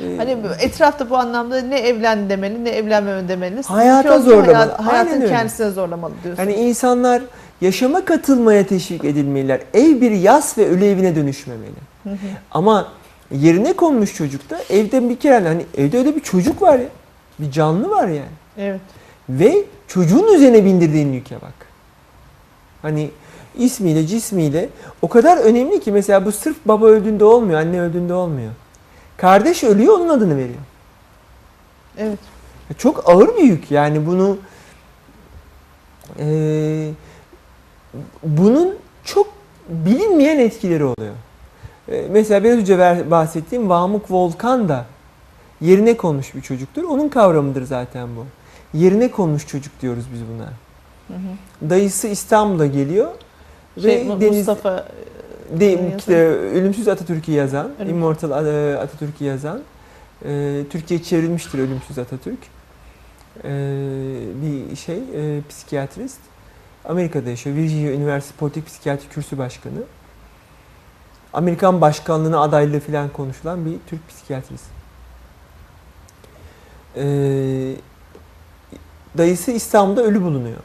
e, 0.02 0.16
Hani 0.16 0.36
etrafta 0.60 1.10
bu 1.10 1.16
anlamda 1.16 1.60
ne 1.60 1.78
evlen 1.78 2.28
demeli 2.30 2.64
ne 2.64 2.70
evlenmeme 2.70 3.28
demeli. 3.28 3.62
Hayata 3.62 4.12
Çünkü 4.12 4.22
zorlamalı. 4.24 4.52
hayat- 4.54 4.80
hayatın 4.80 5.10
Aynen 5.10 5.22
öyle. 5.22 5.32
kendisine 5.34 5.70
zorlamalı 5.70 6.12
diyorsun. 6.24 6.42
Hani 6.44 6.54
insanlar 6.54 7.22
yaşama 7.60 8.04
katılmaya 8.04 8.66
teşvik 8.66 9.04
edilmeliler. 9.04 9.60
Ev 9.74 10.00
bir 10.00 10.10
yas 10.10 10.58
ve 10.58 10.68
ölü 10.68 10.84
evine 10.84 11.16
dönüşmemeli. 11.16 11.70
Hı 12.02 12.10
hı. 12.10 12.16
Ama 12.50 12.88
yerine 13.32 13.72
konmuş 13.72 14.14
çocukta 14.14 14.58
evde 14.70 15.08
bir 15.08 15.16
kere 15.16 15.48
hani 15.48 15.66
evde 15.76 15.98
öyle 15.98 16.16
bir 16.16 16.20
çocuk 16.20 16.62
var 16.62 16.78
ya. 16.78 16.86
Bir 17.38 17.50
canlı 17.50 17.90
var 17.90 18.08
yani. 18.08 18.26
Evet. 18.58 18.80
Ve 19.28 19.54
çocuğun 19.88 20.34
üzerine 20.34 20.64
bindirdiğin 20.64 21.12
yüke 21.12 21.34
bak. 21.34 21.54
Hani 22.82 23.10
ismiyle 23.58 24.06
cismiyle 24.06 24.68
o 25.02 25.08
kadar 25.08 25.36
önemli 25.36 25.80
ki 25.80 25.92
mesela 25.92 26.24
bu 26.24 26.32
sırf 26.32 26.56
baba 26.64 26.86
öldüğünde 26.86 27.24
olmuyor, 27.24 27.60
anne 27.60 27.80
öldüğünde 27.80 28.14
olmuyor. 28.14 28.50
Kardeş 29.22 29.64
ölüyor 29.64 29.94
onun 29.94 30.08
adını 30.08 30.36
veriyor. 30.36 30.58
Evet. 31.98 32.18
Çok 32.78 33.10
ağır 33.10 33.36
bir 33.36 33.42
yük 33.42 33.70
yani 33.70 34.06
bunu 34.06 34.38
eee, 36.18 36.90
bunun 38.22 38.76
çok 39.04 39.26
bilinmeyen 39.68 40.38
etkileri 40.38 40.84
oluyor. 40.84 41.14
Eee, 41.88 42.06
mesela 42.10 42.44
biraz 42.44 42.58
önce 42.58 43.10
bahsettiğim 43.10 43.68
Vamuk 43.68 44.10
Volkan 44.10 44.68
da 44.68 44.84
yerine 45.60 45.96
konmuş 45.96 46.34
bir 46.34 46.40
çocuktur. 46.40 46.82
Onun 46.82 47.08
kavramıdır 47.08 47.62
zaten 47.62 48.08
bu. 48.16 48.26
Yerine 48.78 49.10
konmuş 49.10 49.46
çocuk 49.46 49.80
diyoruz 49.82 50.04
biz 50.14 50.20
buna. 50.34 50.46
Hı 51.08 51.14
hı. 51.14 51.70
Dayısı 51.70 52.08
İstanbul'a 52.08 52.66
geliyor 52.66 53.10
Şey, 53.82 54.08
ve 54.08 54.20
Deniz 54.20 54.36
Mustafa 54.36 54.76
de, 54.76 54.84
yazan. 55.60 55.98
işte, 55.98 56.16
Ölümsüz 56.26 56.88
Atatürk'ü 56.88 57.32
yazan, 57.32 57.66
Ölümsüz. 57.66 57.88
Immortal 57.88 58.46
e, 58.46 58.76
Atatürk'ü 58.78 59.24
yazan, 59.24 59.60
e, 60.24 60.62
Türkiye 60.70 61.02
çevrilmiştir 61.02 61.58
Ölümsüz 61.58 61.98
Atatürk. 61.98 62.38
E, 63.44 63.50
bir 64.42 64.76
şey, 64.76 64.98
e, 64.98 65.40
psikiyatrist. 65.48 66.20
Amerika'da 66.84 67.30
yaşıyor. 67.30 67.56
Virginia 67.56 67.92
Üniversitesi 67.92 68.38
Politik 68.38 68.66
Psikiyatri 68.66 69.08
Kürsü 69.08 69.38
Başkanı. 69.38 69.82
Amerikan 71.32 71.80
başkanlığına 71.80 72.40
adaylığı 72.40 72.80
falan 72.80 73.08
konuşulan 73.08 73.66
bir 73.66 73.76
Türk 73.86 74.08
psikiyatrist. 74.08 74.64
E, 76.96 77.04
dayısı 79.18 79.50
İstanbul'da 79.50 80.02
ölü 80.02 80.22
bulunuyor. 80.22 80.58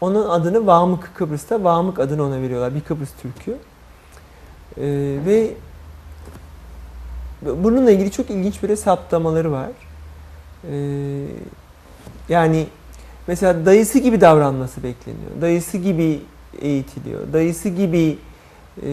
Onun 0.00 0.28
adını 0.28 0.66
Vamık 0.66 1.10
Kıbrıs'ta 1.14 1.64
Vamık 1.64 1.98
adını 1.98 2.24
ona 2.24 2.42
veriyorlar. 2.42 2.74
Bir 2.74 2.80
Kıbrıs 2.80 3.10
Türk'ü. 3.22 3.56
Ee, 4.78 5.16
ve 5.26 5.50
bununla 7.42 7.90
ilgili 7.90 8.10
çok 8.10 8.30
ilginç 8.30 8.62
böyle 8.62 8.76
saptamaları 8.76 9.52
var. 9.52 9.70
Ee, 10.70 10.76
yani 12.28 12.66
mesela 13.26 13.66
dayısı 13.66 13.98
gibi 13.98 14.20
davranması 14.20 14.82
bekleniyor. 14.82 15.30
Dayısı 15.40 15.78
gibi 15.78 16.20
eğitiliyor. 16.60 17.20
Dayısı 17.32 17.68
gibi 17.68 18.18
e, 18.82 18.86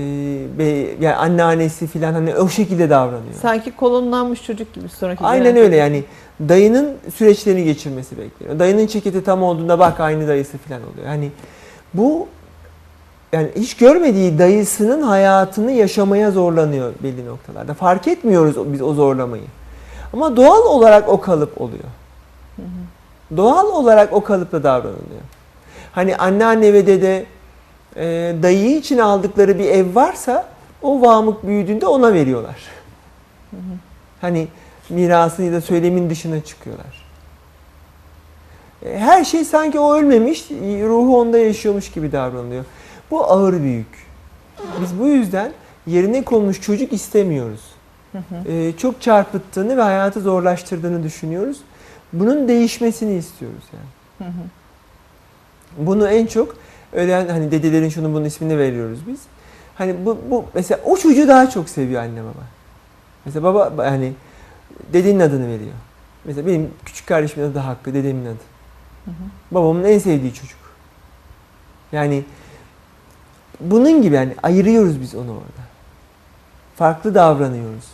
be- 0.59 0.95
yani 1.05 1.15
anneannesi 1.15 1.87
falan 1.87 2.13
hani 2.13 2.35
o 2.35 2.49
şekilde 2.49 2.89
davranıyor. 2.89 3.33
sanki 3.41 3.75
kolonlanmış 3.75 4.43
çocuk 4.45 4.73
gibi 4.73 4.89
sonraki 4.89 5.23
Aynen 5.23 5.55
öyle 5.55 5.75
yani 5.75 6.03
dayının 6.49 6.95
süreçlerini 7.15 7.63
geçirmesi 7.63 8.17
bekleniyor. 8.17 8.59
Dayının 8.59 8.87
ceketi 8.87 9.23
tam 9.23 9.43
olduğunda 9.43 9.79
bak 9.79 9.99
aynı 9.99 10.27
dayısı 10.27 10.57
falan 10.57 10.81
oluyor. 10.81 11.07
Yani 11.07 11.31
bu 11.93 12.27
yani 13.31 13.49
hiç 13.55 13.77
görmediği 13.77 14.39
dayısının 14.39 15.01
hayatını 15.01 15.71
yaşamaya 15.71 16.31
zorlanıyor 16.31 16.93
belli 17.03 17.25
noktalarda. 17.25 17.73
Fark 17.73 18.07
etmiyoruz 18.07 18.73
biz 18.73 18.81
o 18.81 18.93
zorlamayı. 18.93 19.43
Ama 20.13 20.35
doğal 20.35 20.65
olarak 20.65 21.09
o 21.09 21.21
kalıp 21.21 21.61
oluyor. 21.61 21.83
Hı 22.55 22.61
hı. 22.61 23.37
Doğal 23.37 23.65
olarak 23.65 24.13
o 24.13 24.23
kalıpla 24.23 24.63
davranılıyor. 24.63 25.21
Hani 25.91 26.15
anneanne 26.15 26.73
ve 26.73 26.87
dede 26.87 27.25
e, 27.95 28.35
dayı 28.43 28.77
için 28.77 28.97
aldıkları 28.97 29.59
bir 29.59 29.65
ev 29.65 29.95
varsa 29.95 30.47
o 30.81 31.01
vamık 31.01 31.47
büyüdüğünde 31.47 31.87
ona 31.87 32.13
veriyorlar. 32.13 32.55
Hı 33.51 33.57
hı. 33.57 33.77
Hani 34.21 34.47
mirasını 34.89 35.45
ya 35.45 35.53
da 35.53 35.61
söylemin 35.61 36.09
dışına 36.09 36.41
çıkıyorlar. 36.41 37.05
E, 38.85 38.99
Her 38.99 39.23
şey 39.23 39.45
sanki 39.45 39.79
o 39.79 39.95
ölmemiş, 39.95 40.51
ruhu 40.83 41.19
onda 41.19 41.37
yaşıyormuş 41.37 41.91
gibi 41.91 42.11
davranılıyor. 42.11 42.65
Bu 43.11 43.23
ağır 43.23 43.53
bir 43.53 43.69
yük. 43.69 44.07
Biz 44.81 44.99
bu 44.99 45.07
yüzden 45.07 45.51
yerine 45.87 46.23
konmuş 46.23 46.61
çocuk 46.61 46.93
istemiyoruz. 46.93 47.61
Hı 48.11 48.17
hı. 48.17 48.51
E, 48.51 48.77
çok 48.77 49.01
çarpıttığını 49.01 49.77
ve 49.77 49.81
hayatı 49.81 50.21
zorlaştırdığını 50.21 51.03
düşünüyoruz. 51.03 51.57
Bunun 52.13 52.47
değişmesini 52.47 53.13
istiyoruz 53.13 53.63
yani. 53.73 54.29
Hı 54.29 54.33
hı. 54.33 54.43
Bunu 55.77 56.07
en 56.07 56.25
çok 56.25 56.55
ölen 56.93 57.27
hani 57.27 57.51
dedelerin 57.51 57.89
şunu 57.89 58.13
bunun 58.13 58.25
ismini 58.25 58.57
veriyoruz 58.57 58.99
biz. 59.07 59.19
Hani 59.75 60.05
bu, 60.05 60.17
bu 60.29 60.45
mesela 60.53 60.81
o 60.85 60.97
çocuğu 60.97 61.27
daha 61.27 61.49
çok 61.49 61.69
seviyor 61.69 62.03
anne 62.03 62.23
baba. 62.23 62.43
Mesela 63.25 63.43
baba 63.43 63.85
yani 63.85 64.13
dedenin 64.93 65.19
adını 65.19 65.47
veriyor. 65.47 65.73
Mesela 66.25 66.47
benim 66.47 66.69
küçük 66.85 67.07
kardeşimin 67.07 67.51
adı 67.51 67.59
Hakkı, 67.59 67.93
dedemin 67.93 68.25
adı. 68.25 68.43
Hı 69.05 69.11
hı. 69.11 69.13
Babamın 69.51 69.83
en 69.83 69.99
sevdiği 69.99 70.33
çocuk. 70.33 70.59
Yani 71.91 72.23
bunun 73.61 74.01
gibi 74.01 74.15
yani 74.15 74.35
ayırıyoruz 74.43 75.01
biz 75.01 75.15
onu 75.15 75.31
orada. 75.31 75.61
Farklı 76.75 77.15
davranıyoruz. 77.15 77.85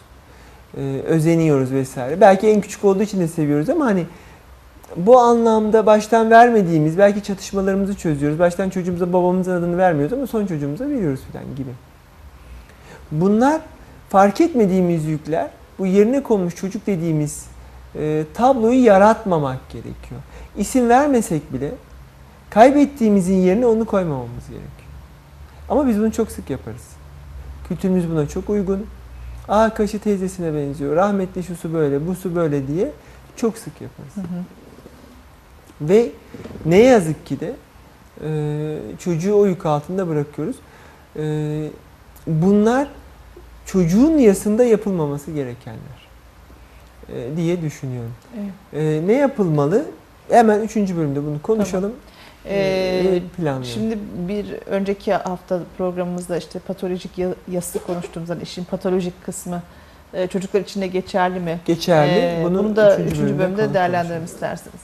Ee, 0.78 1.02
özeniyoruz 1.06 1.72
vesaire. 1.72 2.22
Belki 2.22 2.48
en 2.48 2.62
küçük 2.62 2.86
olduğu 2.86 3.04
için 3.04 3.20
de 3.20 3.28
seviyoruz 3.28 3.70
ama 3.70 3.86
hani 3.86 4.06
bu 4.96 5.20
anlamda 5.20 5.86
baştan 5.86 6.32
vermediğimiz 6.32 6.98
belki 6.98 7.24
çatışmalarımızı 7.24 7.96
çözüyoruz. 7.96 8.40
Baştan 8.40 8.70
çocuğumuza 8.70 9.14
babamızın 9.14 9.52
adını 9.52 9.78
vermiyoruz 9.78 10.14
ama 10.14 10.28
son 10.28 10.46
çocuğumuza 10.46 10.90
veriyoruz 10.90 11.20
falan 11.34 11.56
gibi. 11.56 11.70
Bunlar 13.12 13.62
fark 14.10 14.42
etmediğimiz 14.42 15.06
yükler. 15.06 15.48
Bu 15.80 15.86
yerine 15.86 16.24
konmuş 16.24 16.56
çocuk 16.56 16.88
dediğimiz 16.88 17.46
e, 17.96 18.24
tabloyu 18.34 18.84
yaratmamak 18.84 19.70
gerekiyor. 19.70 20.22
İsim 20.58 20.90
vermesek 20.90 21.54
bile 21.54 21.72
kaybettiğimizin 22.50 23.36
yerine 23.36 23.66
onu 23.66 23.86
koymamamız 23.86 24.48
gerekiyor. 24.50 24.87
Ama 25.70 25.88
biz 25.88 26.00
bunu 26.00 26.12
çok 26.12 26.32
sık 26.32 26.50
yaparız. 26.50 26.88
Kültürümüz 27.68 28.10
buna 28.10 28.28
çok 28.28 28.50
uygun. 28.50 28.86
Aa 29.48 29.74
kaşı 29.74 30.00
teyzesine 30.00 30.54
benziyor. 30.54 30.96
Rahmetli 30.96 31.44
şusu 31.44 31.74
böyle, 31.74 32.08
busu 32.08 32.36
böyle 32.36 32.68
diye 32.68 32.92
çok 33.36 33.58
sık 33.58 33.82
yaparız. 33.82 34.16
Hı 34.16 34.22
hı. 34.22 34.44
Ve 35.82 36.10
ne 36.66 36.78
yazık 36.78 37.26
ki 37.26 37.40
de 37.40 37.56
e, 38.24 38.80
çocuğu 39.00 39.36
o 39.36 39.46
yük 39.46 39.66
altında 39.66 40.08
bırakıyoruz. 40.08 40.56
E, 41.16 41.70
bunlar 42.28 42.88
çocuğun 43.66 44.18
yasında 44.18 44.64
yapılmaması 44.64 45.32
gerekenler 45.32 46.08
e, 47.14 47.38
diye 47.38 47.62
düşünüyorum. 47.62 48.14
Evet. 48.36 49.04
E, 49.04 49.08
ne 49.08 49.14
yapılmalı? 49.14 49.86
Hemen 50.30 50.62
üçüncü 50.62 50.98
bölümde 50.98 51.26
bunu 51.26 51.42
konuşalım. 51.42 51.94
Ee, 52.50 53.16
E, 53.16 53.20
planlayalım. 53.38 53.64
Şimdi 53.66 53.98
bir 54.28 54.52
önceki 54.66 55.14
hafta 55.14 55.60
programımızda 55.78 56.38
işte 56.38 56.60
patolojik 56.60 57.18
ya- 57.18 57.34
yası 57.52 57.80
konuştuğumuzda 57.80 58.36
işin 58.36 58.64
patolojik 58.64 59.26
kısmı 59.26 59.62
e, 60.14 60.28
çocuklar 60.28 60.62
için 60.62 60.82
de 60.82 60.88
geçerli 60.88 61.40
mi? 61.40 61.60
Geçerli. 61.66 62.12
Ee, 62.12 62.42
bunu, 62.44 62.60
bunu 62.60 62.76
da 62.76 62.94
üçüncü 62.96 63.12
üçüncü 63.16 63.40
bölümde 63.40 63.62
konu 63.66 63.74
değerlendirelim 63.74 64.20
konuşalım. 64.20 64.26
isterseniz. 64.36 64.82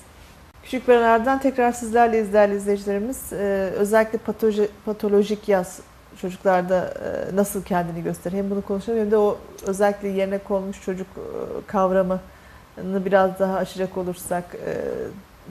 Küçük 0.63 0.87
bir 0.87 0.93
aradan 0.93 1.39
tekrar 1.39 1.71
sizlerle 1.71 2.33
değerli 2.33 2.55
izleyicilerimiz. 2.55 3.33
Ee, 3.33 3.69
özellikle 3.77 4.17
patoloji, 4.17 4.67
patolojik 4.85 5.49
yaz 5.49 5.79
çocuklarda 6.21 6.93
e, 7.31 7.35
nasıl 7.35 7.63
kendini 7.63 8.03
gösterir? 8.03 8.37
Hem 8.37 8.49
bunu 8.49 8.61
konuşalım 8.61 8.99
hem 8.99 9.11
de 9.11 9.17
o 9.17 9.37
özellikle 9.67 10.07
yerine 10.07 10.37
konmuş 10.37 10.81
çocuk 10.81 11.07
e, 11.17 11.21
kavramını 11.67 12.19
biraz 13.05 13.39
daha 13.39 13.57
aşacak 13.57 13.97
olursak 13.97 14.43
e, 14.65 14.73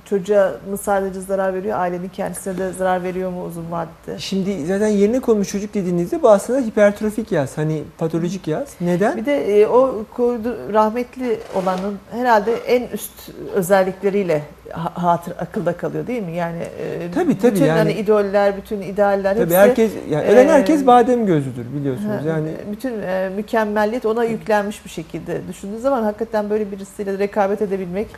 çocuğa 0.05 0.53
mı 0.70 0.78
sadece 0.78 1.20
zarar 1.20 1.55
veriyor, 1.55 1.78
ailenin 1.78 2.09
kendisine 2.09 2.59
de 2.59 2.72
zarar 2.72 3.03
veriyor 3.03 3.30
mu 3.30 3.45
uzun 3.45 3.70
vadede? 3.70 4.18
Şimdi 4.18 4.66
zaten 4.66 4.86
yerine 4.86 5.20
konmuş 5.20 5.49
çocuk 5.49 5.74
dediğinizde 5.74 6.22
bu 6.22 6.30
aslında 6.30 6.61
hipertrofik 6.61 7.32
yaz. 7.32 7.59
Hani 7.59 7.82
patolojik 7.99 8.49
yaz. 8.49 8.68
Neden? 8.80 9.16
Bir 9.16 9.26
de 9.26 9.61
e, 9.61 9.66
o 9.66 10.05
koydu, 10.14 10.57
rahmetli 10.72 11.38
olanın 11.55 11.99
herhalde 12.11 12.53
en 12.55 12.82
üst 12.88 13.12
özellikleriyle 13.55 14.43
ha- 14.70 14.93
hatır 15.03 15.34
akılda 15.38 15.76
kalıyor 15.76 16.07
değil 16.07 16.22
mi? 16.22 16.32
Yani 16.32 16.59
e, 16.62 17.11
Tabii, 17.14 17.38
tabii, 17.38 17.55
bütün 17.55 17.64
yani- 17.64 17.78
hani 17.78 17.93
idoller, 17.93 18.57
bütün 18.57 18.80
idealler 18.80 19.32
Tabii 19.34 19.43
hepsi 19.45 19.57
herkes 19.57 19.93
yani 20.11 20.24
ölen 20.26 20.49
e, 20.49 20.51
herkes 20.53 20.86
badem 20.86 21.26
gözüdür 21.26 21.66
biliyorsunuz. 21.80 22.24
ha, 22.24 22.28
Yani 22.28 22.51
bütün 22.72 23.03
e, 23.03 23.30
mükemmelliyet 23.36 24.07
ona 24.07 24.24
yüklenmiş 24.24 24.84
bir 24.84 24.90
şekilde 24.90 25.40
düşündüğü 25.49 25.80
zaman 25.80 26.03
hakikaten 26.03 26.51
böyle 26.51 26.72
birisiyle 26.72 27.18
rekabet 27.18 27.62
edebilmek 27.62 28.09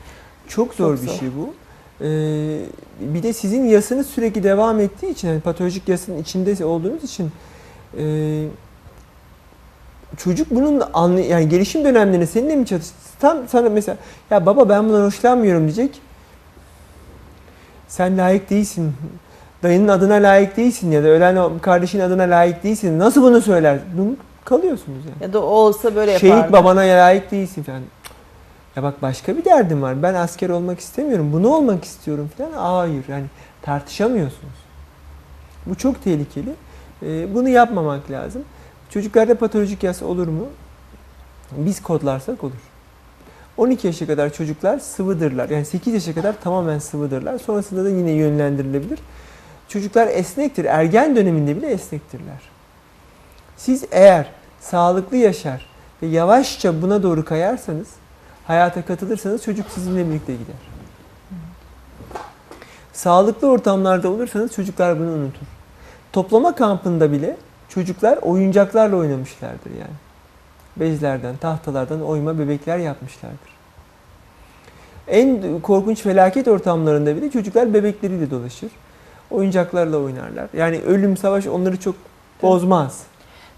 çok 0.49 0.75
zor 0.75 0.95
Çok 0.97 1.03
bir 1.05 1.09
zor. 1.09 1.19
şey 1.19 1.29
bu. 1.39 1.55
Ee, 2.05 2.61
bir 3.01 3.23
de 3.23 3.33
sizin 3.33 3.65
yasınız 3.65 4.07
sürekli 4.07 4.43
devam 4.43 4.81
ettiği 4.81 5.11
için 5.11 5.29
yani 5.29 5.41
patolojik 5.41 5.89
yasının 5.89 6.19
içinde 6.19 6.65
olduğunuz 6.65 7.05
için 7.05 7.31
e, 7.99 8.05
çocuk 10.17 10.51
bunun 10.51 10.83
anlı 10.93 11.21
yani 11.21 11.49
gelişim 11.49 11.85
dönemlerinde 11.85 12.27
seninle 12.27 12.57
mi 12.57 12.67
çatıştı? 12.67 12.95
Tam 13.21 13.39
sana 13.49 13.69
mesela 13.69 13.97
ya 14.31 14.47
baba 14.47 14.69
ben 14.69 14.89
bundan 14.89 15.05
hoşlanmıyorum 15.05 15.63
diyecek. 15.63 16.01
Sen 17.89 18.19
layık 18.19 18.51
değilsin. 18.51 18.93
dayının 19.63 19.89
adına 19.89 20.15
layık 20.15 20.57
değilsin 20.57 20.91
ya 20.91 21.05
da 21.05 21.09
ölen 21.09 21.59
kardeşin 21.59 22.01
adına 22.01 22.23
layık 22.23 22.63
değilsin. 22.65 22.99
Nasıl 22.99 23.23
bunu 23.23 23.41
söyler? 23.41 23.79
Kalıyorsunuz 24.45 25.05
yani. 25.05 25.23
Ya 25.23 25.33
da 25.33 25.43
olsa 25.43 25.95
böyle 25.95 26.13
yapardı. 26.13 26.35
Şehit 26.35 26.53
babana 26.53 26.81
layık 26.81 27.31
değilsin 27.31 27.63
falan. 27.63 27.83
Ya 28.77 28.83
bak 28.83 29.03
başka 29.03 29.37
bir 29.37 29.45
derdim 29.45 29.83
var. 29.83 30.03
Ben 30.03 30.15
asker 30.15 30.51
olmak 30.51 30.81
istemiyorum. 30.81 31.33
Bunu 31.33 31.49
olmak 31.49 31.85
istiyorum 31.85 32.31
falan. 32.39 32.53
Hayır 32.53 33.05
yani 33.09 33.27
tartışamıyorsunuz. 33.63 34.55
Bu 35.67 35.75
çok 35.75 36.05
tehlikeli. 36.05 36.55
Ee, 37.03 37.35
bunu 37.35 37.49
yapmamak 37.49 38.11
lazım. 38.11 38.45
Çocuklarda 38.91 39.39
patolojik 39.39 39.83
yas 39.83 40.03
olur 40.03 40.29
mu? 40.29 40.47
Biz 41.57 41.83
kodlarsak 41.83 42.45
olur. 42.45 42.53
12 43.57 43.87
yaşa 43.87 44.07
kadar 44.07 44.33
çocuklar 44.33 44.79
sıvıdırlar. 44.79 45.49
Yani 45.49 45.65
8 45.65 45.95
yaşa 45.95 46.15
kadar 46.15 46.41
tamamen 46.41 46.79
sıvıdırlar. 46.79 47.39
Sonrasında 47.39 47.85
da 47.85 47.89
yine 47.89 48.11
yönlendirilebilir. 48.11 48.99
Çocuklar 49.69 50.07
esnektir. 50.07 50.65
Ergen 50.65 51.17
döneminde 51.17 51.57
bile 51.57 51.67
esnektirler. 51.67 52.41
Siz 53.57 53.85
eğer 53.91 54.27
sağlıklı 54.61 55.17
yaşar 55.17 55.67
ve 56.03 56.07
yavaşça 56.07 56.83
buna 56.83 57.03
doğru 57.03 57.25
kayarsanız, 57.25 57.89
hayata 58.47 58.85
katılırsanız 58.85 59.43
çocuk 59.43 59.71
sizinle 59.71 60.09
birlikte 60.09 60.33
gider. 60.33 60.57
Sağlıklı 62.93 63.51
ortamlarda 63.51 64.09
olursanız 64.09 64.53
çocuklar 64.53 64.99
bunu 64.99 65.11
unutur. 65.11 65.47
Toplama 66.13 66.55
kampında 66.55 67.13
bile 67.13 67.37
çocuklar 67.69 68.19
oyuncaklarla 68.23 68.97
oynamışlardır 68.97 69.71
yani. 69.71 69.95
Bezlerden, 70.77 71.37
tahtalardan 71.37 72.03
oyma 72.03 72.39
bebekler 72.39 72.79
yapmışlardır. 72.79 73.55
En 75.09 75.61
korkunç 75.61 76.03
felaket 76.03 76.49
ortamlarında 76.49 77.17
bile 77.17 77.31
çocuklar 77.31 77.75
bebekleriyle 77.75 78.31
dolaşır. 78.31 78.71
Oyuncaklarla 79.31 79.97
oynarlar. 79.97 80.49
Yani 80.57 80.81
ölüm, 80.81 81.17
savaş 81.17 81.47
onları 81.47 81.81
çok 81.81 81.95
bozmaz. 82.43 83.03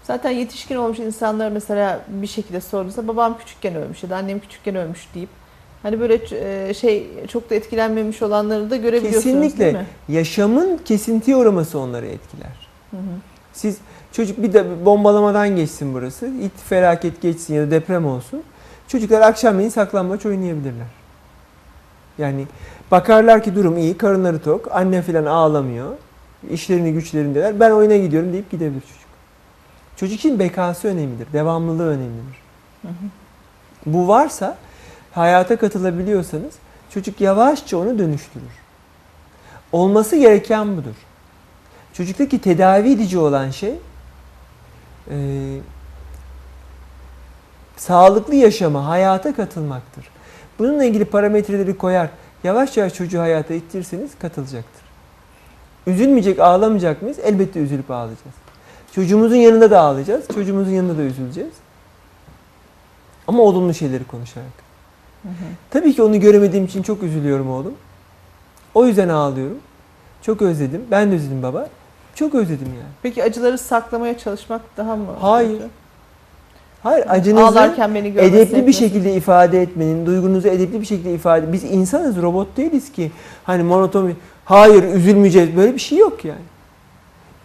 Zaten 0.07 0.31
yetişkin 0.31 0.75
olmuş 0.75 0.99
insanlar 0.99 1.49
mesela 1.49 2.01
bir 2.07 2.27
şekilde 2.27 2.61
sorduğunda 2.61 3.07
babam 3.07 3.37
küçükken 3.37 3.75
ölmüş 3.75 4.03
ya 4.03 4.09
da 4.09 4.15
annem 4.15 4.39
küçükken 4.39 4.75
ölmüş 4.75 5.07
deyip 5.15 5.29
hani 5.83 5.99
böyle 5.99 6.19
e, 6.69 6.73
şey 6.73 7.07
çok 7.27 7.49
da 7.49 7.55
etkilenmemiş 7.55 8.21
olanları 8.21 8.69
da 8.69 8.75
görebiliyorsunuz 8.75 9.23
Kesinlikle. 9.23 9.65
değil 9.65 9.73
mi? 9.73 9.85
Yaşamın 10.09 10.77
kesintiye 10.85 11.37
uğraması 11.37 11.79
onları 11.79 12.05
etkiler. 12.05 12.69
Hı 12.91 12.97
hı. 12.97 13.01
Siz 13.53 13.77
çocuk 14.11 14.43
bir 14.43 14.53
de 14.53 14.85
bombalamadan 14.85 15.55
geçsin 15.55 15.93
burası. 15.93 16.27
İt 16.27 16.59
felaket 16.69 17.21
geçsin 17.21 17.53
ya 17.53 17.67
da 17.67 17.71
deprem 17.71 18.05
olsun. 18.05 18.43
Çocuklar 18.87 19.21
akşamleyin 19.21 19.69
saklambaç 19.69 20.25
oynayabilirler. 20.25 20.87
Yani 22.17 22.45
bakarlar 22.91 23.43
ki 23.43 23.55
durum 23.55 23.77
iyi, 23.77 23.97
karınları 23.97 24.39
tok, 24.39 24.75
anne 24.75 25.01
falan 25.01 25.25
ağlamıyor. 25.25 25.87
işlerini 26.49 26.93
güçlerindeler. 26.93 27.59
Ben 27.59 27.71
oyuna 27.71 27.97
gidiyorum 27.97 28.33
deyip 28.33 28.51
gidebilir 28.51 28.81
çocuk. 28.81 29.06
Çocuk 29.97 30.19
için 30.19 30.39
bekası 30.39 30.87
önemlidir, 30.87 31.27
devamlılığı 31.33 31.87
önemlidir. 31.87 32.37
Hı 32.81 32.87
hı. 32.87 32.93
Bu 33.85 34.07
varsa 34.07 34.57
hayata 35.11 35.55
katılabiliyorsanız 35.55 36.53
çocuk 36.89 37.21
yavaşça 37.21 37.77
onu 37.77 37.99
dönüştürür. 37.99 38.51
Olması 39.71 40.15
gereken 40.15 40.77
budur. 40.77 40.95
Çocuktaki 41.93 42.41
tedavi 42.41 42.91
edici 42.91 43.17
olan 43.17 43.49
şey 43.49 43.75
e, 45.11 45.17
sağlıklı 47.77 48.35
yaşama, 48.35 48.87
hayata 48.87 49.35
katılmaktır. 49.35 50.09
Bununla 50.59 50.83
ilgili 50.83 51.05
parametreleri 51.05 51.77
koyar, 51.77 52.09
yavaş 52.43 52.77
yavaş 52.77 52.93
çocuğu 52.93 53.19
hayata 53.19 53.53
ittirirseniz 53.53 54.11
katılacaktır. 54.19 54.83
Üzülmeyecek, 55.87 56.39
ağlamayacak 56.39 57.01
mıyız? 57.01 57.19
Elbette 57.23 57.59
üzülüp 57.59 57.91
ağlayacağız. 57.91 58.46
Çocuğumuzun 58.91 59.35
yanında 59.35 59.71
da 59.71 59.79
ağlayacağız, 59.79 60.27
çocuğumuzun 60.33 60.71
yanında 60.71 60.97
da 60.97 61.01
üzüleceğiz. 61.01 61.53
Ama 63.27 63.43
olumlu 63.43 63.73
şeyleri 63.73 64.03
konuşarak. 64.03 64.67
Hı 65.23 65.29
hı. 65.29 65.33
Tabii 65.69 65.93
ki 65.93 66.03
onu 66.03 66.19
göremediğim 66.19 66.65
için 66.65 66.83
çok 66.83 67.03
üzülüyorum 67.03 67.51
oğlum. 67.51 67.73
O 68.73 68.85
yüzden 68.85 69.09
ağlıyorum. 69.09 69.57
Çok 70.21 70.41
özledim. 70.41 70.81
Ben 70.91 71.11
de 71.11 71.15
özledim 71.15 71.43
baba. 71.43 71.69
Çok 72.15 72.35
özledim 72.35 72.67
yani. 72.67 72.93
Peki 73.03 73.23
acıları 73.23 73.57
saklamaya 73.57 74.17
çalışmak 74.17 74.61
daha 74.77 74.95
mı? 74.95 75.05
Hayır. 75.21 75.61
Hayır 76.83 77.05
acınızı 77.09 77.45
Ağlarken 77.45 77.95
beni 77.95 78.13
görmesi 78.13 78.35
edepli 78.35 78.67
bir 78.67 78.73
şekilde 78.73 79.13
ifade 79.13 79.61
etmenin, 79.61 80.05
duygunuzu 80.05 80.47
edepli 80.47 80.81
bir 80.81 80.85
şekilde 80.85 81.13
ifade 81.13 81.53
Biz 81.53 81.63
insanız, 81.63 82.21
robot 82.21 82.57
değiliz 82.57 82.91
ki. 82.91 83.11
Hani 83.43 83.63
monoton 83.63 84.13
hayır 84.45 84.83
üzülmeyeceğiz. 84.83 85.55
Böyle 85.55 85.73
bir 85.73 85.79
şey 85.79 85.97
yok 85.97 86.25
yani. 86.25 86.41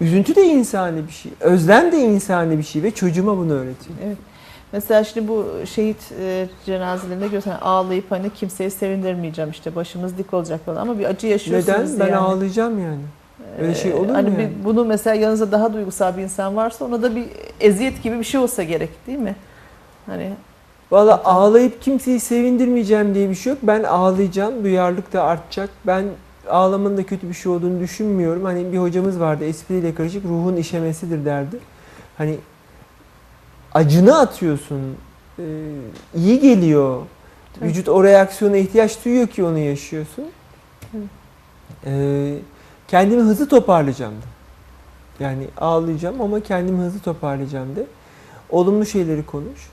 Üzüntü 0.03 0.37
de 0.37 0.43
insani 0.47 1.07
bir 1.07 1.13
şey. 1.13 1.33
Özlem 1.41 1.93
de 1.93 1.99
insani 1.99 2.59
bir 2.59 2.63
şey 2.63 2.83
ve 2.83 2.91
çocuğuma 2.91 3.37
bunu 3.39 3.53
öğretiyor. 3.53 3.99
Evet. 4.07 4.17
Mesela 4.73 5.05
şimdi 5.05 5.29
bu 5.29 5.47
şehit 5.67 6.13
e, 6.21 6.49
cenazelerinde 6.67 7.29
görsen 7.29 7.57
ağlayıp 7.63 8.11
hani 8.11 8.31
kimseyi 8.31 8.71
sevindirmeyeceğim 8.71 9.51
işte 9.51 9.75
başımız 9.75 10.19
dik 10.19 10.35
olacak 10.35 10.61
falan 10.67 10.77
ama 10.77 10.99
bir 10.99 11.05
acı 11.05 11.27
yaşıyorsunuz 11.27 11.69
Neden? 11.93 12.01
Ben 12.01 12.07
yani. 12.07 12.17
ağlayacağım 12.17 12.83
yani. 12.85 13.01
Öyle 13.61 13.75
şey 13.75 13.95
olur 13.95 14.07
mu 14.07 14.15
hani 14.15 14.33
bir- 14.39 14.43
yani? 14.43 14.53
bunu 14.65 14.85
mesela 14.85 15.17
yanınızda 15.17 15.53
daha 15.53 15.75
duygusal 15.75 16.17
bir 16.17 16.23
insan 16.23 16.57
varsa 16.57 16.85
ona 16.85 17.03
da 17.03 17.17
bir 17.17 17.25
eziyet 17.61 18.03
gibi 18.03 18.19
bir 18.19 18.25
şey 18.25 18.41
olsa 18.41 18.63
gerek 18.63 19.07
değil 19.07 19.19
mi? 19.19 19.37
Hani 20.07 20.33
Valla 20.91 21.23
ağlayıp 21.25 21.83
kimseyi 21.83 22.21
sevindirmeyeceğim 22.21 23.15
diye 23.15 23.31
bir 23.31 23.35
şey 23.35 23.53
yok. 23.53 23.59
Ben 23.63 23.83
ağlayacağım, 23.83 24.65
duyarlılık 24.65 25.13
da 25.13 25.23
artacak. 25.23 25.71
Ben 25.87 26.05
ağlamanın 26.49 26.97
da 26.97 27.07
kötü 27.07 27.29
bir 27.29 27.35
şey 27.35 27.53
olduğunu 27.53 27.81
düşünmüyorum. 27.81 28.45
Hani 28.45 28.73
bir 28.73 28.79
hocamız 28.79 29.21
vardı 29.21 29.45
espriyle 29.45 29.95
karışık 29.95 30.25
ruhun 30.25 30.57
işemesidir 30.57 31.25
derdi. 31.25 31.59
Hani 32.19 32.39
acını 33.75 34.19
atıyorsun, 34.19 34.97
ee, 35.39 35.43
iyi 36.15 36.41
geliyor. 36.41 37.03
Tabii. 37.55 37.69
Vücut 37.69 37.89
o 37.89 38.05
reaksiyona 38.05 38.57
ihtiyaç 38.57 39.05
duyuyor 39.05 39.27
ki 39.27 39.45
onu 39.45 39.59
yaşıyorsun. 39.59 40.25
Ee, 41.87 42.35
kendimi 42.89 43.23
hızlı 43.23 43.49
toparlayacağım 43.49 44.15
da. 44.15 44.27
Yani 45.25 45.47
ağlayacağım 45.59 46.21
ama 46.21 46.41
kendimi 46.41 46.79
hızlı 46.79 47.01
toparlayacağım 47.01 47.77
de. 47.77 47.87
Olumlu 48.51 48.87
şeyleri 48.87 49.27
konuş. 49.27 49.69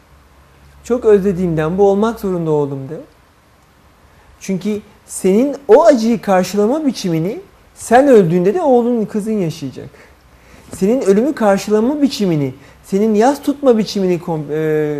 Çok 0.83 1.05
özlediğimden 1.05 1.77
bu 1.77 1.89
olmak 1.89 2.19
zorunda 2.19 2.51
oğlum 2.51 2.89
de. 2.89 3.01
Çünkü 4.39 4.81
senin 5.09 5.55
o 5.67 5.85
acıyı 5.85 6.21
karşılama 6.21 6.85
biçimini 6.85 7.39
sen 7.75 8.07
öldüğünde 8.07 8.53
de 8.53 8.61
oğlun 8.61 9.05
kızın 9.05 9.31
yaşayacak. 9.31 9.89
Senin 10.75 11.01
ölümü 11.01 11.35
karşılama 11.35 12.01
biçimini, 12.01 12.53
senin 12.83 13.15
yas 13.15 13.41
tutma 13.41 13.77
biçimini 13.77 14.19
e, 14.51 14.97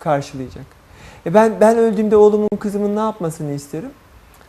karşılayacak. 0.00 0.64
E 1.26 1.34
ben 1.34 1.52
ben 1.60 1.76
öldüğümde 1.78 2.16
oğlumun 2.16 2.48
kızımın 2.58 2.96
ne 2.96 3.00
yapmasını 3.00 3.52
isterim? 3.52 3.90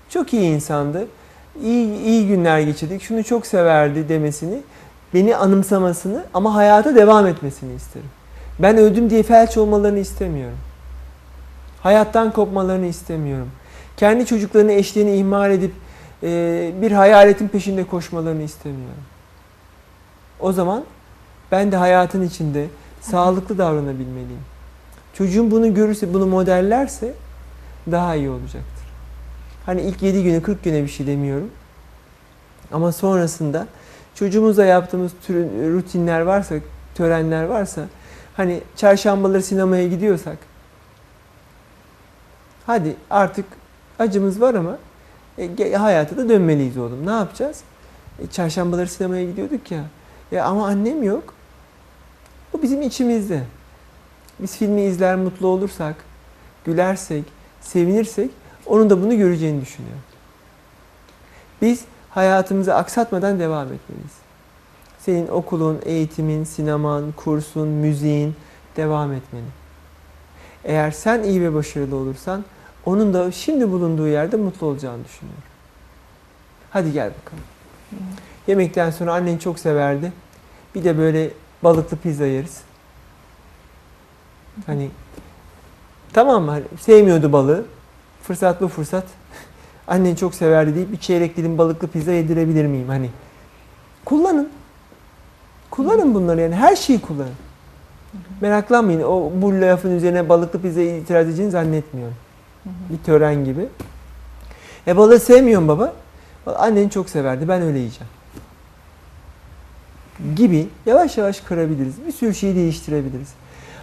Çok 0.09 0.33
iyi 0.33 0.55
insandı. 0.55 1.07
İyi, 1.63 1.97
iyi 2.03 2.27
günler 2.27 2.59
geçirdik. 2.59 3.01
Şunu 3.01 3.23
çok 3.23 3.47
severdi 3.47 4.09
demesini, 4.09 4.57
beni 5.13 5.35
anımsamasını 5.35 6.23
ama 6.33 6.55
hayata 6.55 6.95
devam 6.95 7.27
etmesini 7.27 7.75
isterim. 7.75 8.09
Ben 8.59 8.77
öldüm 8.77 9.09
diye 9.09 9.23
felç 9.23 9.57
olmalarını 9.57 9.99
istemiyorum. 9.99 10.57
Hayattan 11.83 12.31
kopmalarını 12.31 12.85
istemiyorum. 12.85 13.49
Kendi 13.97 14.25
çocuklarını, 14.25 14.71
eşlerini 14.71 15.15
ihmal 15.15 15.51
edip 15.51 15.71
e, 16.23 16.71
bir 16.81 16.91
hayaletin 16.91 17.47
peşinde 17.47 17.83
koşmalarını 17.83 18.43
istemiyorum. 18.43 19.03
O 20.39 20.51
zaman 20.51 20.83
ben 21.51 21.71
de 21.71 21.77
hayatın 21.77 22.21
içinde 22.21 22.67
sağlıklı 23.01 23.57
davranabilmeliyim. 23.57 24.41
Çocuğum 25.13 25.51
bunu 25.51 25.73
görürse, 25.73 26.13
bunu 26.13 26.25
modellerse 26.25 27.13
daha 27.91 28.15
iyi 28.15 28.29
olacaktır. 28.29 28.83
Hani 29.65 29.81
ilk 29.81 30.01
7 30.01 30.23
güne, 30.23 30.41
40 30.41 30.63
güne 30.63 30.83
bir 30.83 30.87
şey 30.87 31.07
demiyorum. 31.07 31.49
Ama 32.71 32.91
sonrasında 32.91 33.67
çocuğumuzla 34.15 34.65
yaptığımız 34.65 35.11
tür, 35.27 35.35
rutinler 35.73 36.21
varsa, 36.21 36.55
törenler 36.95 37.43
varsa 37.43 37.81
hani 38.37 38.61
çarşambaları 38.75 39.43
sinemaya 39.43 39.87
gidiyorsak 39.87 40.37
hadi 42.67 42.95
artık 43.09 43.45
acımız 43.99 44.41
var 44.41 44.53
ama 44.53 44.77
e, 45.37 45.73
hayata 45.73 46.17
da 46.17 46.29
dönmeliyiz 46.29 46.77
oğlum. 46.77 47.05
Ne 47.05 47.11
yapacağız? 47.11 47.61
E, 48.19 48.27
çarşambaları 48.27 48.87
sinemaya 48.87 49.25
gidiyorduk 49.25 49.71
ya. 49.71 49.83
Ya 50.31 50.45
ama 50.45 50.67
annem 50.67 51.03
yok. 51.03 51.33
Bu 52.53 52.61
bizim 52.61 52.81
içimizde. 52.81 53.43
Biz 54.39 54.57
filmi 54.57 54.81
izler 54.81 55.15
mutlu 55.15 55.47
olursak, 55.47 55.95
gülersek, 56.65 57.23
sevinirsek 57.61 58.31
onun 58.65 58.89
da 58.89 59.01
bunu 59.03 59.17
göreceğini 59.17 59.61
düşünüyorum. 59.61 60.01
Biz 61.61 61.81
hayatımızı 62.09 62.75
aksatmadan 62.75 63.39
devam 63.39 63.73
etmeliyiz. 63.73 64.13
Senin 64.99 65.27
okulun, 65.27 65.79
eğitimin, 65.85 66.43
sineman, 66.43 67.11
kursun, 67.11 67.67
müziğin 67.67 68.35
devam 68.77 69.13
etmeli. 69.13 69.45
Eğer 70.63 70.91
sen 70.91 71.23
iyi 71.23 71.41
ve 71.41 71.53
başarılı 71.53 71.95
olursan 71.95 72.45
onun 72.85 73.13
da 73.13 73.31
şimdi 73.31 73.71
bulunduğu 73.71 74.07
yerde 74.07 74.37
mutlu 74.37 74.67
olacağını 74.67 75.05
düşünüyorum. 75.05 75.43
Hadi 76.69 76.91
gel 76.91 77.11
bakalım. 77.21 77.43
Yemekten 78.47 78.91
sonra 78.91 79.13
annen 79.13 79.37
çok 79.37 79.59
severdi. 79.59 80.13
Bir 80.75 80.83
de 80.83 80.97
böyle 80.97 81.29
balıklı 81.63 81.97
pizza 81.97 82.25
yeriz. 82.25 82.61
Hani 84.65 84.89
tamam 86.13 86.43
mı? 86.43 86.51
Hani 86.51 86.63
sevmiyordu 86.79 87.33
balığı. 87.33 87.65
Fırsat 88.23 88.61
bu 88.61 88.67
fırsat. 88.67 89.05
Annen 89.87 90.15
çok 90.15 90.35
severdi 90.35 90.75
deyip 90.75 90.91
bir 90.91 90.97
çeyrek 90.97 91.37
dilim 91.37 91.57
balıklı 91.57 91.87
pizza 91.87 92.11
yedirebilir 92.11 92.65
miyim? 92.65 92.87
Hani 92.87 93.09
kullanın. 94.05 94.49
Kullanın 95.69 96.13
bunları 96.13 96.41
yani 96.41 96.55
her 96.55 96.75
şeyi 96.75 97.01
kullanın. 97.01 97.35
Meraklanmayın. 98.41 99.01
O 99.01 99.31
bu 99.35 99.53
lafın 99.61 99.95
üzerine 99.95 100.29
balıklı 100.29 100.61
pizzaya 100.61 100.97
itiraz 100.97 101.27
edeceğini 101.27 101.51
zannetmiyorum. 101.51 102.15
Bir 102.65 102.97
tören 103.05 103.45
gibi. 103.45 103.67
E 104.87 104.97
balığı 104.97 105.19
sevmiyorum 105.19 105.67
baba. 105.67 105.93
Annen 106.45 106.89
çok 106.89 107.09
severdi. 107.09 107.47
Ben 107.47 107.61
öyle 107.61 107.77
yiyeceğim. 107.77 108.13
Gibi 110.35 110.67
yavaş 110.85 111.17
yavaş 111.17 111.39
kırabiliriz. 111.39 112.05
Bir 112.07 112.11
sürü 112.11 112.35
şeyi 112.35 112.55
değiştirebiliriz. 112.55 113.33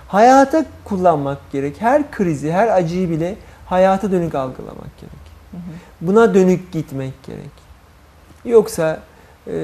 Hayata 0.09 0.65
kullanmak 0.85 1.39
gerek. 1.53 1.81
Her 1.81 2.11
krizi, 2.11 2.53
her 2.53 2.69
acıyı 2.69 3.11
bile 3.11 3.37
hayata 3.67 4.13
dönük 4.13 4.35
algılamak 4.35 4.99
gerek. 5.01 5.21
Buna 6.01 6.35
dönük 6.35 6.73
gitmek 6.73 7.23
gerek. 7.23 7.51
Yoksa 8.45 9.01
e, 9.47 9.55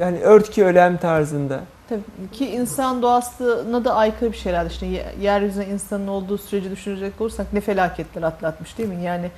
yani 0.00 0.18
ört 0.22 0.50
ki 0.50 0.64
ölem 0.64 0.96
tarzında 0.96 1.60
Tabii 1.88 2.30
ki 2.32 2.46
insan 2.46 3.02
doğasına 3.02 3.84
da 3.84 3.94
aykırı 3.94 4.32
bir 4.32 4.36
şeyler 4.36 4.66
işte 4.66 4.86
Ye- 4.86 5.14
yeryüzüne 5.20 5.66
insanın 5.66 6.06
olduğu 6.06 6.38
süreci 6.38 6.70
düşünecek 6.70 7.20
olursak 7.20 7.52
ne 7.52 7.60
felaketler 7.60 8.22
atlatmış 8.22 8.78
değil 8.78 8.88
mi? 8.88 9.02
Yani 9.02 9.30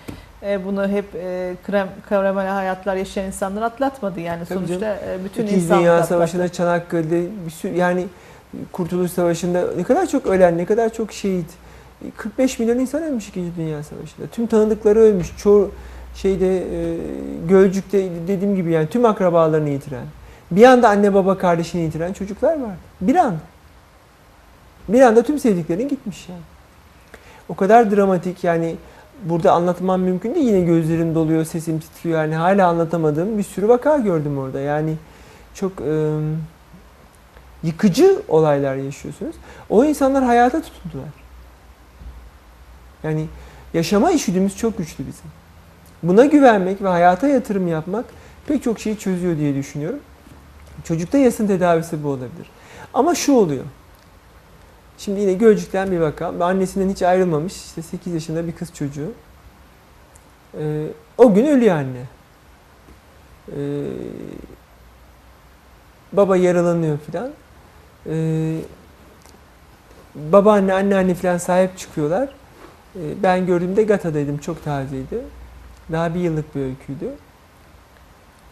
e, 0.42 0.64
bunu 0.64 0.88
hep 0.88 1.04
e, 1.14 1.54
krem, 1.66 1.88
karamel 2.08 2.46
hayatlar 2.46 2.96
yaşayan 2.96 3.26
insanlar 3.26 3.62
atlatmadı 3.62 4.20
yani 4.20 4.44
Tabii 4.48 4.66
sonuçta 4.66 4.94
e, 4.94 5.24
bütün 5.24 5.42
İkinci 5.42 5.62
insanlık 5.62 5.82
Dünya. 5.84 6.02
Savaşı'nda 6.02 6.48
Çanakkale'de 6.48 7.26
bir 7.46 7.50
sürü 7.50 7.76
yani 7.76 8.06
Kurtuluş 8.72 9.10
Savaşı'nda 9.10 9.64
ne 9.76 9.82
kadar 9.82 10.06
çok 10.06 10.26
ölen, 10.26 10.58
ne 10.58 10.64
kadar 10.64 10.92
çok 10.92 11.12
şehit. 11.12 11.50
45 12.16 12.58
milyon 12.58 12.78
insan 12.78 13.02
ölmüş 13.02 13.28
İkinci 13.28 13.56
Dünya 13.56 13.82
Savaşı'nda. 13.82 14.26
Tüm 14.26 14.46
tanıdıkları 14.46 14.98
ölmüş. 14.98 15.36
Çoğu 15.36 15.70
şeyde 16.14 16.56
e, 16.58 16.96
Gölcük'te 17.48 18.08
dediğim 18.28 18.56
gibi 18.56 18.72
yani 18.72 18.86
tüm 18.88 19.04
akrabalarını 19.04 19.68
yitiren. 19.68 20.04
Bir 20.50 20.64
anda 20.64 20.88
anne 20.88 21.14
baba 21.14 21.38
kardeşini 21.38 21.82
yitiren 21.82 22.12
çocuklar 22.12 22.60
var. 22.60 22.74
Bir 23.00 23.16
anda. 23.16 23.40
Bir 24.88 25.00
anda 25.00 25.22
tüm 25.22 25.38
sevdiklerin 25.38 25.88
gitmiş 25.88 26.28
yani. 26.28 26.40
O 27.48 27.54
kadar 27.54 27.96
dramatik 27.96 28.44
yani 28.44 28.76
burada 29.24 29.52
anlatmam 29.52 30.00
mümkün 30.00 30.34
değil. 30.34 30.46
Yine 30.46 30.60
gözlerim 30.60 31.14
doluyor, 31.14 31.44
sesim 31.44 31.80
titriyor. 31.80 32.20
Yani 32.20 32.34
hala 32.34 32.68
anlatamadığım 32.68 33.38
bir 33.38 33.42
sürü 33.42 33.68
vaka 33.68 33.98
gördüm 33.98 34.38
orada. 34.38 34.60
Yani 34.60 34.94
çok 35.54 35.72
e, 35.80 36.18
yıkıcı 37.62 38.22
olaylar 38.28 38.76
yaşıyorsunuz. 38.76 39.36
O 39.70 39.84
insanlar 39.84 40.24
hayata 40.24 40.62
tutundular. 40.62 41.08
Yani 43.02 43.26
yaşama 43.74 44.10
işgüdümüz 44.10 44.56
çok 44.56 44.78
güçlü 44.78 45.06
bizim. 45.06 45.30
Buna 46.02 46.24
güvenmek 46.24 46.82
ve 46.82 46.88
hayata 46.88 47.28
yatırım 47.28 47.68
yapmak 47.68 48.04
pek 48.46 48.62
çok 48.62 48.80
şeyi 48.80 48.98
çözüyor 48.98 49.36
diye 49.36 49.54
düşünüyorum. 49.54 49.98
Çocukta 50.88 51.18
yasın 51.18 51.46
tedavisi 51.46 52.04
bu 52.04 52.08
olabilir. 52.08 52.50
Ama 52.94 53.14
şu 53.14 53.32
oluyor. 53.32 53.64
Şimdi 54.98 55.20
yine 55.20 55.32
Gölcük'ten 55.32 55.90
bir 55.90 55.98
vaka. 55.98 56.26
Annesinden 56.40 56.88
hiç 56.88 57.02
ayrılmamış. 57.02 57.56
işte 57.56 57.82
8 57.82 58.14
yaşında 58.14 58.46
bir 58.46 58.52
kız 58.52 58.74
çocuğu. 58.74 59.12
Ee, 60.58 60.86
o 61.18 61.34
gün 61.34 61.46
ölüyor 61.46 61.76
anne. 61.76 62.02
Ee, 63.48 63.84
baba 66.12 66.36
yaralanıyor 66.36 66.98
filan. 66.98 67.30
Ee, 68.06 68.58
babaanne, 70.14 70.74
anneanne 70.74 71.14
filan 71.14 71.38
sahip 71.38 71.78
çıkıyorlar. 71.78 72.28
Ee, 72.96 73.22
ben 73.22 73.46
gördüğümde 73.46 73.82
Gata'daydım. 73.82 74.38
Çok 74.38 74.64
tazeydi. 74.64 75.20
Daha 75.92 76.14
bir 76.14 76.20
yıllık 76.20 76.54
bir 76.54 76.60
öyküydü. 76.60 77.10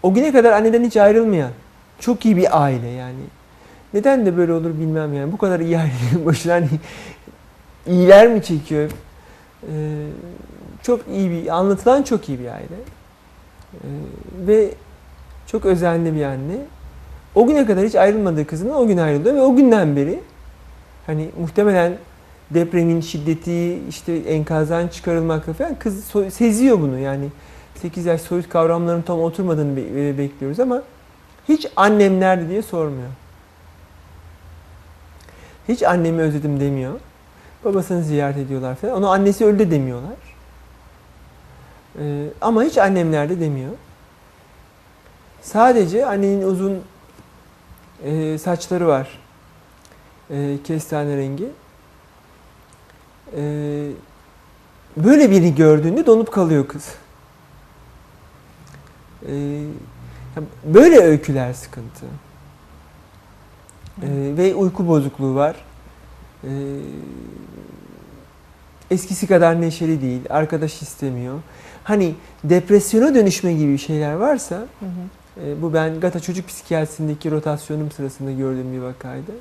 O 0.02 0.14
güne 0.14 0.32
kadar 0.32 0.52
anneden 0.52 0.84
hiç 0.84 0.96
ayrılmayan, 0.96 1.50
çok 1.98 2.24
iyi 2.24 2.36
bir 2.36 2.62
aile 2.62 2.88
yani. 2.88 3.24
Neden 3.94 4.26
de 4.26 4.36
böyle 4.36 4.52
olur 4.52 4.70
bilmem 4.80 5.14
yani. 5.14 5.32
Bu 5.32 5.38
kadar 5.38 5.60
iyi 5.60 5.78
ailenin 5.78 6.26
başına 6.26 6.52
hani 6.52 6.68
iyiler 7.86 8.28
mi 8.28 8.42
çekiyor? 8.42 8.90
Ee, 9.62 10.06
çok 10.82 11.00
iyi 11.12 11.30
bir, 11.30 11.56
anlatılan 11.56 12.02
çok 12.02 12.28
iyi 12.28 12.38
bir 12.38 12.46
aile. 12.46 12.76
Ee, 13.74 13.88
ve 14.46 14.70
çok 15.46 15.64
özenli 15.64 16.14
bir 16.14 16.24
anne. 16.24 16.56
O 17.34 17.46
güne 17.46 17.66
kadar 17.66 17.86
hiç 17.86 17.94
ayrılmadığı 17.94 18.46
kızından 18.46 18.76
o 18.76 18.86
gün 18.86 18.98
ayrılıyor 18.98 19.34
ve 19.34 19.40
o 19.40 19.56
günden 19.56 19.96
beri 19.96 20.20
hani 21.06 21.28
muhtemelen 21.40 21.92
depremin 22.50 23.00
şiddeti 23.00 23.78
işte 23.88 24.12
enkazdan 24.16 24.88
çıkarılmakla 24.88 25.52
falan 25.52 25.74
kız 25.78 26.04
seziyor 26.30 26.80
bunu 26.80 26.98
yani 26.98 27.28
8 27.74 28.06
yaş 28.06 28.20
soyut 28.20 28.48
kavramlarının 28.48 29.02
tam 29.02 29.20
oturmadığını 29.20 29.80
e, 29.80 30.18
bekliyoruz 30.18 30.60
ama 30.60 30.82
hiç 31.48 31.66
annem 31.76 32.20
nerede 32.20 32.48
diye 32.48 32.62
sormuyor. 32.62 33.08
Hiç 35.68 35.82
annemi 35.82 36.22
özledim 36.22 36.60
demiyor. 36.60 37.00
Babasını 37.64 38.02
ziyaret 38.02 38.36
ediyorlar 38.36 38.74
falan. 38.74 38.94
Onu 38.94 39.10
annesi 39.10 39.44
öldü 39.44 39.70
demiyorlar. 39.70 40.16
Ee, 41.98 42.26
ama 42.40 42.62
hiç 42.62 42.78
annem 42.78 43.12
nerede 43.12 43.40
demiyor. 43.40 43.72
Sadece 45.42 46.06
annenin 46.06 46.42
uzun 46.42 46.82
e, 48.04 48.38
saçları 48.38 48.86
var. 48.86 49.18
E, 50.30 50.58
kestane 50.64 51.16
rengi. 51.16 51.48
E, 53.36 53.42
böyle 54.96 55.30
birini 55.30 55.54
gördüğünde 55.54 56.06
donup 56.06 56.32
kalıyor 56.32 56.68
kız. 56.68 56.94
E, 59.28 59.32
böyle 60.64 60.98
öyküler 60.98 61.52
sıkıntı. 61.52 62.06
E, 64.02 64.08
ve 64.36 64.54
uyku 64.54 64.88
bozukluğu 64.88 65.34
var. 65.34 65.56
E, 66.44 66.50
eskisi 68.90 69.26
kadar 69.26 69.60
neşeli 69.60 70.02
değil. 70.02 70.22
Arkadaş 70.30 70.82
istemiyor. 70.82 71.38
Hani 71.84 72.14
depresyona 72.44 73.14
dönüşme 73.14 73.52
gibi 73.52 73.78
şeyler 73.78 74.14
varsa 74.14 74.56
Hı 74.56 74.86
hı. 74.86 75.46
e, 75.46 75.62
bu 75.62 75.74
ben 75.74 76.00
Gata 76.00 76.20
Çocuk 76.20 76.48
Psikiyatrisi'ndeki 76.48 77.30
rotasyonum 77.30 77.90
sırasında 77.90 78.32
gördüğüm 78.32 78.72
bir 78.72 78.78
vakaydı. 78.78 79.32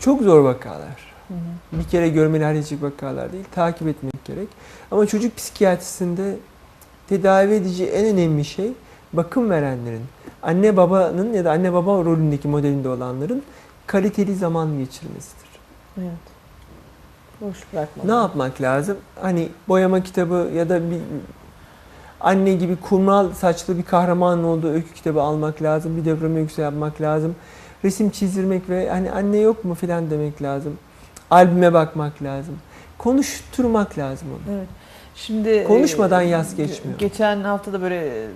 Çok 0.00 0.22
zor 0.22 0.40
vakalar. 0.40 1.14
Hı 1.28 1.34
hı. 1.34 1.78
Bir 1.80 1.84
kere 1.84 2.08
görmeli 2.08 2.44
halledecek 2.44 2.82
vakalar 2.82 3.32
değil. 3.32 3.44
Takip 3.54 3.88
etmek 3.88 4.24
gerek. 4.24 4.48
Ama 4.90 5.06
çocuk 5.06 5.36
psikiyatrisinde 5.36 6.36
tedavi 7.08 7.54
edici 7.54 7.86
en 7.86 8.06
önemli 8.06 8.44
şey 8.44 8.72
bakım 9.12 9.50
verenlerin, 9.50 10.02
anne 10.42 10.76
babanın 10.76 11.32
ya 11.32 11.44
da 11.44 11.50
anne 11.50 11.72
baba 11.72 11.90
rolündeki 11.90 12.48
modelinde 12.48 12.88
olanların 12.88 13.42
kaliteli 13.86 14.34
zaman 14.34 14.78
geçirmesidir. 14.78 15.48
Evet. 15.98 16.34
Boş 17.40 17.56
bırakma. 17.72 18.04
Ne 18.04 18.12
yapmak 18.12 18.60
lazım? 18.60 18.96
Hani 19.20 19.48
boyama 19.68 20.02
kitabı 20.02 20.50
ya 20.54 20.68
da 20.68 20.90
bir 20.90 21.00
anne 22.20 22.54
gibi 22.54 22.76
kumral 22.76 23.32
saçlı 23.32 23.78
bir 23.78 23.82
kahramanın 23.82 24.44
olduğu 24.44 24.68
öykü 24.68 24.94
kitabı 24.94 25.22
almak 25.22 25.62
lazım. 25.62 25.96
Bir 25.96 26.04
deprem 26.04 26.36
öyküsü 26.36 26.62
yapmak 26.62 27.00
lazım. 27.00 27.36
Resim 27.84 28.10
çizdirmek 28.10 28.68
ve 28.68 28.90
hani 28.90 29.12
anne 29.12 29.38
yok 29.38 29.64
mu 29.64 29.74
filan 29.74 30.10
demek 30.10 30.42
lazım. 30.42 30.78
Albüme 31.30 31.72
bakmak 31.72 32.22
lazım. 32.22 32.54
Konuşturmak 32.98 33.98
lazım 33.98 34.28
onu. 34.28 34.56
Evet. 34.56 34.68
Şimdi 35.16 35.64
Konuşmadan 35.64 36.22
e, 36.22 36.26
yaz 36.26 36.56
geçmiyor. 36.56 36.98
Geçen 36.98 37.40
hafta 37.40 37.72
da 37.72 37.82
böyle 37.82 38.06
e, 38.06 38.28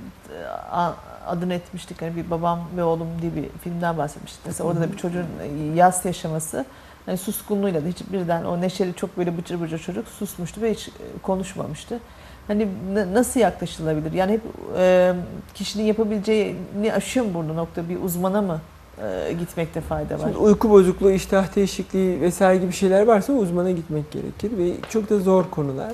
adını 1.26 1.55
etmiştik. 1.55 2.03
Hani 2.03 2.16
bir 2.16 2.31
babam 2.31 2.61
ve 2.76 2.85
oğlum 2.85 3.09
diye 3.22 3.37
bir 3.37 3.45
filmden 3.61 3.99
bahsetmiştik. 3.99 4.41
Mesela 4.47 4.68
orada 4.68 4.81
da 4.81 4.93
bir 4.93 4.97
çocuğun 4.97 5.26
e, 5.43 5.74
yaz 5.74 6.05
yaşaması 6.05 6.64
hani 7.07 7.18
suskunluğuyla 7.18 7.85
da 7.85 7.89
hiç 7.89 7.99
birden 8.12 8.45
o 8.45 8.61
neşeli 8.61 8.95
çok 8.95 9.18
böyle 9.18 9.39
bıcır 9.39 9.61
bıcır 9.61 9.79
çocuk 9.79 10.09
susmuştu 10.09 10.62
ve 10.62 10.72
hiç 10.72 10.89
e, 10.89 10.93
konuşmamıştı. 11.22 11.99
Hani 12.47 12.68
nasıl 13.12 13.41
yaklaşılabilir? 13.41 14.12
Yani 14.12 14.33
hep 14.33 14.43
e, 14.79 15.14
kişinin 15.55 15.85
yapabileceğini 15.85 16.93
aşıyor 16.97 17.26
mu 17.26 17.35
burada 17.35 17.53
nokta? 17.53 17.89
Bir 17.89 18.03
uzmana 18.03 18.43
mı 18.43 18.61
e, 19.03 19.33
gitmekte 19.33 19.81
fayda 19.81 20.14
var? 20.14 20.20
Şimdi 20.20 20.39
uyku 20.39 20.70
bozukluğu, 20.70 21.11
iştah 21.11 21.57
değişikliği 21.57 22.20
vesaire 22.20 22.59
gibi 22.59 22.72
şeyler 22.72 23.07
varsa 23.07 23.33
uzmana 23.33 23.70
gitmek 23.70 24.11
gerekir 24.11 24.59
ve 24.59 24.72
çok 24.91 25.11
da 25.11 25.18
zor 25.18 25.45
konular. 25.51 25.93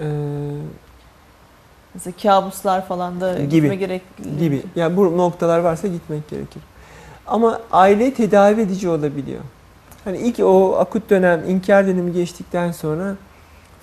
Ee, 0.00 0.04
Mesela 1.94 2.14
kabuslar 2.22 2.86
falan 2.88 3.20
da 3.20 3.38
Gibi. 3.38 3.50
gitme 3.50 3.76
gerek 3.76 4.02
gibi. 4.38 4.62
Yani 4.76 4.96
bu 4.96 5.16
noktalar 5.18 5.58
varsa 5.58 5.88
gitmek 5.88 6.28
gerekir. 6.28 6.62
Ama 7.26 7.60
aile 7.72 8.14
tedavi 8.14 8.60
edici 8.60 8.88
olabiliyor. 8.88 9.40
Hani 10.04 10.18
ilk 10.18 10.40
o 10.40 10.76
akut 10.78 11.10
dönem, 11.10 11.44
inkar 11.48 11.86
dönemi 11.86 12.12
geçtikten 12.12 12.72
sonra 12.72 13.16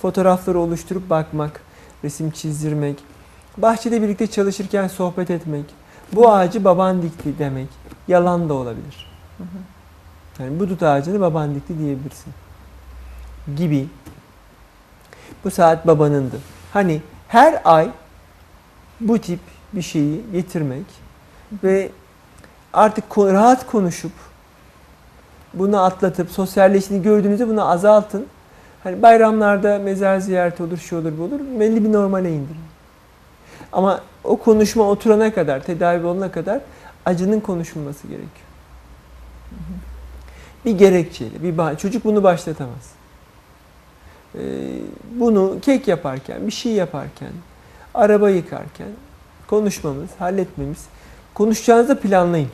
fotoğrafları 0.02 0.60
oluşturup 0.60 1.10
bakmak, 1.10 1.62
resim 2.04 2.32
çizdirmek, 2.32 2.98
Bahçede 3.58 4.02
birlikte 4.02 4.28
çalışırken 4.28 4.88
sohbet 4.88 5.30
etmek. 5.30 5.66
Bu 6.14 6.32
ağacı 6.32 6.64
baban 6.64 7.02
dikti 7.02 7.40
demek. 7.40 7.68
Yalan 8.08 8.50
da 8.50 8.54
olabilir. 8.54 9.12
Yani 10.40 10.60
bu 10.60 10.70
dut 10.70 10.84
ağacını 10.84 11.22
baban 11.22 11.56
dikti 11.56 11.80
diyebilirsin. 11.80 12.34
Gibi. 13.58 13.88
Bu 15.44 15.52
saat 15.52 15.88
babanındı. 15.88 16.36
Hani 16.74 17.02
her 17.28 17.62
ay 17.66 17.90
bu 19.00 19.20
tip 19.20 19.40
bir 19.74 19.82
şeyi 19.82 20.22
getirmek 20.32 20.86
ve 21.64 21.90
artık 22.74 23.18
rahat 23.18 23.68
konuşup 23.68 24.12
bunu 25.54 25.84
atlatıp 25.84 26.32
sosyalleştiğini 26.32 27.04
gördüğünüzde 27.04 27.48
bunu 27.48 27.70
azaltın. 27.70 28.26
Hani 28.84 29.02
bayramlarda 29.02 29.80
mezar 29.80 30.20
ziyareti 30.20 30.64
olur, 30.64 30.78
şu 30.78 30.98
olur, 30.98 31.12
bu 31.20 31.24
olur. 31.24 31.40
Belli 31.60 31.84
bir 31.84 31.94
normale 31.94 32.30
indirin. 32.30 32.58
Ama 33.72 34.02
o 34.24 34.38
konuşma 34.38 34.84
oturana 34.84 35.34
kadar, 35.34 35.64
tedavi 35.64 36.06
olana 36.06 36.32
kadar 36.32 36.60
acının 37.06 37.40
konuşulması 37.40 38.08
gerekiyor. 38.08 38.48
Bir 40.66 40.78
gerekçeyle, 40.78 41.44
bir 41.44 41.58
bah- 41.58 41.78
çocuk 41.78 42.06
bunu 42.06 42.24
başlatamaz. 42.24 43.03
Ee, 44.36 44.40
bunu 45.12 45.58
kek 45.62 45.88
yaparken, 45.88 46.48
bir 46.48 46.52
şey 46.52 46.72
yaparken, 46.72 47.32
araba 47.94 48.30
yıkarken 48.30 48.88
konuşmamız, 49.48 50.10
halletmemiz. 50.20 50.86
Konuşacağınızda 51.34 52.00
planlayın. 52.00 52.50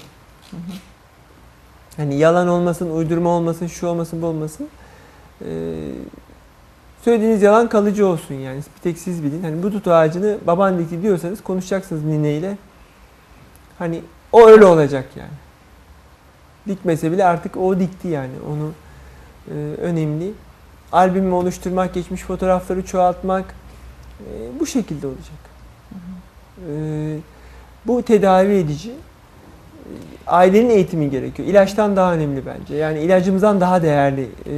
Hani 1.97 2.15
yalan 2.15 2.47
olmasın, 2.47 2.89
uydurma 2.89 3.29
olmasın, 3.29 3.67
şu 3.67 3.87
olmasın, 3.87 4.21
bu 4.21 4.25
olmasın. 4.25 4.67
Ee, 5.41 5.47
söylediğiniz 7.01 7.41
yalan 7.41 7.69
kalıcı 7.69 8.07
olsun 8.07 8.35
yani. 8.35 8.57
Bir 8.57 8.81
tek 8.81 8.97
siz 8.97 9.23
bilin. 9.23 9.43
Hani 9.43 9.63
bu 9.63 9.71
tut 9.71 9.87
ağacını 9.87 10.37
baban 10.47 10.79
dikti 10.79 11.01
diyorsanız 11.01 11.43
konuşacaksınız 11.43 12.03
nineyle. 12.03 12.57
Hani 13.79 14.01
o 14.31 14.47
öyle 14.47 14.65
olacak 14.65 15.05
yani. 15.15 15.29
Dikmese 16.67 17.11
bile 17.11 17.25
artık 17.25 17.57
o 17.57 17.79
dikti 17.79 18.07
yani. 18.07 18.33
Onu 18.51 18.71
e, 19.47 19.53
önemli. 19.81 20.31
Albümü 20.91 21.33
oluşturmak, 21.33 21.93
geçmiş 21.93 22.21
fotoğrafları 22.21 22.85
çoğaltmak 22.85 23.55
e, 24.19 24.59
bu 24.59 24.65
şekilde 24.65 25.07
olacak. 25.07 25.39
E, 26.69 27.17
bu 27.85 28.03
tedavi 28.03 28.53
edici. 28.53 28.93
Ailenin 30.29 30.69
eğitimi 30.69 31.09
gerekiyor. 31.09 31.47
İlaçtan 31.47 31.95
daha 31.95 32.13
önemli 32.13 32.43
bence. 32.45 32.75
Yani 32.75 32.99
ilacımızdan 32.99 33.61
daha 33.61 33.81
değerli 33.81 34.21
e, 34.21 34.55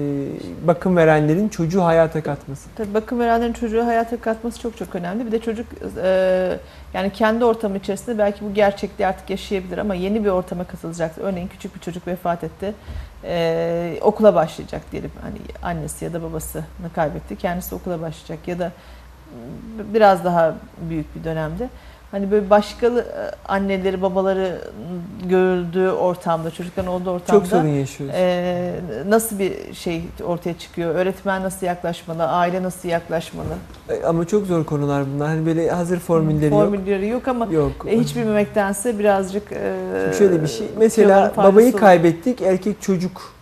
bakım 0.67 0.97
verenlerin 0.97 1.49
çocuğu 1.49 1.84
hayata 1.84 2.24
katması. 2.24 2.69
Tabii 2.76 2.93
bakım 2.93 3.19
verenlerin 3.19 3.53
çocuğu 3.53 3.86
hayata 3.86 4.22
katması 4.22 4.59
çok 4.59 4.78
çok 4.78 4.95
önemli. 4.95 5.26
Bir 5.26 5.32
de 5.32 5.39
çocuk 5.39 5.67
e, 6.03 6.57
yani 6.93 7.09
kendi 7.13 7.45
ortamı 7.45 7.78
içerisinde 7.78 8.17
belki 8.17 8.45
bu 8.45 8.53
gerçekliği 8.53 9.07
artık 9.07 9.30
yaşayabilir 9.30 9.78
ama 9.78 9.95
yeni 9.95 10.24
bir 10.26 10.30
ortama 10.30 10.63
katılacak. 10.63 11.11
Örneğin 11.17 11.47
küçük 11.47 11.76
bir 11.76 11.80
çocuk 11.80 12.07
vefat 12.07 12.43
etti. 12.43 12.74
E, 13.24 13.97
okula 14.01 14.36
başlayacak 14.36 14.82
diyelim. 14.91 15.11
Hani 15.22 15.38
annesi 15.63 16.05
ya 16.05 16.13
da 16.13 16.24
babasını 16.24 16.63
kaybetti. 16.95 17.36
Kendisi 17.36 17.76
okula 17.76 18.01
başlayacak 18.01 18.47
ya 18.47 18.59
da 18.59 18.72
biraz 19.93 20.26
daha 20.26 20.55
büyük 20.89 21.15
bir 21.15 21.24
dönemde. 21.24 21.69
Hani 22.12 22.32
böyle 22.32 22.49
başkalı 22.49 22.99
e, 23.01 23.51
anneleri, 23.51 24.01
babaları 24.01 24.62
görüldüğü 25.26 25.89
ortamda, 25.89 26.51
çocukların 26.51 26.91
olduğu 26.91 27.09
ortamda 27.12 27.39
Çok 27.39 27.47
sorun 27.47 27.68
yaşıyoruz. 27.68 28.16
ee, 28.18 28.74
nasıl 29.07 29.39
bir 29.39 29.74
şey 29.74 30.03
ortaya 30.26 30.57
çıkıyor? 30.57 30.95
Öğretmen 30.95 31.43
nasıl 31.43 31.66
yaklaşmalı? 31.66 32.24
Aile 32.28 32.64
nasıl 32.64 32.89
yaklaşmalı? 32.89 33.47
E, 33.89 34.03
Ama 34.05 34.28
çok 34.28 34.45
zor 34.45 34.64
konular 34.66 35.03
bunlar. 35.16 35.28
Hani 35.28 35.45
böyle 35.45 35.70
hazır 35.70 35.99
formülleri 35.99 36.53
yok. 36.53 36.64
Formülleri 36.64 37.07
yok 37.07 37.28
ama 37.28 37.45
Yok. 37.51 37.72
e, 37.88 37.99
hiç 37.99 38.16
bilmemektense 38.16 38.99
birazcık 38.99 39.51
e, 39.51 39.74
Şimdi 40.03 40.18
şöyle 40.18 40.43
bir 40.43 40.47
şey. 40.47 40.68
Mesela 40.80 41.34
babayı 41.38 41.70
olur. 41.72 41.80
kaybettik. 41.80 42.41
Erkek 42.41 42.82
çocuk 42.82 43.34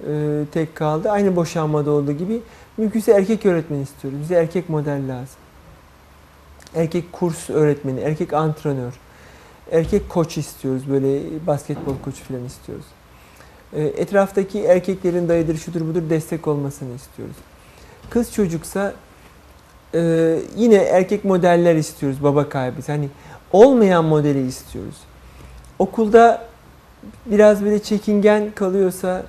e, 0.00 0.10
tek 0.52 0.74
kaldı. 0.76 1.10
Aynı 1.10 1.36
boşanmada 1.36 1.90
olduğu 1.90 2.12
gibi. 2.12 2.40
Mümkünse 2.76 3.12
erkek 3.12 3.46
öğretmen 3.46 3.78
istiyoruz. 3.78 4.20
Bize 4.20 4.34
erkek 4.34 4.68
model 4.68 5.08
lazım. 5.08 5.41
Erkek 6.74 7.12
kurs 7.12 7.50
öğretmeni, 7.50 8.00
erkek 8.00 8.32
antrenör, 8.32 8.92
erkek 9.72 10.08
koç 10.08 10.38
istiyoruz. 10.38 10.82
Böyle 10.90 11.20
basketbol 11.46 11.94
koçu 12.04 12.24
falan 12.24 12.44
istiyoruz. 12.44 12.86
E, 13.72 13.82
etraftaki 13.82 14.62
erkeklerin 14.64 15.28
dayıdır, 15.28 15.56
şudur 15.56 15.80
budur 15.80 16.10
destek 16.10 16.48
olmasını 16.48 16.94
istiyoruz. 16.94 17.36
Kız 18.10 18.32
çocuksa 18.32 18.94
e, 19.94 20.38
yine 20.56 20.76
erkek 20.76 21.24
modeller 21.24 21.74
istiyoruz 21.74 22.22
baba 22.22 22.48
kaybı. 22.48 22.80
Hani 22.86 23.08
olmayan 23.52 24.04
modeli 24.04 24.46
istiyoruz. 24.46 24.96
Okulda 25.78 26.48
biraz 27.26 27.64
böyle 27.64 27.82
çekingen 27.82 28.50
kalıyorsa 28.50 29.22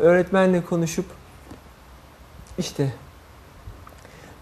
öğretmenle 0.00 0.64
konuşup 0.64 1.06
işte 2.58 2.92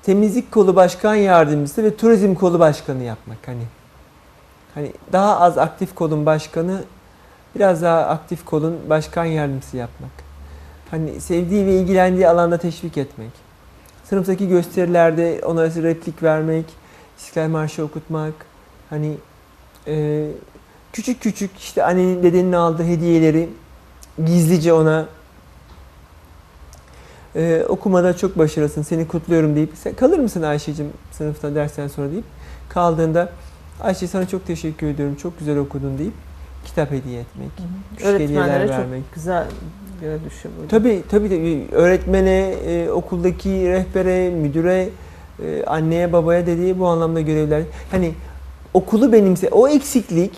temizlik 0.02 0.52
kolu 0.52 0.76
başkan 0.76 1.14
yardımcısı 1.14 1.84
ve 1.84 1.96
turizm 1.96 2.34
kolu 2.34 2.58
başkanı 2.58 3.02
yapmak 3.02 3.38
hani. 3.46 3.64
Hani 4.74 4.92
daha 5.12 5.40
az 5.40 5.58
aktif 5.58 5.94
kolun 5.94 6.26
başkanı, 6.26 6.84
biraz 7.54 7.82
daha 7.82 8.00
aktif 8.00 8.44
kolun 8.44 8.78
başkan 8.90 9.24
yardımcısı 9.24 9.76
yapmak. 9.76 10.10
Hani 10.90 11.20
sevdiği 11.20 11.66
ve 11.66 11.74
ilgilendiği 11.74 12.28
alanda 12.28 12.58
teşvik 12.58 12.96
etmek. 12.98 13.30
Sınıftaki 14.04 14.48
gösterilerde 14.48 15.40
ona 15.44 15.64
replik 15.64 16.22
vermek, 16.22 16.64
İstiklal 17.18 17.48
Marşı 17.48 17.84
okutmak. 17.84 18.34
Hani 18.90 19.14
e, 19.86 20.26
küçük 20.92 21.20
küçük 21.20 21.58
işte 21.58 21.84
annenin 21.84 22.22
dedenin 22.22 22.52
aldığı 22.52 22.84
hediyeleri 22.84 23.48
gizlice 24.26 24.72
ona 24.72 25.06
e, 27.36 27.64
okumada 27.68 28.16
çok 28.16 28.38
başarılısın 28.38 28.82
seni 28.82 29.08
kutluyorum 29.08 29.56
deyip 29.56 29.70
sen 29.74 29.94
kalır 29.94 30.18
mısın 30.18 30.42
Ayşe'cim 30.42 30.86
sınıfta 31.12 31.54
dersten 31.54 31.88
sonra 31.88 32.10
deyip 32.10 32.24
kaldığında 32.68 33.28
Ayşe 33.82 34.06
sana 34.06 34.28
çok 34.28 34.46
teşekkür 34.46 34.86
ediyorum 34.86 35.16
çok 35.22 35.38
güzel 35.38 35.58
okudun 35.58 35.98
deyip 35.98 36.12
kitap 36.64 36.90
hediye 36.90 37.20
etmek. 37.20 37.50
Hı 37.58 38.04
hı. 38.04 38.08
öğretmenlere 38.08 38.68
çok 38.68 38.78
vermek. 38.78 39.14
güzel 39.14 39.46
bir 40.02 40.30
düşün. 40.30 40.50
Tabii 40.68 41.02
tabii 41.10 41.30
de 41.30 41.66
öğretmene, 41.72 42.54
e, 42.66 42.90
okuldaki 42.90 43.68
rehbere, 43.68 44.30
müdüre, 44.30 44.88
e, 45.44 45.64
anneye, 45.66 46.12
babaya 46.12 46.46
dediği 46.46 46.78
bu 46.78 46.86
anlamda 46.86 47.20
görevler. 47.20 47.62
Hani 47.90 48.14
okulu 48.74 49.12
benimse 49.12 49.48
o 49.48 49.68
eksiklik 49.68 50.32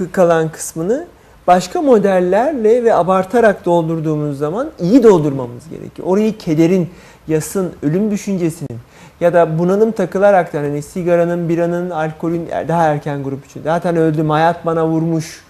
e, 0.00 0.10
kalan 0.12 0.52
kısmını 0.52 1.06
başka 1.50 1.82
modellerle 1.82 2.84
ve 2.84 2.94
abartarak 2.94 3.64
doldurduğumuz 3.64 4.38
zaman 4.38 4.70
iyi 4.80 5.02
doldurmamız 5.02 5.68
gerekiyor. 5.68 6.08
Orayı 6.08 6.38
kederin, 6.38 6.90
yasın, 7.28 7.72
ölüm 7.82 8.10
düşüncesinin 8.10 8.78
ya 9.20 9.34
da 9.34 9.58
bunalım 9.58 9.92
takılarak 9.92 10.52
da 10.52 10.58
hani 10.58 10.82
sigaranın, 10.82 11.48
biranın, 11.48 11.90
alkolün 11.90 12.48
daha 12.68 12.82
erken 12.86 13.22
grup 13.22 13.46
için. 13.46 13.62
Zaten 13.62 13.96
öldüm, 13.96 14.30
hayat 14.30 14.66
bana 14.66 14.86
vurmuş. 14.86 15.44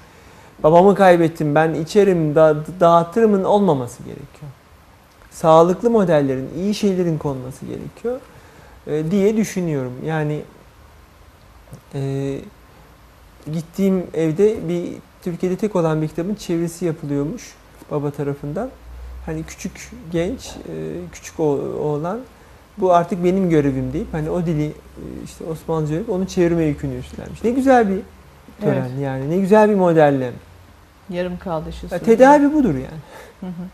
Babamı 0.62 0.94
kaybettim, 0.94 1.55
ben 1.55 1.74
içerim, 1.74 2.34
da, 2.34 2.57
dağıtırımın 2.80 3.44
olmaması 3.44 4.03
gerekiyor. 4.03 4.53
Sağlıklı 5.30 5.90
modellerin, 5.90 6.48
iyi 6.57 6.74
şeylerin 6.74 7.18
konması 7.18 7.66
gerekiyor 7.66 8.20
e, 8.86 9.11
diye 9.11 9.36
düşünüyorum. 9.36 9.92
Yani 10.07 10.42
e, 11.94 12.01
gittiğim 13.53 14.07
evde 14.14 14.68
bir 14.68 15.09
Türkiye'de 15.23 15.57
tek 15.57 15.77
olan 15.77 16.03
bir 16.03 16.09
kitabın 16.09 16.35
çevirisi 16.35 16.85
yapılıyormuş 16.85 17.55
baba 17.91 18.11
tarafından. 18.11 18.71
Hani 19.27 19.43
küçük 19.43 19.91
genç, 20.12 20.47
e, 20.47 20.75
küçük 21.12 21.41
oğlan 21.41 22.21
bu 22.79 22.93
artık 22.95 23.25
benim 23.25 23.51
görevim 23.51 23.93
deyip 23.93 24.14
hani 24.14 24.31
o 24.31 24.47
dili 24.47 24.66
e, 24.66 24.73
işte 25.25 25.45
Osmanlıca 25.45 25.95
öğrenip 25.95 26.11
onu 26.11 26.27
çevirme 26.27 26.64
yükünü 26.64 26.99
üstlenmiş. 26.99 27.45
Ne 27.45 27.51
güzel 27.51 27.89
bir 27.89 28.01
tören 28.61 28.77
Evet. 28.81 28.91
yani. 29.03 29.31
Ne 29.31 29.37
güzel 29.37 29.71
bir 29.71 29.75
modellem. 29.75 30.33
Yarım 31.11 31.39
kaldı. 31.39 31.66
Ya, 31.66 31.73
sonunda. 31.73 31.99
tedavi 31.99 32.53
budur 32.55 32.75
yani. 32.75 33.01
Hı 33.41 33.47
hı. 33.47 33.66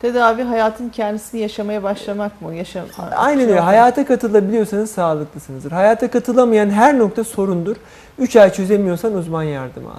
Tedavi 0.00 0.42
hayatın 0.42 0.88
kendisini 0.88 1.40
yaşamaya 1.40 1.82
başlamak 1.82 2.42
mı? 2.42 2.54
Yaşam, 2.54 2.84
Aynen 3.16 3.40
şey 3.40 3.50
öyle. 3.50 3.60
Hayata 3.60 4.06
katılabiliyorsanız 4.06 4.90
sağlıklısınızdır. 4.90 5.72
Hayata 5.72 6.10
katılamayan 6.10 6.70
her 6.70 6.98
nokta 6.98 7.24
sorundur. 7.24 7.76
3 8.18 8.36
ay 8.36 8.52
çözemiyorsan 8.52 9.14
uzman 9.14 9.42
yardımı 9.42 9.90
al. 9.90 9.98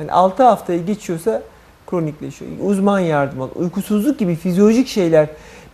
Hani 0.00 0.12
6 0.12 0.42
haftayı 0.42 0.86
geçiyorsa 0.86 1.42
kronikleşiyor. 1.86 2.50
Uzman 2.64 3.00
yardım 3.00 3.42
al. 3.42 3.48
Uykusuzluk 3.54 4.18
gibi 4.18 4.34
fizyolojik 4.34 4.88
şeyler 4.88 5.26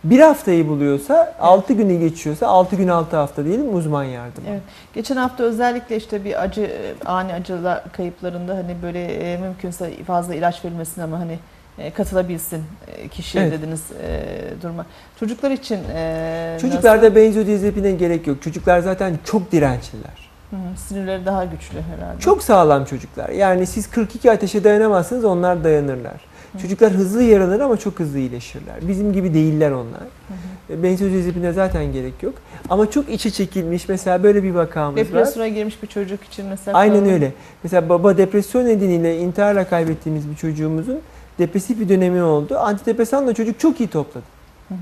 bir 0.03 0.19
haftayı 0.19 0.67
buluyorsa 0.67 1.35
6 1.39 1.73
günü 1.73 1.99
geçiyorsa 1.99 2.47
6 2.47 2.75
gün 2.75 2.87
6 2.87 3.17
hafta 3.17 3.45
diyelim 3.45 3.75
uzman 3.75 4.03
yardım 4.03 4.43
al. 4.43 4.51
Evet. 4.51 4.61
Geçen 4.93 5.15
hafta 5.15 5.43
özellikle 5.43 5.95
işte 5.95 6.25
bir 6.25 6.43
acı 6.43 6.71
ani 7.05 7.33
acılar 7.33 7.83
kayıplarında 7.91 8.55
hani 8.55 8.75
böyle 8.83 9.05
e, 9.05 9.37
mümkünse 9.37 10.03
fazla 10.07 10.35
ilaç 10.35 10.65
verilmesin 10.65 11.01
ama 11.01 11.19
hani 11.19 11.39
e, 11.79 11.91
katılabilsin 11.91 12.63
e, 12.97 13.07
kişiye 13.07 13.43
Evet. 13.43 13.59
dediniz 13.59 13.81
e, 14.03 14.23
duruma. 14.61 14.85
Çocuklar 15.19 15.51
için 15.51 15.79
e, 15.95 16.57
Çocuklarda 16.61 17.15
benzodiazepine 17.15 17.91
gerek 17.91 18.27
yok. 18.27 18.41
Çocuklar 18.41 18.79
zaten 18.79 19.17
çok 19.25 19.51
dirençliler. 19.51 20.26
Hı 20.49 20.55
hı, 20.55 20.77
sinirleri 20.87 21.25
daha 21.25 21.45
güçlü 21.45 21.77
herhalde. 21.81 22.19
Çok 22.19 22.43
sağlam 22.43 22.85
çocuklar. 22.85 23.29
Yani 23.29 23.67
siz 23.67 23.89
42 23.89 24.31
ateşe 24.31 24.63
dayanamazsınız 24.63 25.25
onlar 25.25 25.63
dayanırlar. 25.63 26.21
Çocuklar 26.61 26.91
hızlı 26.91 27.23
yaralanır 27.23 27.59
ama 27.59 27.77
çok 27.77 27.99
hızlı 27.99 28.19
iyileşirler. 28.19 28.75
Bizim 28.87 29.13
gibi 29.13 29.33
değiller 29.33 29.71
onlar. 29.71 30.01
Hı 30.27 30.33
hı. 30.73 30.83
Benzodiazepine 30.83 31.53
zaten 31.53 31.93
gerek 31.93 32.23
yok. 32.23 32.33
Ama 32.69 32.91
çok 32.91 33.09
içe 33.09 33.31
çekilmiş 33.31 33.89
mesela 33.89 34.23
böyle 34.23 34.43
bir 34.43 34.51
vakamız 34.51 34.97
var. 34.99 35.05
Depresyona 35.05 35.47
girmiş 35.47 35.83
bir 35.83 35.87
çocuk 35.87 36.23
için 36.23 36.45
mesela. 36.45 36.77
Aynen 36.77 36.99
falan- 36.99 37.09
öyle. 37.13 37.33
Mesela 37.63 37.89
baba 37.89 38.17
depresyon 38.17 38.65
nedeniyle 38.65 39.17
intiharla 39.19 39.69
kaybettiğimiz 39.69 40.29
bir 40.29 40.35
çocuğumuzun 40.35 40.99
depresif 41.39 41.79
bir 41.79 41.89
dönemi 41.89 42.21
oldu. 42.23 42.57
Antidepresanla 42.57 43.33
çocuk 43.33 43.59
çok 43.59 43.79
iyi 43.79 43.89
topladı. 43.89 44.25
Hı 44.67 44.73
hı. 44.73 44.77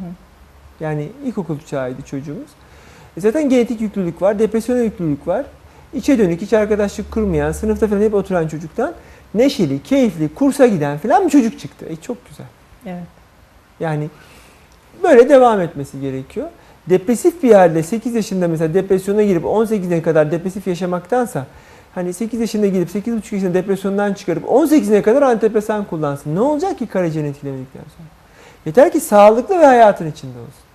Yani 0.80 1.10
ilkokul 1.26 1.60
çağıydı 1.70 2.02
çocuğumuz. 2.02 2.50
E 3.18 3.22
zaten 3.22 3.50
genetik 3.50 3.82
yüklülük 3.82 4.22
var, 4.22 4.40
depresyona 4.40 4.80
yüklülük 4.80 5.28
var. 5.28 5.46
İçe 5.94 6.20
dönük, 6.20 6.42
hiç 6.42 6.54
arkadaşlık 6.54 7.12
kurmayan, 7.12 7.52
sınıfta 7.52 7.88
falan 7.88 8.02
hep 8.02 8.14
oturan 8.14 8.48
çocuktan 8.48 8.94
neşeli, 9.34 9.84
keyifli, 9.84 10.34
kursa 10.34 10.68
giden 10.68 10.98
falan 10.98 11.26
bir 11.26 11.30
çocuk 11.30 11.60
çıktı. 11.60 11.86
E 11.90 11.96
çok 11.96 12.30
güzel. 12.30 12.46
Evet. 12.86 13.08
Yani 13.80 14.10
böyle 15.04 15.30
devam 15.30 15.62
etmesi 15.62 16.02
gerekiyor. 16.02 16.48
Depresif 16.90 17.44
bir 17.44 17.52
halde 17.52 17.84
8 17.84 18.16
yaşında 18.16 18.48
mesela 18.48 18.74
depresyona 18.74 19.24
girip 19.24 19.44
18'e 19.44 20.02
kadar 20.02 20.32
depresif 20.32 20.68
yaşamaktansa 20.68 21.46
hani 21.96 22.14
8 22.14 22.40
yaşında 22.40 22.68
girip 22.68 22.90
8,5 22.90 23.36
yaşında 23.36 23.54
depresyondan 23.54 24.14
çıkarıp 24.14 24.44
18'ine 24.44 25.02
kadar 25.02 25.22
antidepresan 25.22 25.86
kullansın. 25.86 26.36
Ne 26.36 26.42
olacak 26.42 26.80
ki 26.80 26.88
karaciğerini 26.88 27.32
etkilemedikten 27.32 27.82
sonra? 27.98 28.08
Yeter 28.66 28.92
ki 28.92 29.00
sağlıklı 29.00 29.60
ve 29.60 29.66
hayatın 29.66 30.12
içinde 30.12 30.40
olsun. 30.40 30.66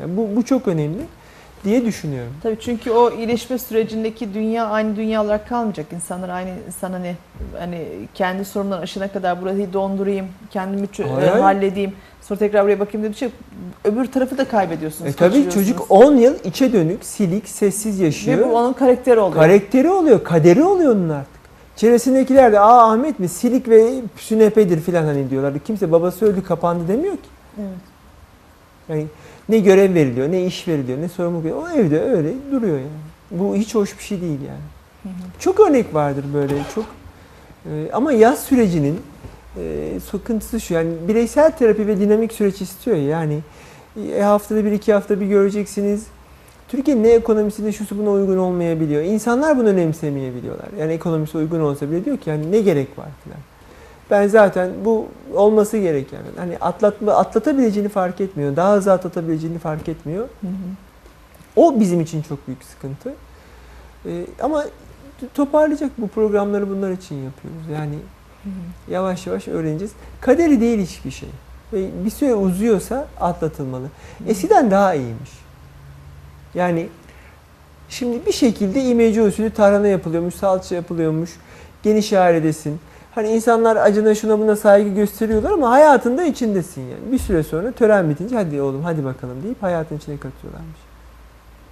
Yani 0.00 0.16
bu, 0.16 0.36
bu 0.36 0.44
çok 0.44 0.68
önemli 0.68 1.02
diye 1.64 1.84
düşünüyorum. 1.84 2.32
Tabii 2.42 2.56
çünkü 2.60 2.90
o 2.90 3.10
iyileşme 3.10 3.58
sürecindeki 3.58 4.34
dünya 4.34 4.66
aynı 4.66 4.96
dünya 4.96 5.24
olarak 5.24 5.48
kalmayacak. 5.48 5.92
İnsanlar 5.92 6.28
aynı 6.28 6.50
insan 6.66 6.92
hani 6.92 7.16
hani 7.58 7.86
kendi 8.14 8.44
sorunları 8.44 8.80
aşana 8.80 9.08
kadar 9.08 9.42
burayı 9.42 9.72
dondurayım, 9.72 10.26
kendimi 10.50 10.88
e, 10.98 11.26
halledeyim. 11.26 11.92
Sonra 12.22 12.38
tekrar 12.38 12.64
buraya 12.64 12.80
bakayım 12.80 13.02
diye 13.02 13.12
bir 13.12 13.16
şey. 13.16 13.28
Öbür 13.84 14.12
tarafı 14.12 14.38
da 14.38 14.44
kaybediyorsunuz. 14.44 15.10
E 15.10 15.12
tabii 15.12 15.50
çocuk 15.50 15.86
10 15.90 16.16
yıl 16.16 16.34
içe 16.44 16.72
dönük, 16.72 17.04
silik, 17.04 17.48
sessiz 17.48 18.00
yaşıyor. 18.00 18.38
ve 18.38 18.48
bu 18.48 18.56
onun 18.56 18.72
karakteri 18.72 19.20
oluyor. 19.20 19.42
Karakteri 19.42 19.90
oluyor, 19.90 20.24
kaderi 20.24 20.62
oluyor 20.64 20.96
onun 20.96 21.08
artık. 21.08 21.42
Çevresindekiler 21.76 22.52
de 22.52 22.60
aa 22.60 22.92
Ahmet 22.92 23.18
mi 23.18 23.28
silik 23.28 23.68
ve 23.68 23.92
sünepedir 24.16 24.80
filan 24.80 25.04
hani 25.04 25.30
diyorlar. 25.30 25.58
Kimse 25.58 25.92
babası 25.92 26.26
öldü 26.26 26.42
kapandı 26.42 26.88
demiyor 26.88 27.14
ki. 27.14 27.28
evet. 27.58 27.68
Yani 28.88 29.06
ne 29.48 29.58
görev 29.58 29.94
veriliyor, 29.94 30.32
ne 30.32 30.46
iş 30.46 30.68
veriliyor, 30.68 30.98
ne 30.98 31.08
sorumluluk 31.08 31.44
veriliyor. 31.44 31.62
O 31.62 31.70
evde 31.70 32.00
öyle 32.00 32.32
duruyor 32.52 32.78
yani. 32.78 32.88
Bu 33.30 33.56
hiç 33.56 33.74
hoş 33.74 33.98
bir 33.98 34.04
şey 34.04 34.20
değil 34.20 34.40
yani. 34.48 34.60
Hı 35.02 35.08
hı. 35.08 35.30
Çok 35.38 35.60
örnek 35.60 35.94
vardır 35.94 36.24
böyle 36.34 36.54
çok. 36.74 36.84
Ee, 37.66 37.90
ama 37.92 38.12
yaz 38.12 38.44
sürecinin 38.44 39.00
e, 39.56 40.00
sıkıntısı 40.10 40.60
şu 40.60 40.74
yani 40.74 40.90
bireysel 41.08 41.50
terapi 41.50 41.86
ve 41.86 42.00
dinamik 42.00 42.32
süreç 42.32 42.60
istiyor 42.60 42.96
ya. 42.96 43.02
yani 43.02 43.38
e, 44.16 44.20
haftada 44.22 44.64
bir 44.64 44.72
iki 44.72 44.92
hafta 44.92 45.20
bir 45.20 45.26
göreceksiniz. 45.26 46.06
Türkiye'nin 46.68 47.02
ne 47.02 47.08
ekonomisi 47.08 47.66
ne 47.66 47.72
şusu 47.72 47.98
buna 47.98 48.10
uygun 48.10 48.36
olmayabiliyor. 48.36 49.02
İnsanlar 49.02 49.58
bunu 49.58 49.68
önemsemeyebiliyorlar. 49.68 50.68
Yani 50.78 50.92
ekonomisi 50.92 51.38
uygun 51.38 51.60
olsa 51.60 51.90
bile 51.90 52.04
diyor 52.04 52.16
ki 52.16 52.30
yani 52.30 52.52
ne 52.52 52.60
gerek 52.60 52.98
var 52.98 53.08
filan. 53.24 53.38
Ben 54.12 54.28
zaten 54.28 54.70
bu 54.84 55.08
olması 55.34 55.78
gereken. 55.78 56.20
Hani 56.36 56.58
atlatma, 56.58 57.12
atlatabileceğini 57.12 57.88
fark 57.88 58.20
etmiyor. 58.20 58.56
Daha 58.56 58.74
hızlı 58.76 58.92
atlatabileceğini 58.92 59.58
fark 59.58 59.88
etmiyor. 59.88 60.28
Hı 60.40 60.46
hı. 60.46 60.52
O 61.56 61.80
bizim 61.80 62.00
için 62.00 62.22
çok 62.22 62.46
büyük 62.46 62.64
sıkıntı. 62.64 63.14
Ee, 64.06 64.26
ama 64.42 64.64
toparlayacak 65.34 65.90
bu 65.98 66.08
programları 66.08 66.70
bunlar 66.70 66.90
için 66.90 67.14
yapıyoruz. 67.24 67.62
Yani 67.72 67.94
Hı 68.44 68.48
hı. 68.48 68.92
yavaş 68.92 69.26
yavaş 69.26 69.48
öğreneceğiz. 69.48 69.92
Kaderi 70.20 70.60
değil 70.60 70.86
hiçbir 70.86 71.10
şey. 71.10 71.28
Ve 71.72 72.04
bir 72.04 72.10
süre 72.10 72.34
uzuyorsa 72.34 73.06
atlatılmalı. 73.20 73.86
Eskiden 74.28 74.70
daha 74.70 74.94
iyiymiş. 74.94 75.30
Yani 76.54 76.88
şimdi 77.88 78.26
bir 78.26 78.32
şekilde 78.32 78.84
imece 78.84 79.22
usulü 79.22 79.50
tarhana 79.50 79.86
yapılıyormuş, 79.86 80.34
salça 80.34 80.74
yapılıyormuş. 80.74 81.30
Geniş 81.82 82.12
ailedesin. 82.12 82.80
Hani 83.14 83.28
insanlar 83.28 83.76
acına 83.76 84.14
şuna 84.14 84.38
buna 84.38 84.56
saygı 84.56 84.88
gösteriyorlar 84.88 85.50
ama 85.50 85.70
hayatında 85.70 86.24
içindesin 86.24 86.82
yani. 86.82 87.12
Bir 87.12 87.18
süre 87.18 87.42
sonra 87.42 87.72
tören 87.72 88.10
bitince 88.10 88.36
hadi 88.36 88.62
oğlum 88.62 88.82
hadi 88.82 89.04
bakalım 89.04 89.42
deyip 89.42 89.62
hayatın 89.62 89.96
içine 89.96 90.16
katıyorlarmış. 90.16 90.78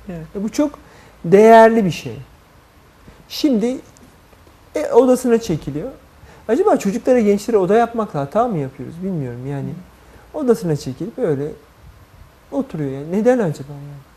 Evet. 0.09 0.26
E 0.36 0.43
bu 0.45 0.49
çok 0.49 0.78
değerli 1.24 1.84
bir 1.84 1.91
şey. 1.91 2.16
Şimdi 3.28 3.78
e, 4.74 4.93
odasına 4.93 5.38
çekiliyor. 5.38 5.91
Acaba 6.49 6.76
çocuklara, 6.76 7.20
gençlere 7.20 7.57
oda 7.57 7.74
yapmakla 7.74 8.20
hata 8.20 8.49
mı 8.49 8.59
yapıyoruz 8.59 8.95
bilmiyorum 9.03 9.47
yani. 9.51 9.70
Odasına 10.34 10.76
çekilip 10.76 11.18
öyle 11.18 11.53
oturuyor 12.53 12.91
yani. 12.91 13.12
Neden 13.12 13.38
acaba 13.38 13.72
yani? 13.72 14.10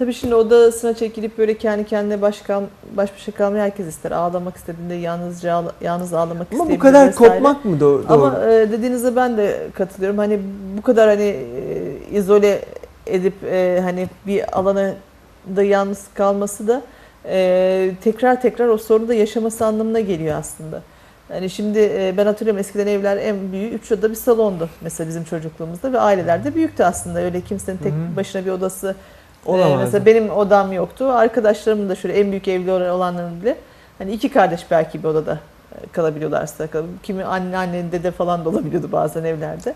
Tabii 0.00 0.12
şimdi 0.12 0.34
odasına 0.34 0.94
çekilip 0.94 1.38
böyle 1.38 1.58
kendi 1.58 1.84
kendine 1.86 2.22
baş, 2.22 2.40
kal, 2.40 2.62
baş 2.96 3.14
başa 3.14 3.32
kalmayı 3.32 3.62
herkes 3.62 3.86
ister. 3.86 4.10
Ağlamak 4.10 4.56
istediğinde 4.56 4.94
yalnızca 4.94 5.64
yalnız 5.80 6.12
ağlamak 6.14 6.46
Ama 6.52 6.58
bu 6.58 6.62
isteyebilir 6.62 6.80
kadar 6.80 7.08
vesaire. 7.08 7.34
kopmak 7.34 7.64
mı 7.64 7.80
doğru? 7.80 8.04
Ama 8.08 8.44
e, 8.44 8.72
dediğinize 8.72 9.16
ben 9.16 9.36
de 9.36 9.66
katılıyorum. 9.74 10.18
Hani 10.18 10.40
bu 10.78 10.82
kadar 10.82 11.08
hani 11.08 11.22
e, 11.22 12.16
izole 12.16 12.64
edip 13.06 13.34
e, 13.44 13.80
hani 13.82 14.08
bir 14.26 14.58
alana 14.58 14.92
da 15.56 15.62
yalnız 15.62 16.04
kalması 16.14 16.68
da 16.68 16.82
e, 17.24 17.90
tekrar 18.02 18.42
tekrar 18.42 18.68
o 18.68 18.78
sorunu 18.78 19.08
da 19.08 19.14
yaşaması 19.14 19.66
anlamına 19.66 20.00
geliyor 20.00 20.38
aslında. 20.38 20.82
Hani 21.28 21.50
şimdi 21.50 21.78
e, 21.78 22.14
ben 22.16 22.26
hatırlıyorum 22.26 22.60
eskiden 22.60 22.86
evler 22.86 23.16
en 23.16 23.52
büyüğü 23.52 23.68
3 23.68 23.92
oda 23.92 24.10
bir 24.10 24.14
salondu 24.14 24.68
mesela 24.80 25.08
bizim 25.08 25.24
çocukluğumuzda 25.24 25.92
ve 25.92 26.00
aileler 26.00 26.44
de 26.44 26.54
büyüktü 26.54 26.84
aslında. 26.84 27.20
Öyle 27.20 27.40
kimsenin 27.40 27.78
tek 27.78 27.92
başına 28.16 28.46
bir 28.46 28.50
odası 28.50 28.96
ee, 29.46 29.50
Olamaz. 29.50 29.80
mesela 29.84 30.06
benim 30.06 30.30
odam 30.30 30.72
yoktu. 30.72 31.04
Arkadaşlarımın 31.12 31.88
da 31.88 31.94
şöyle 31.94 32.20
en 32.20 32.30
büyük 32.30 32.48
evli 32.48 32.72
olanların 32.72 33.40
bile 33.42 33.56
hani 33.98 34.12
iki 34.12 34.28
kardeş 34.28 34.66
belki 34.70 35.02
bir 35.02 35.08
odada 35.08 35.38
e, 35.74 35.86
kalabiliyorlarsa 35.92 36.66
kal- 36.66 36.82
kimi 37.02 37.24
anne 37.24 37.56
anne 37.58 37.92
dede 37.92 38.10
falan 38.10 38.44
da 38.44 38.48
olabiliyordu 38.48 38.88
bazen 38.92 39.24
evlerde. 39.24 39.74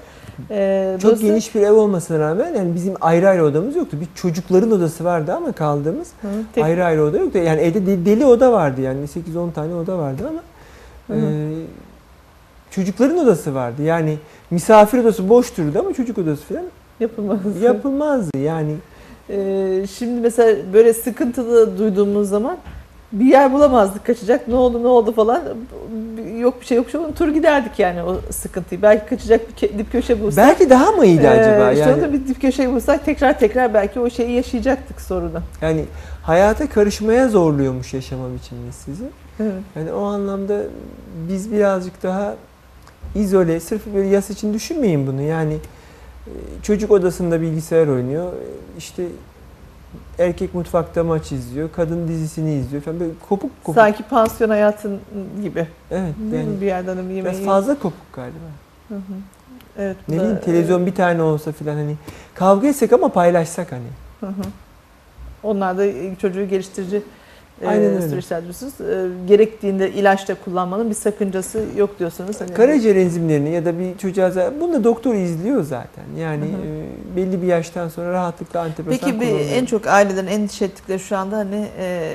Ee, 0.51 0.93
Çok 0.95 1.03
dolayısıyla- 1.03 1.29
geniş 1.33 1.55
bir 1.55 1.61
ev 1.61 1.73
olmasına 1.73 2.19
rağmen 2.19 2.55
yani 2.55 2.75
bizim 2.75 2.95
ayrı 3.01 3.29
ayrı 3.29 3.45
odamız 3.45 3.77
yoktu. 3.77 3.97
Bir 4.01 4.09
çocukların 4.15 4.71
odası 4.71 5.05
vardı 5.05 5.33
ama 5.35 5.53
kaldığımız 5.53 6.09
Hı, 6.23 6.29
tek- 6.55 6.65
ayrı 6.65 6.85
ayrı 6.85 7.03
oda 7.05 7.19
yoktu. 7.19 7.39
Yani 7.39 7.61
evde 7.61 7.87
de- 7.87 8.05
deli 8.07 8.27
oda 8.27 8.53
vardı 8.53 8.81
yani 8.81 9.09
8-10 9.09 9.51
tane 9.53 9.75
oda 9.75 9.99
vardı 9.99 10.23
ama 10.29 10.41
Hı 11.17 11.21
hı. 11.23 11.27
e, 11.27 11.53
çocukların 12.71 13.19
odası 13.19 13.55
vardı. 13.55 13.83
Yani 13.83 14.19
misafir 14.51 14.99
odası 14.99 15.29
boş 15.29 15.57
dururdu 15.59 15.79
ama 15.79 15.93
çocuk 15.93 16.19
odası 16.19 16.43
falan 16.45 16.65
yapılmaz. 17.01 17.39
yapılmazdı. 17.63 18.39
Yani 18.39 18.75
Ee, 19.31 19.85
şimdi 19.99 20.21
mesela 20.21 20.57
böyle 20.73 20.95
sıkıntılı 20.95 21.79
duyduğumuz 21.79 22.29
zaman 22.29 22.57
bir 23.13 23.25
yer 23.25 23.53
bulamazdık 23.53 24.07
kaçacak. 24.07 24.49
Ne 24.49 24.55
oldu 24.55 24.83
ne 24.83 24.87
oldu 24.87 25.13
falan. 25.13 25.43
Yok 26.39 26.61
bir 26.61 26.67
şey 26.67 26.77
yok 26.77 26.87
bir 26.87 26.93
şey. 26.93 27.01
Tur 27.19 27.29
giderdik 27.29 27.79
yani 27.79 28.03
o 28.03 28.17
sıkıntıyı. 28.31 28.83
Belki 28.83 29.07
kaçacak 29.09 29.41
bir 29.63 29.79
dip 29.79 29.93
köşe 29.93 30.23
bulsak. 30.23 30.47
belki 30.49 30.71
daha 30.71 30.91
mı 30.93 31.07
iyiydi 31.07 31.23
Ee, 31.25 31.29
acaba? 31.29 31.73
işte 31.73 31.91
Yani 31.91 32.13
bir 32.13 32.29
dip 32.29 32.41
köşe 32.41 32.73
bulsak 32.73 33.05
tekrar 33.05 33.39
tekrar 33.39 33.75
belki 33.75 34.01
o 34.01 34.11
şeyi 34.11 34.31
yaşayacaktık 34.33 35.01
sorunu. 35.01 35.41
yani 35.63 35.85
hayata 36.23 36.69
karışmaya 36.69 37.29
zorluyormuş 37.29 37.95
yaşama 37.95 38.25
biçiminiz 38.35 38.75
sizi. 38.75 39.05
Evet. 39.41 39.53
Yani 39.77 39.93
o 39.93 40.05
anlamda 40.05 40.61
biz 41.29 41.53
birazcık 41.53 42.03
daha 42.03 42.35
izole, 43.15 43.61
sırf 43.61 43.83
böyle 43.95 44.09
yas 44.09 44.31
için 44.31 44.55
düşünmeyin 44.55 45.07
bunu. 45.07 45.23
Yani 45.23 45.55
e, 45.55 45.59
çocuk 46.63 46.91
odasında 46.91 47.41
bilgisayar 47.41 47.89
oynuyor, 47.89 48.33
e, 48.33 48.47
işte 48.79 49.05
erkek 50.19 50.55
mutfakta 50.55 51.05
maç 51.05 51.33
izliyor, 51.33 51.69
kadın 51.77 52.09
dizisini 52.09 52.55
izliyor 52.55 52.83
falan 52.83 53.01
böyle 53.01 53.13
kopuk 53.29 53.51
kopuk. 53.65 53.75
Sanki 53.75 54.03
pansiyon 54.03 54.51
hayatın 54.51 55.01
gibi. 55.43 55.67
Evet 55.91 56.15
Değil 56.33 56.47
yani 56.47 56.61
bir 56.61 56.67
yerden 56.67 56.97
bir 56.97 57.15
biraz 57.15 57.17
yemeği. 57.17 57.45
fazla 57.45 57.75
kopuk 57.75 58.13
galiba. 58.13 58.37
Hı 58.89 58.95
hı. 58.95 59.01
Evet. 59.79 59.97
Ne 60.09 60.17
bileyim 60.17 60.41
televizyon 60.45 60.87
bir 60.87 60.95
tane 60.95 61.23
olsa 61.23 61.53
filan 61.53 61.75
hani 61.75 61.97
kavga 62.35 62.69
etsek 62.69 62.93
ama 62.93 63.09
paylaşsak 63.09 63.73
hani. 63.73 63.89
Hı 64.21 64.27
hı. 64.27 64.43
Onlar 65.43 65.79
da 65.79 65.85
çocuğu 66.17 66.49
geliştirici 66.49 66.97
e, 66.97 67.03
Aynen 67.67 67.85
öyle. 67.85 68.09
süreçler 68.09 68.43
diyorsunuz. 68.43 68.81
E, 68.81 69.09
gerektiğinde 69.27 69.91
ilaç 69.91 70.29
da 70.29 70.35
kullanmanın 70.35 70.91
bir 70.91 70.95
sakıncası 70.95 71.65
yok 71.77 71.99
diyorsunuz. 71.99 72.41
Hani 72.41 72.55
Karaciğer 72.55 72.97
enzimlerini 72.97 73.51
ya 73.51 73.65
da 73.65 73.79
bir 73.79 73.99
çocuğa 73.99 74.31
zaten 74.31 74.61
bunu 74.61 74.73
da 74.73 74.85
doktor 74.85 75.15
izliyor 75.15 75.63
zaten. 75.63 76.05
Yani 76.19 76.45
Hı 76.45 76.49
hı. 76.49 77.13
e, 77.13 77.17
belli 77.17 77.43
bir 77.43 77.47
yaştan 77.47 77.89
sonra 77.89 78.13
rahatlıkla 78.13 78.61
antidepresan 78.61 79.11
Peki 79.11 79.21
bir, 79.21 79.51
en 79.53 79.65
çok 79.67 79.87
ailelerin 79.87 80.27
endişe 80.27 80.65
ettikleri 80.65 81.01
şu 81.01 81.17
anda 81.17 81.37
hani 81.37 81.69
e, 81.79 82.13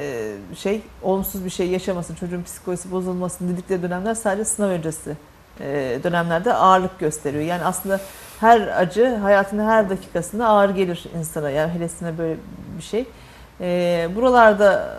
şey 0.56 0.82
olumsuz 1.04 1.46
bir 1.46 1.50
şey 1.50 1.68
yaşamasın, 1.70 2.16
çocuğun 2.16 2.44
psikolojisi 2.44 2.92
bozulmasın 2.92 3.50
dedikleri 3.50 3.84
dönemler 3.84 4.14
sadece 4.14 4.46
sınav 4.46 4.70
öncesi 4.70 5.18
e, 5.60 6.00
dönemlerde 6.04 6.54
ağırlık 6.54 7.00
gösteriyor. 7.00 7.44
Yani 7.44 7.64
aslında 7.64 8.00
her 8.40 8.62
acı 8.62 9.16
hayatın 9.16 9.60
her 9.60 9.90
dakikasında 9.90 10.48
ağır 10.48 10.70
gelir 10.70 11.06
insana. 11.20 11.50
Yani 11.50 11.72
helesine 11.72 12.18
böyle 12.18 12.36
bir 12.78 12.84
şey. 12.84 13.06
E, 13.62 14.10
buralarda 14.16 14.98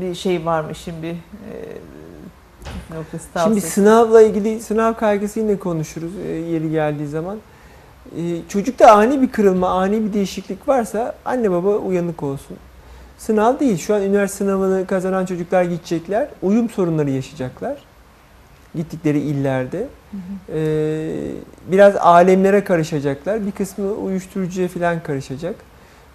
bir 0.00 0.14
şey 0.14 0.46
var 0.46 0.60
mı 0.60 0.72
işin 0.72 1.02
bir 1.02 1.10
e, 1.10 1.16
noktası 2.94 3.24
Şimdi 3.24 3.34
tavsiyesi? 3.34 3.70
sınavla 3.70 4.22
ilgili 4.22 4.60
sınav 4.60 4.94
kaygısı 4.94 5.40
yine 5.40 5.56
konuşuruz 5.56 6.12
e, 6.26 6.32
yeri 6.32 6.70
geldiği 6.70 7.08
zaman. 7.08 7.38
E, 8.16 8.20
çocukta 8.48 8.92
ani 8.92 9.22
bir 9.22 9.28
kırılma, 9.28 9.68
ani 9.68 10.04
bir 10.04 10.12
değişiklik 10.12 10.68
varsa 10.68 11.14
anne 11.24 11.50
baba 11.50 11.76
uyanık 11.76 12.22
olsun. 12.22 12.56
Sınav 13.18 13.60
değil. 13.60 13.78
Şu 13.78 13.94
an 13.94 14.02
üniversite 14.02 14.44
sınavını 14.44 14.86
kazanan 14.86 15.26
çocuklar 15.26 15.62
gidecekler. 15.62 16.28
Uyum 16.42 16.70
sorunları 16.70 17.10
yaşayacaklar. 17.10 17.76
Gittikleri 18.74 19.18
illerde. 19.18 19.78
Hı 20.10 20.16
hı. 20.16 20.58
Ee, 20.58 21.32
biraz 21.66 21.96
alemlere 21.96 22.64
karışacaklar. 22.64 23.46
Bir 23.46 23.52
kısmı 23.52 23.92
uyuşturucuya 23.92 24.68
falan 24.68 25.02
karışacak. 25.02 25.54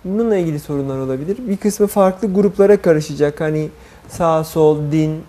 Bununla 0.05 0.37
ilgili 0.37 0.59
sorunlar 0.59 0.97
olabilir. 0.97 1.37
Bir 1.47 1.57
kısmı 1.57 1.87
farklı 1.87 2.33
gruplara 2.33 2.81
karışacak. 2.81 3.41
Hani 3.41 3.69
sağ, 4.07 4.43
sol, 4.43 4.77
din, 4.91 5.23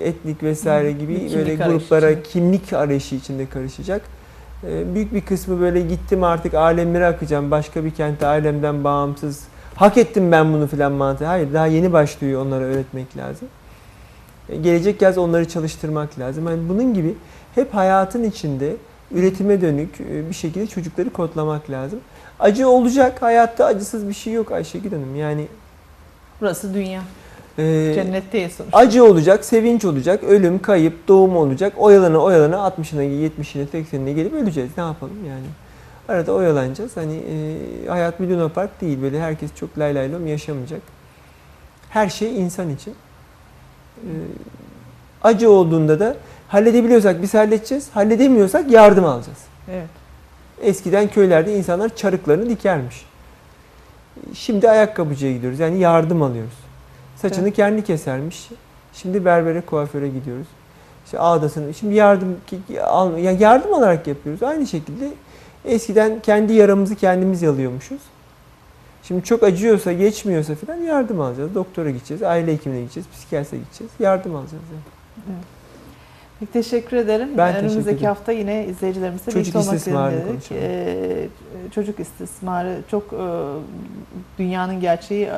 etnik 0.00 0.42
vesaire 0.42 0.92
gibi 0.92 1.08
bir 1.14 1.28
kimlik 1.28 1.36
böyle 1.36 1.54
gruplara 1.54 2.10
içinde. 2.10 2.22
kimlik 2.28 2.72
arayışı 2.72 3.14
içinde 3.14 3.46
karışacak. 3.46 4.02
Ee, 4.66 4.94
büyük 4.94 5.14
bir 5.14 5.20
kısmı 5.20 5.60
böyle 5.60 5.80
gittim 5.80 6.24
artık 6.24 6.54
alemlere 6.54 7.06
akacağım. 7.06 7.50
Başka 7.50 7.84
bir 7.84 7.90
kentte 7.90 8.26
ailemden 8.26 8.84
bağımsız. 8.84 9.40
Hak 9.74 9.96
ettim 9.96 10.32
ben 10.32 10.52
bunu 10.52 10.66
filan 10.66 10.92
mantığı. 10.92 11.26
Hayır 11.26 11.52
daha 11.52 11.66
yeni 11.66 11.92
başlıyor 11.92 12.46
onlara 12.46 12.64
öğretmek 12.64 13.16
lazım. 13.16 13.48
E, 14.48 14.56
Gelecek 14.56 15.02
yaz 15.02 15.18
onları 15.18 15.48
çalıştırmak 15.48 16.18
lazım. 16.18 16.46
Yani 16.48 16.68
bunun 16.68 16.94
gibi 16.94 17.14
hep 17.54 17.74
hayatın 17.74 18.24
içinde 18.24 18.76
üretime 19.14 19.60
dönük 19.60 20.00
e, 20.00 20.28
bir 20.28 20.34
şekilde 20.34 20.66
çocukları 20.66 21.10
kodlamak 21.10 21.70
lazım. 21.70 21.98
Acı 22.40 22.68
olacak. 22.68 23.22
Hayatta 23.22 23.64
acısız 23.64 24.08
bir 24.08 24.14
şey 24.14 24.32
yok 24.32 24.52
Ayşegül 24.52 24.90
Hanım. 24.92 25.16
Yani 25.16 25.46
Burası 26.40 26.74
dünya. 26.74 27.00
e, 27.58 27.92
Cennetteyiz 27.94 28.52
sonuçta. 28.52 28.78
acı 28.78 29.04
olacak, 29.04 29.44
sevinç 29.44 29.84
olacak, 29.84 30.24
ölüm, 30.24 30.58
kayıp, 30.62 31.08
doğum 31.08 31.36
olacak. 31.36 31.72
Oyalana 31.76 32.18
oyalana 32.18 32.56
60'ına, 32.56 33.02
70'ine, 33.02 33.66
80'ine 33.72 34.12
gelip 34.14 34.32
öleceğiz. 34.32 34.70
Ne 34.76 34.82
yapalım 34.84 35.24
yani? 35.28 35.46
Arada 36.08 36.32
oyalanacağız. 36.32 36.96
Hani 36.96 37.16
e, 37.16 37.56
hayat 37.88 38.20
bir 38.20 38.28
Luna 38.28 38.48
Park 38.48 38.80
değil. 38.80 39.02
Böyle 39.02 39.20
herkes 39.20 39.50
çok 39.54 39.78
lay 39.78 39.94
lay 39.94 40.12
lom 40.12 40.26
yaşamayacak. 40.26 40.80
Her 41.90 42.08
şey 42.08 42.40
insan 42.40 42.70
için. 42.70 42.94
E, 43.96 44.10
acı 45.22 45.50
olduğunda 45.50 46.00
da 46.00 46.16
halledebiliyorsak 46.48 47.22
biz 47.22 47.34
halledeceğiz. 47.34 47.88
Halledemiyorsak 47.94 48.70
yardım 48.70 49.04
alacağız. 49.04 49.38
Evet. 49.70 49.88
Eskiden 50.62 51.08
köylerde 51.08 51.56
insanlar 51.56 51.96
çarıklarını 51.96 52.48
dikermiş. 52.50 53.06
Şimdi 54.34 54.70
ayakkabıcıya 54.70 55.32
gidiyoruz. 55.32 55.58
Yani 55.58 55.78
yardım 55.78 56.22
alıyoruz. 56.22 56.58
Saçını 57.16 57.44
Evet. 57.46 57.56
kendi 57.56 57.84
kesermiş. 57.84 58.48
Şimdi 58.92 59.24
berbere, 59.24 59.60
kuaföre 59.60 60.08
gidiyoruz. 60.08 60.46
İşte 61.04 61.18
ağdasını. 61.18 61.74
Şimdi 61.74 61.94
yardım 61.94 62.36
yani 63.18 63.42
yardım 63.42 63.74
alarak 63.74 64.06
yapıyoruz. 64.06 64.42
Aynı 64.42 64.66
şekilde 64.66 65.10
eskiden 65.64 66.20
kendi 66.20 66.52
yaramızı 66.52 66.94
kendimiz 66.94 67.42
yalıyormuşuz. 67.42 68.00
Şimdi 69.02 69.24
çok 69.24 69.42
acıyorsa, 69.42 69.92
geçmiyorsa 69.92 70.54
falan 70.54 70.76
yardım 70.76 71.20
alacağız. 71.20 71.54
Doktora 71.54 71.90
gideceğiz, 71.90 72.22
aile 72.22 72.52
hekimine 72.52 72.80
gideceğiz, 72.80 73.06
psikiyatre 73.12 73.56
gideceğiz. 73.58 73.92
Yardım 74.00 74.36
alacağız. 74.36 74.62
Yani. 75.28 75.38
Peki, 76.40 76.52
teşekkür 76.52 76.96
ederim. 76.96 77.28
Ben 77.36 77.48
teşekkür 77.52 77.68
Önümüzdeki 77.68 77.96
ederim. 77.96 78.08
hafta 78.08 78.32
yine 78.32 78.66
izleyicilerimizle 78.66 79.24
Çocuk 79.32 79.40
birlikte 79.40 79.58
olmak 79.58 79.74
istismarını 79.74 80.26
dedik. 80.26 80.52
Ee, 80.52 81.28
çocuk 81.74 82.00
istismarı 82.00 82.76
çok 82.90 83.12
e, 83.12 83.18
dünyanın 84.38 84.80
gerçeği 84.80 85.28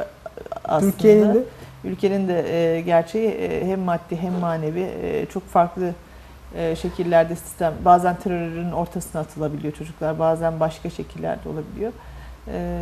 aslında. 0.65 0.91
Türkiye'nin 0.93 1.35
de 1.35 1.45
Ülkenin 1.85 2.29
de 2.29 2.75
e, 2.77 2.81
gerçeği 2.81 3.29
e, 3.29 3.67
hem 3.67 3.81
maddi 3.81 4.17
hem 4.17 4.33
manevi 4.33 4.87
e, 5.03 5.27
çok 5.27 5.47
farklı 5.49 5.93
e, 6.57 6.77
şekillerde 6.77 7.37
sistem 7.37 7.75
bazen 7.85 8.17
terörün 8.17 8.73
ortasına 8.73 9.21
atılabiliyor 9.21 9.73
çocuklar 9.75 10.19
bazen 10.19 10.61
başka 10.61 10.91
şekillerde 10.91 11.49
olabiliyor. 11.49 11.93
E, 12.49 12.79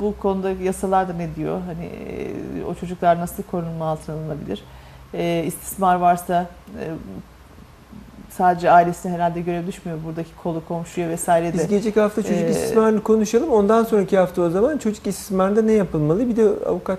bu 0.00 0.14
konuda 0.18 0.50
yasalar 0.50 1.08
da 1.08 1.12
ne 1.12 1.34
diyor? 1.36 1.60
Hani 1.66 1.84
e, 1.86 2.64
o 2.64 2.74
çocuklar 2.74 3.20
nasıl 3.20 3.42
korunma 3.42 3.86
altına 3.86 4.16
alınabilir? 4.16 4.64
E, 5.14 5.44
istismar 5.46 5.96
varsa 5.96 6.46
e, 6.80 6.84
sadece 8.36 8.70
ailesine 8.70 9.12
herhalde 9.12 9.40
görev 9.40 9.66
düşmüyor. 9.66 9.98
Buradaki 10.06 10.30
kolu 10.42 10.62
komşuya 10.68 11.08
vesaire 11.08 11.48
de. 11.48 11.58
Biz 11.58 11.68
gelecek 11.68 11.96
hafta 11.96 12.22
çocuk 12.22 12.36
Ee, 12.42 12.50
istismarını 12.50 13.02
konuşalım. 13.02 13.50
Ondan 13.50 13.84
sonraki 13.84 14.18
hafta 14.18 14.42
o 14.42 14.50
zaman 14.50 14.78
çocuk 14.78 15.06
istismarında 15.06 15.62
ne 15.62 15.72
yapılmalı? 15.72 16.28
Bir 16.28 16.36
de 16.36 16.42
avukat 16.66 16.98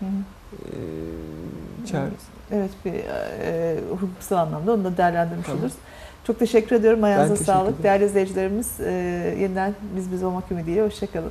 Hı 0.00 0.04
e, 0.52 1.86
çağırırız. 1.86 2.22
Evet 2.52 2.70
bir 2.84 2.92
e, 2.94 3.76
hukuksal 3.90 4.36
anlamda 4.36 4.72
onu 4.72 4.84
da 4.84 4.96
değerlendirmiş 4.96 5.46
Tamam. 5.46 5.60
oluruz. 5.60 5.74
Çok 6.26 6.38
teşekkür 6.38 6.76
ediyorum. 6.76 7.04
Ayağınıza 7.04 7.34
teşekkür 7.34 7.52
sağlık. 7.52 7.68
ederim. 7.68 7.82
Değerli 7.82 8.04
izleyicilerimiz 8.04 8.80
e, 8.80 8.92
yeniden 9.40 9.74
biz 9.96 10.12
biz 10.12 10.22
olmak 10.22 10.50
ümidiyle. 10.50 10.82
Hoşçakalın. 10.84 11.30